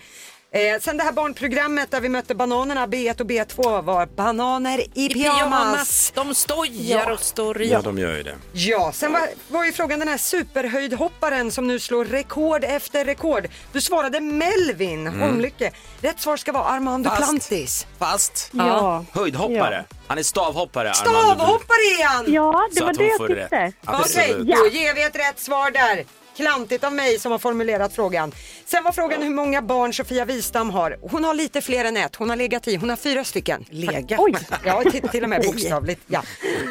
Eh, 0.54 0.80
sen 0.80 0.96
det 0.96 1.04
här 1.04 1.12
barnprogrammet 1.12 1.90
där 1.90 2.00
vi 2.00 2.08
mötte 2.08 2.34
bananerna 2.34 2.86
B1 2.86 3.20
och 3.20 3.26
B2 3.26 3.82
var 3.82 4.06
bananer 4.06 4.82
i, 4.98 5.08
pyjamas. 5.08 6.12
De 6.14 6.34
stojar 6.34 7.10
och 7.10 7.20
står 7.20 7.62
i. 7.62 7.70
Ja, 7.70 7.80
de 7.82 7.98
gör 7.98 8.16
ju 8.16 8.22
det. 8.22 8.34
Ja, 8.52 8.92
sen 8.94 9.12
var, 9.12 9.28
var 9.48 9.64
ju 9.64 9.72
frågan 9.72 9.98
den 9.98 10.08
här 10.08 10.18
superhöjdhopparen 10.18 11.50
som 11.52 11.66
nu 11.66 11.78
slår 11.78 12.04
rekord 12.04 12.64
efter 12.64 13.04
rekord. 13.04 13.48
Du 13.72 13.80
svarade 13.80 14.20
Melvin 14.20 15.06
Holmlycke. 15.06 15.72
Rätt 16.00 16.20
svar 16.20 16.36
ska 16.36 16.52
vara 16.52 16.64
Armando 16.64 17.10
Fast. 17.10 17.22
Plantis. 17.22 17.86
Fast 17.98 18.50
Ja. 18.52 19.04
höjdhoppare. 19.12 19.84
Han 20.06 20.18
är 20.18 20.22
stavhoppare. 20.22 20.94
Stavhoppare 20.94 22.00
är 22.00 22.04
han! 22.06 22.32
Ja, 22.32 22.68
det 22.72 22.78
Så 22.78 22.84
var 22.84 22.92
det 22.92 23.04
jag 23.06 23.26
tyckte. 23.28 23.46
Okej, 23.46 23.72
Absolut. 23.84 24.46
då 24.56 24.66
ger 24.66 24.94
vi 24.94 25.02
ett 25.02 25.16
rätt 25.16 25.40
svar 25.40 25.70
där. 25.70 26.04
Klantigt 26.36 26.84
av 26.84 26.92
mig 26.92 27.18
som 27.18 27.32
har 27.32 27.38
formulerat 27.38 27.94
frågan. 27.94 28.32
Sen 28.64 28.84
var 28.84 28.92
frågan 28.92 29.22
hur 29.22 29.30
många 29.30 29.62
barn 29.62 29.92
Sofia 29.92 30.24
Wistam 30.24 30.70
har. 30.70 30.98
Hon 31.00 31.24
har 31.24 31.34
lite 31.34 31.60
fler 31.60 31.84
än 31.84 31.96
ett. 31.96 32.16
Hon 32.16 32.30
har 32.30 32.36
legat 32.36 32.68
i. 32.68 32.76
Hon 32.76 32.90
har 32.90 32.96
fyra 32.96 33.24
stycken. 33.24 33.64
Lega. 33.70 34.16
Oj. 34.18 34.34
Ja, 34.64 34.82
till, 34.90 35.08
till 35.08 35.22
och 35.22 35.28
med 35.28 35.42
bokstavligt. 35.42 36.02
Ja. 36.06 36.22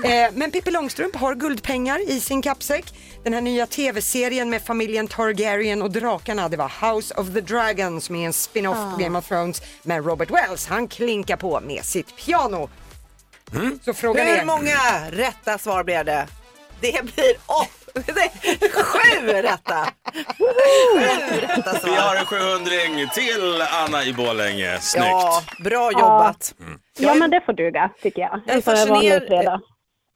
Eh, 0.04 0.32
men 0.34 0.52
Pippi 0.52 0.72
Långstrump 0.72 1.16
har 1.16 1.36
guldpengar 1.36 2.10
i 2.10 2.20
sin 2.20 2.42
kappsäck. 2.42 2.86
Den 3.24 3.34
här 3.34 3.42
nya 3.42 3.68
tv-serien 3.68 4.50
med 4.50 4.62
familjen 4.62 5.08
Targaryen 5.08 5.82
och 5.82 5.92
drakarna, 5.92 6.50
det 6.50 6.58
var 6.58 6.94
House 6.94 7.14
of 7.14 7.34
the 7.34 7.42
Dragon 7.42 8.02
som 8.02 8.16
är 8.16 8.26
en 8.26 8.34
spin-off 8.34 8.78
på 8.94 8.98
Game 9.00 9.20
of 9.20 9.28
Thrones. 9.28 9.62
Men 9.84 10.04
Robert 10.04 10.32
Wells, 10.32 10.68
han 10.68 10.88
klinkar 10.88 11.38
på 11.38 11.60
med 11.60 11.86
sitt 11.86 12.16
piano. 12.16 12.70
Så 13.86 13.94
frågan 13.94 14.28
Hur 14.28 14.38
är... 14.38 14.46
många 14.46 14.78
rätta 15.12 15.58
svar 15.58 15.84
blev 15.84 16.06
det? 16.06 16.28
Det 16.82 17.04
blir 17.16 17.30
är 17.30 17.81
sju 18.84 19.32
rätta. 19.32 19.88
Sju 20.38 21.00
rätta 21.42 21.80
Vi 21.86 21.96
har 21.96 22.16
en 22.16 22.26
700 22.26 22.72
till 23.14 23.62
Anna 23.62 24.06
i 24.06 24.14
Borlänge. 24.14 24.78
Snyggt. 24.82 25.06
Ja, 25.08 25.44
bra 25.64 25.92
jobbat. 25.92 26.56
Ja, 27.00 27.14
men 27.16 27.30
det 27.32 27.42
får 27.46 27.54
duga 27.54 27.90
tycker 28.02 28.22
jag. 28.22 28.42
Jag 28.46 28.56
är. 28.58 29.60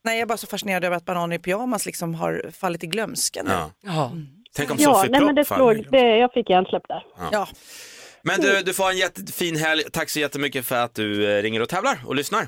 Nej, 0.03 0.15
jag 0.15 0.21
är 0.21 0.25
bara 0.25 0.37
så 0.37 0.47
fascinerad 0.47 0.83
över 0.83 0.97
att 0.97 1.05
bananer 1.05 1.35
i 1.35 1.39
pyjamas 1.39 1.85
liksom 1.85 2.15
har 2.15 2.51
fallit 2.59 2.83
i 2.83 2.87
glömska 2.87 3.43
nu. 3.43 3.51
Ja. 3.51 3.71
Ja. 3.81 4.11
Tänk 4.55 4.71
om 4.71 4.77
Ja, 4.79 4.93
Sofie 4.93 5.11
nej, 5.11 5.21
men 5.21 5.35
det 5.35 5.45
Propp 5.45 5.57
slog, 5.57 5.91
det, 5.91 6.17
jag 6.17 6.33
fick 6.33 6.49
hjärnsläpp 6.49 6.83
där. 6.87 7.03
Ja. 7.31 7.47
Men 8.21 8.41
du, 8.41 8.61
du 8.61 8.73
får 8.73 8.83
ha 8.83 8.91
en 8.91 8.97
jättefin 8.97 9.55
helg. 9.55 9.83
Tack 9.91 10.09
så 10.09 10.19
jättemycket 10.19 10.65
för 10.65 10.75
att 10.75 10.95
du 10.95 11.37
eh, 11.37 11.41
ringer 11.41 11.61
och 11.61 11.69
tävlar 11.69 11.99
och 12.05 12.15
lyssnar. 12.15 12.47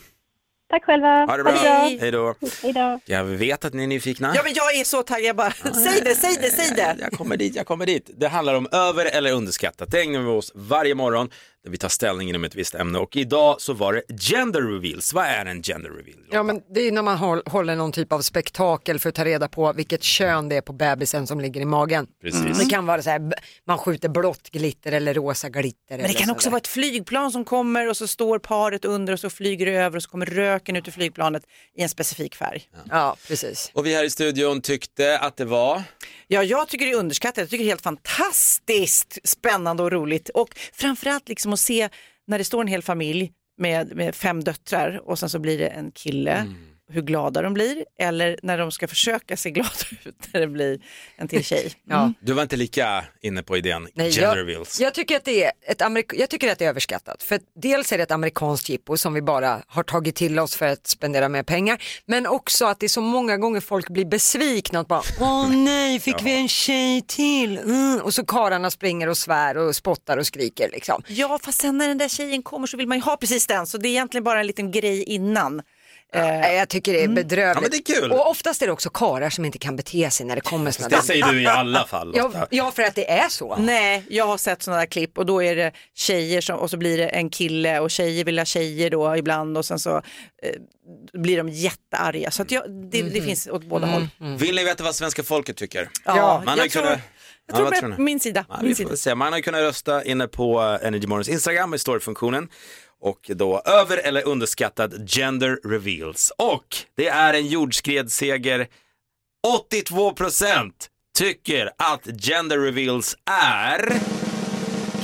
Tack 0.70 0.84
själva. 0.86 1.26
Ha 1.26 1.38
det 1.38 1.44
bra. 1.44 1.52
Hej. 1.54 1.98
Hej 2.02 2.12
då. 2.12 2.36
Hej 2.64 2.74
då. 2.74 3.00
Jag 3.06 3.24
vet 3.24 3.66
att 3.66 3.74
ni 3.74 3.84
är 3.84 3.88
nyfikna. 3.88 4.32
ja, 4.36 4.42
men 4.44 4.54
jag 4.54 4.76
är 4.76 4.84
så 4.84 5.04
taggad. 5.04 5.24
Jag 5.26 5.36
bara, 5.36 5.52
säg 5.52 6.02
det, 6.04 6.16
säg 6.16 6.38
det, 6.42 6.50
säg 6.50 6.76
det. 6.76 6.96
Jag 7.00 7.12
kommer 7.12 7.38
dit, 7.38 7.56
jag 7.56 7.66
kommer 7.68 7.86
dit. 7.86 8.10
Det 8.18 8.28
handlar 8.28 8.54
om 8.54 8.68
över 8.72 9.06
eller 9.06 9.32
underskattat. 9.32 9.92
Det 9.92 10.02
ägnar 10.02 10.20
vi 10.20 10.28
oss 10.28 10.52
varje 10.56 10.96
morgon 10.96 11.30
vi 11.70 11.78
tar 11.78 11.90
ställning 11.90 12.30
inom 12.30 12.44
ett 12.44 12.56
visst 12.56 12.76
ämne 12.76 13.00
och 13.00 13.16
idag 13.16 13.62
så 13.62 13.74
var 13.74 13.94
det 13.94 14.20
gender 14.20 14.62
reveals. 14.62 15.14
Vad 15.14 15.26
är 15.26 15.46
en 15.46 15.64
gender 15.64 15.90
reveal? 15.90 16.18
Ja 16.32 16.44
men 16.44 16.62
det 16.74 16.82
är 16.82 16.92
när 16.92 17.02
man 17.02 17.18
håll, 17.18 17.42
håller 17.46 17.76
någon 17.76 17.92
typ 17.92 18.12
av 18.12 18.22
spektakel 18.22 19.00
för 19.00 19.10
att 19.10 19.16
ta 19.16 19.26
reda 19.26 19.48
på 19.48 19.74
vilket 19.74 20.04
kön 20.04 20.50
det 20.50 20.56
är 20.56 20.62
på 20.62 20.74
bebisen 20.74 21.28
som 21.28 21.40
ligger 21.40 21.62
i 21.62 21.66
magen. 21.66 22.08
Precis. 22.22 22.60
Det 22.60 22.66
kan 22.70 22.86
vara 22.86 23.02
så 23.02 23.10
här, 23.10 23.34
man 23.68 23.78
skjuter 23.78 24.10
blått 24.10 24.50
glitter 24.50 24.92
eller 24.92 25.14
rosa 25.14 25.50
glitter. 25.50 25.98
Men 25.98 26.08
det 26.08 26.14
kan 26.14 26.30
också 26.30 26.50
vara 26.50 26.58
ett 26.58 26.68
flygplan 26.68 27.32
som 27.32 27.46
kommer 27.46 27.90
och 27.90 27.98
så 27.98 28.08
står 28.08 28.40
paret 28.40 28.86
under 28.86 29.14
och 29.14 29.20
så 29.20 29.30
flyger 29.30 29.66
det 29.66 29.72
över 29.72 29.98
och 29.98 30.04
så 30.04 30.10
kommer 30.10 30.26
röken 30.26 30.76
ut 30.76 30.88
ur 30.88 30.92
flygplanet 30.92 31.44
i 31.78 31.82
en 31.82 31.90
specifik 31.90 32.36
färg. 32.36 32.64
Ja 32.90 33.16
precis. 33.28 33.72
Och 33.74 33.86
vi 33.86 33.96
här 33.96 34.04
i 34.04 34.10
studion 34.10 34.62
tyckte 34.62 35.20
att 35.20 35.38
det 35.38 35.46
var 35.46 35.84
Ja, 36.30 36.44
jag 36.44 36.68
tycker 36.68 36.86
det 36.86 36.92
är 36.92 36.98
underskattat. 36.98 37.38
Jag 37.38 37.50
tycker 37.50 37.64
det 37.64 37.68
är 37.68 37.72
helt 37.72 37.82
fantastiskt 37.82 39.18
spännande 39.24 39.84
och 39.84 39.92
roligt. 39.92 40.30
Och 40.30 40.50
framförallt 40.74 41.30
liksom 41.30 41.54
att 41.58 41.62
se 41.62 41.90
när 42.28 42.38
det 42.38 42.44
står 42.44 42.62
en 42.62 42.68
hel 42.68 42.82
familj 42.82 43.32
med, 43.58 43.96
med 43.96 44.16
fem 44.16 44.44
döttrar 44.44 45.02
och 45.10 45.20
sen 45.20 45.30
så 45.30 45.40
blir 45.40 45.58
det 45.58 45.68
en 45.68 45.92
kille, 45.92 46.36
mm 46.36 46.56
hur 46.90 47.02
glada 47.02 47.42
de 47.42 47.54
blir. 47.54 47.86
Eller 48.00 48.40
när 48.44 48.58
de 48.58 48.72
ska 48.72 48.88
försöka 48.88 49.38
se 49.38 49.52
glada 49.52 49.70
ut 50.06 50.16
när 50.34 50.42
det 50.42 50.48
blir 50.48 50.80
en 51.18 51.28
till 51.28 51.44
tjej. 51.44 51.72
Ja. 51.90 52.14
Du 52.20 52.34
var 52.34 52.44
inte 52.44 52.56
lika 52.56 53.04
inne 53.22 53.44
på 53.44 53.58
idén 53.58 53.88
Nej, 53.94 54.12
gender 54.12 54.28
jag, 54.28 54.38
reveals. 54.38 54.80
jag, 54.80 54.94
tycker 54.94 55.18
att 55.18 55.26
det 55.26 55.44
är 55.44 55.52
ett 55.62 55.82
amerik- 55.82 56.14
jag 56.16 56.30
tycker 56.30 56.52
att 56.52 56.60
det 56.60 56.66
är 56.66 56.70
överskattat. 56.70 57.24
För 57.24 57.40
dels 57.56 57.92
är 57.92 57.98
det 57.98 58.04
ett 58.04 58.12
amerikanskt 58.12 58.70
jippo 58.70 58.98
som 58.98 59.14
vi 59.14 59.22
bara 59.22 59.62
har 59.68 59.84
tagit 59.84 60.16
till 60.16 60.40
oss 60.40 60.56
för 60.56 60.66
att 60.66 60.88
spendera 60.88 61.30
mer 61.30 61.44
pengar. 61.44 61.84
Men 62.06 62.28
också 62.28 62.66
att 62.66 62.80
det 62.80 62.86
är 62.86 62.90
så 62.90 63.02
många 63.02 63.38
gånger 63.38 63.62
folk 63.62 63.90
blir 63.90 64.06
besvikna. 64.06 64.80
Att 64.80 64.88
bara, 64.88 65.02
Åh 65.20 65.50
nej, 65.50 66.00
fick 66.00 66.22
vi 66.24 66.32
en 66.42 66.48
tjej 66.48 67.02
till? 67.08 67.58
Mm. 67.58 68.02
Och 68.02 68.14
så 68.14 68.26
kararna 68.26 68.70
springer 68.72 69.08
och 69.10 69.18
svär 69.18 69.58
och 69.58 69.76
spottar 69.76 70.18
och 70.18 70.28
skriker 70.28 70.70
liksom. 70.72 71.04
Ja, 71.08 71.40
fast 71.44 71.62
sen 71.62 71.78
när 71.78 71.88
den 71.88 71.98
där 71.98 72.10
tjejen 72.10 72.44
kommer 72.44 72.68
så 72.68 72.78
vill 72.78 72.88
man 72.88 72.98
ju 72.98 73.04
ha 73.04 73.18
precis 73.18 73.48
den. 73.48 73.68
Så 73.68 73.78
det 73.78 73.88
är 73.88 73.90
egentligen 73.90 74.24
bara 74.24 74.40
en 74.40 74.48
liten 74.48 74.72
grej 74.72 75.04
innan. 75.04 75.62
Nej, 76.14 76.56
Jag 76.58 76.70
tycker 76.70 76.94
det 76.94 77.04
är 77.04 77.08
bedrövligt. 77.08 77.56
Ja, 77.56 77.62
men 77.62 77.70
det 77.72 77.78
är 77.92 78.02
kul. 78.02 78.12
Och 78.12 78.30
oftast 78.30 78.62
är 78.62 78.66
det 78.66 78.72
också 78.74 78.90
karar 78.90 79.30
som 79.30 79.46
inte 79.46 79.58
kan 79.58 79.76
bete 79.76 80.10
sig 80.12 80.26
när 80.26 80.36
det 80.36 80.42
kommer 80.42 80.72
sådana 80.72 80.98
Det 80.98 81.04
säger 81.04 81.26
du 81.32 81.42
i 81.42 81.48
alla 81.48 81.88
fall. 81.88 82.12
Ja, 82.16 82.48
ja, 82.50 82.72
för 82.72 82.84
att 82.84 82.96
det 82.96 83.10
är 83.12 83.30
så. 83.30 83.56
Nej, 83.56 84.04
jag 84.10 84.28
har 84.28 84.38
sett 84.38 84.64
sådana 84.64 84.80
där 84.80 84.88
klipp 84.88 85.18
och 85.18 85.26
då 85.26 85.44
är 85.44 85.56
det 85.56 85.72
tjejer 85.96 86.42
som, 86.42 86.60
och 86.60 86.70
så 86.70 86.78
blir 86.78 86.98
det 86.98 87.08
en 87.08 87.30
kille 87.30 87.80
och 87.80 87.92
tjejer 87.92 88.24
vill 88.26 88.38
ha 88.40 88.46
tjejer 88.46 88.90
då 88.90 89.16
ibland 89.18 89.58
och 89.58 89.66
sen 89.66 89.80
så 89.80 89.96
eh, 89.98 90.02
blir 91.22 91.38
de 91.38 91.50
jättearga. 91.50 92.32
Så 92.32 92.42
att 92.42 92.52
jag, 92.52 92.64
det, 92.92 93.02
det 93.02 93.22
finns 93.22 93.48
åt 93.48 93.64
båda 93.64 93.88
håll. 93.88 94.08
Vill 94.38 94.56
ni 94.56 94.64
veta 94.64 94.84
vad 94.84 94.96
svenska 94.96 95.24
folket 95.24 95.58
tycker? 95.58 95.90
Ja, 96.06 96.42
Man 96.46 96.48
har 96.48 96.66
jag 96.66 96.72
tror, 96.72 96.82
kunnat- 96.84 97.00
jag 97.48 97.60
Ja, 97.60 97.70
tror 97.70 97.82
vad 97.82 97.96
på 97.96 98.02
min 98.02 98.20
sida. 98.20 98.46
Ja, 98.50 98.60
min 98.62 98.76
sida. 98.76 99.16
Man 99.16 99.34
har 99.34 99.40
kunnat 99.40 99.62
rösta 99.62 100.04
inne 100.04 100.28
på 100.28 100.60
Energy 100.82 101.08
Morgons 101.08 101.30
Instagram 101.30 101.74
i 101.74 101.80
storyfunktionen 101.80 102.50
och 103.02 103.20
då 103.36 103.62
över 103.66 103.98
eller 103.98 104.28
underskattad 104.28 105.10
gender 105.10 105.60
reveals. 105.70 106.32
Och 106.38 106.78
det 106.96 107.08
är 107.08 107.34
en 107.34 107.48
jordskredsseger. 107.48 108.68
82% 109.70 110.72
tycker 111.18 111.72
att 111.78 112.06
gender 112.22 112.58
reveals 112.60 113.16
är... 113.32 113.94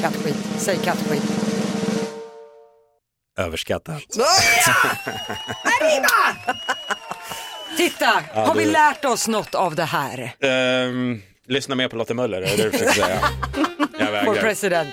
Kattskit, 0.02 0.36
säg 0.58 0.78
kattskit. 0.78 1.24
överskattat. 3.38 4.04
Titta, 7.78 8.24
har 8.34 8.56
vi 8.56 8.66
det- 8.66 8.72
lärt 8.72 9.06
oss 9.06 9.28
något 9.28 9.56
av 9.56 9.76
det 9.76 9.84
här? 9.84 10.36
Ehm, 10.40 11.22
lyssna 11.48 11.76
mer 11.76 11.88
på 11.88 11.96
Lotta 11.96 12.14
Möller, 12.14 12.42
är 12.42 12.58
det 12.58 12.64
du 12.64 12.72
försöker 12.72 12.92
säga? 12.94 13.20
Jag 14.00 14.26
Vår 14.26 14.36
president. 14.36 14.90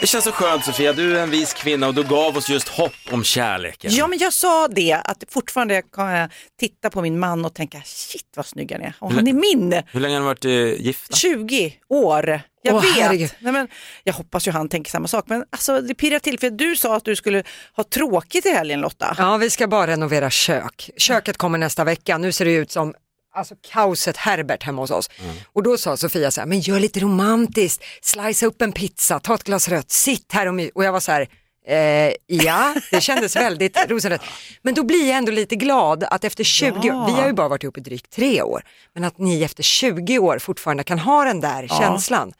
Det 0.00 0.06
känns 0.06 0.24
så 0.24 0.32
skönt 0.32 0.64
Sofia, 0.64 0.92
du 0.92 1.18
är 1.18 1.22
en 1.22 1.30
vis 1.30 1.54
kvinna 1.54 1.88
och 1.88 1.94
du 1.94 2.02
gav 2.02 2.36
oss 2.36 2.48
just 2.48 2.68
hopp 2.68 2.92
om 3.12 3.24
kärleken. 3.24 3.90
Ja, 3.94 4.06
men 4.06 4.18
jag 4.18 4.32
sa 4.32 4.68
det 4.68 4.92
att 5.04 5.24
fortfarande 5.28 5.82
kan 5.82 6.10
jag 6.10 6.30
titta 6.60 6.90
på 6.90 7.02
min 7.02 7.18
man 7.18 7.44
och 7.44 7.54
tänka 7.54 7.82
shit 7.84 8.32
vad 8.36 8.46
snygg 8.46 8.72
han 8.72 8.80
är. 8.80 8.94
Och 8.98 9.12
han 9.12 9.28
är 9.28 9.32
min. 9.32 9.82
Hur 9.86 10.00
länge 10.00 10.14
har 10.14 10.20
ni 10.20 10.26
varit 10.26 10.44
uh, 10.44 10.80
gifta? 10.80 11.16
20 11.16 11.74
år. 11.88 12.40
Jag 12.62 12.74
Åh, 12.74 12.82
vet. 12.82 12.96
herregud. 12.96 13.30
Nej, 13.38 13.52
men, 13.52 13.68
jag 14.04 14.12
hoppas 14.12 14.48
ju 14.48 14.52
han 14.52 14.68
tänker 14.68 14.90
samma 14.90 15.08
sak. 15.08 15.24
Men 15.28 15.44
alltså, 15.50 15.80
det 15.80 15.94
pirrar 15.94 16.18
till 16.18 16.38
för 16.38 16.50
du 16.50 16.76
sa 16.76 16.96
att 16.96 17.04
du 17.04 17.16
skulle 17.16 17.42
ha 17.76 17.84
tråkigt 17.84 18.46
i 18.46 18.50
helgen 18.50 18.80
Lotta. 18.80 19.14
Ja, 19.18 19.36
vi 19.36 19.50
ska 19.50 19.68
bara 19.68 19.86
renovera 19.86 20.30
kök. 20.30 20.90
Köket 20.96 21.36
kommer 21.36 21.58
nästa 21.58 21.84
vecka. 21.84 22.18
Nu 22.18 22.32
ser 22.32 22.44
det 22.44 22.52
ut 22.52 22.70
som 22.70 22.94
alltså, 23.34 23.54
kaoset 23.72 24.16
Herbert 24.16 24.62
hemma 24.62 24.82
hos 24.82 24.90
oss. 24.90 25.10
Och 25.52 25.62
då 25.62 25.76
sa 25.78 25.96
Sofia 25.96 26.30
så 26.30 26.40
här, 26.40 26.48
men 26.48 26.60
gör 26.60 26.80
lite 26.80 27.00
romantiskt, 27.00 27.84
slicea 28.02 28.48
upp 28.48 28.62
en 28.62 28.72
pizza, 28.72 29.20
ta 29.20 29.34
ett 29.34 29.44
glas 29.44 29.68
rött, 29.68 29.90
sitt 29.90 30.32
här 30.32 30.46
och 30.46 30.54
my. 30.54 30.70
Och 30.74 30.84
jag 30.84 30.92
var 30.92 31.00
så 31.00 31.12
här, 31.12 31.28
eh, 31.66 32.12
ja, 32.26 32.74
det 32.90 33.00
kändes 33.00 33.36
väldigt 33.36 33.78
rosenrött. 33.90 34.22
Men 34.62 34.74
då 34.74 34.82
blir 34.84 35.08
jag 35.08 35.16
ändå 35.18 35.32
lite 35.32 35.56
glad 35.56 36.04
att 36.04 36.24
efter 36.24 36.44
20 36.44 36.78
Ja. 36.82 37.02
år, 37.02 37.06
vi 37.06 37.12
har 37.12 37.26
ju 37.26 37.32
bara 37.32 37.48
varit 37.48 37.62
ihop 37.62 37.78
i 37.78 37.80
drygt 37.80 38.10
tre 38.12 38.42
år, 38.42 38.62
men 38.94 39.04
att 39.04 39.18
ni 39.18 39.42
efter 39.42 39.62
20 39.62 40.18
år 40.18 40.38
fortfarande 40.38 40.84
kan 40.84 40.98
ha 40.98 41.24
den 41.24 41.40
där 41.40 41.68
känslan. 41.68 42.32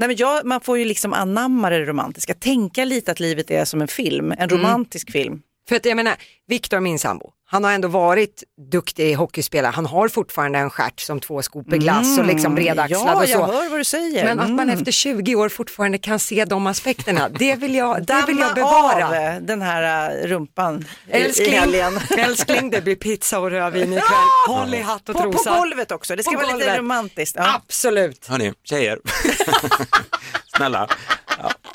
Nej, 0.00 0.08
men 0.08 0.16
jag, 0.16 0.44
man 0.46 0.60
får 0.60 0.78
ju 0.78 0.84
liksom 0.84 1.12
anamma 1.12 1.70
det 1.70 1.84
romantiska, 1.84 2.34
tänka 2.34 2.84
lite 2.84 3.12
att 3.12 3.20
livet 3.20 3.50
är 3.50 3.64
som 3.64 3.80
en 3.82 3.88
film, 3.88 4.34
en 4.38 4.48
romantisk 4.48 5.10
film. 5.12 5.42
För 5.68 5.76
att 5.76 5.84
jag 5.84 5.96
menar, 5.96 6.16
Viktor 6.46 6.80
min 6.80 6.98
sambo, 6.98 7.30
han 7.50 7.64
har 7.64 7.72
ändå 7.72 7.88
varit 7.88 8.42
duktig 8.70 9.14
hockeyspelare, 9.14 9.72
han 9.72 9.86
har 9.86 10.08
fortfarande 10.08 10.58
en 10.58 10.70
stjärt 10.70 11.00
som 11.00 11.20
två 11.20 11.42
skopor 11.42 11.76
glass 11.76 12.18
och 12.18 12.26
liksom 12.26 12.54
bredaxlad 12.54 13.00
Ja, 13.06 13.14
och 13.16 13.22
jag 13.26 13.28
så. 13.48 13.52
hör 13.52 13.68
vad 13.70 13.80
du 13.80 13.84
säger. 13.84 14.24
Men 14.24 14.40
att 14.40 14.50
man 14.50 14.60
Mm. 14.68 14.78
efter 14.78 14.92
20 14.92 15.34
år 15.34 15.48
fortfarande 15.48 15.98
kan 15.98 16.18
se 16.18 16.44
de 16.44 16.66
aspekterna, 16.66 17.28
det 17.28 17.54
vill 17.54 17.74
jag, 17.74 18.06
det 18.06 18.24
vill 18.26 18.38
jag 18.38 18.54
bevara. 18.54 19.06
av 19.36 19.42
den 19.42 19.62
här 19.62 20.10
eh, 20.22 20.26
rumpan 20.26 20.84
i- 21.06 21.10
i 21.10 21.20
Älskling, 21.20 21.52
helgen. 21.58 22.00
älskling, 22.18 22.70
det 22.70 22.80
blir 22.80 22.96
pizza 22.96 23.38
och 23.40 23.50
rödvin 23.50 23.92
ikväll. 23.92 24.02
Håll 24.48 24.74
i 24.74 24.80
hatt 24.80 25.08
och 25.08 25.14
På, 25.16 25.22
på 25.22 25.32
trosa. 25.32 25.58
golvet 25.58 25.90
också, 25.92 26.16
det 26.16 26.22
ska 26.22 26.30
På 26.32 26.36
vara 26.36 26.46
lite 26.46 26.58
golvet. 26.58 26.78
romantiskt. 26.78 27.36
Ja. 27.38 27.54
Absolut. 27.54 28.26
Hörni, 28.26 28.52
tjejer. 28.64 28.98
Snälla. 30.56 30.88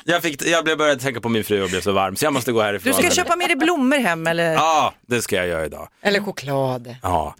Ja. 0.04 0.14
Jag, 0.14 0.22
fick, 0.22 0.46
jag 0.46 0.64
blev 0.64 0.78
började 0.78 1.00
tänka 1.00 1.20
på 1.20 1.28
min 1.28 1.44
fru 1.44 1.62
och 1.62 1.68
blev 1.70 1.80
så 1.80 1.92
varm 1.92 2.16
så 2.16 2.24
jag 2.24 2.32
måste 2.32 2.52
gå 2.52 2.62
härifrån. 2.62 2.92
Du 2.96 3.02
ska 3.02 3.10
köpa 3.14 3.36
med 3.36 3.48
dig 3.48 3.56
blommor 3.56 3.96
hem 3.98 4.26
eller? 4.26 4.52
Ja, 4.52 4.94
det 5.08 5.22
ska 5.22 5.36
jag 5.36 5.46
göra 5.46 5.64
idag. 5.66 5.88
Eller 6.02 6.20
choklad. 6.20 6.96
Ja. 7.02 7.34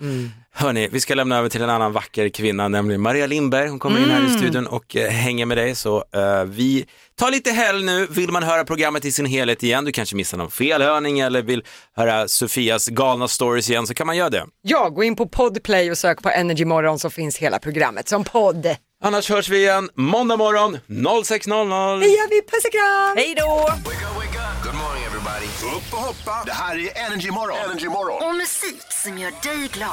Hörni, 0.57 0.89
vi 0.93 1.01
ska 1.01 1.15
lämna 1.15 1.39
över 1.39 1.49
till 1.49 1.63
en 1.63 1.71
annan 1.71 1.93
vacker 1.93 2.29
kvinna, 2.29 2.69
nämligen 2.69 3.01
Maria 3.01 3.27
Lindberg. 3.27 3.69
Hon 3.69 3.79
kommer 3.79 3.99
in 4.03 4.11
här 4.11 4.27
i 4.27 4.31
studion 4.39 4.67
och 4.67 4.97
eh, 4.97 5.11
hänger 5.11 5.47
med 5.47 5.57
dig. 5.57 5.75
Så 5.75 6.05
eh, 6.15 6.45
vi 6.45 6.87
tar 7.19 7.31
lite 7.31 7.51
helg 7.51 7.85
nu. 7.85 8.07
Vill 8.11 8.31
man 8.33 8.43
höra 8.43 8.65
programmet 8.65 9.05
i 9.05 9.13
sin 9.13 9.27
helhet 9.27 9.63
igen, 9.63 9.85
du 9.85 9.93
kanske 9.93 10.17
missar 10.17 10.39
någon 10.39 10.51
felhörning 10.51 11.21
eller 11.21 11.43
vill 11.43 11.63
höra 11.97 12.29
Sofias 12.29 12.89
galna 12.89 13.29
stories 13.29 13.71
igen, 13.71 13.87
så 13.87 13.95
kan 13.95 14.07
man 14.07 14.17
göra 14.17 14.31
det. 14.31 14.45
Ja, 14.63 14.89
gå 14.89 15.05
in 15.05 15.17
på 15.17 15.29
Podplay 15.29 15.91
och 15.91 15.99
sök 15.99 16.23
på 16.23 16.31
Energy 16.31 16.65
Morgon 16.65 16.99
så 16.99 17.11
finns 17.11 17.39
hela 17.39 17.59
programmet 17.59 18.09
som 18.09 18.25
podd. 18.25 18.67
Annars 19.05 19.31
hörs 19.31 19.49
vi 19.49 19.59
igen 19.59 19.89
måndag 19.95 20.37
morgon 20.37 20.79
06.00. 20.89 22.01
Det 22.01 22.07
gör 22.07 22.29
vi, 22.29 22.43
puss 22.43 22.65
och 22.65 22.73
kram! 22.73 23.17
Hej 23.17 23.35
då! 23.37 23.69
Good 24.65 24.75
morning 24.75 25.05
everybody. 25.05 25.77
Upp 25.77 25.93
och 25.93 25.99
hoppa. 25.99 26.43
Det 26.47 26.53
här 26.53 26.77
är 26.77 27.07
Energy 27.07 27.31
Morgon. 27.31 27.59
Energy 27.71 27.89
Morgon. 27.89 28.29
Och 28.29 28.37
musik 28.37 28.83
som 29.05 29.19
gör 29.19 29.31
dig 29.43 29.69
glad. 29.73 29.91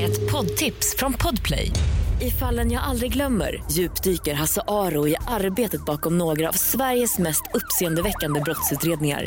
Ett 0.00 0.32
poddtips 0.32 0.96
från 0.96 1.12
Podplay. 1.12 1.72
I 2.20 2.30
fallen 2.30 2.70
jag 2.70 2.82
aldrig 2.82 3.12
glömmer 3.12 3.62
djupdyker 3.70 4.34
Hasse 4.34 4.62
Aro 4.68 5.08
i 5.08 5.16
arbetet 5.28 5.84
bakom 5.84 6.18
några 6.18 6.48
av 6.48 6.52
Sveriges 6.52 7.18
mest 7.18 7.42
uppseendeväckande 7.54 8.40
brottsutredningar. 8.40 9.26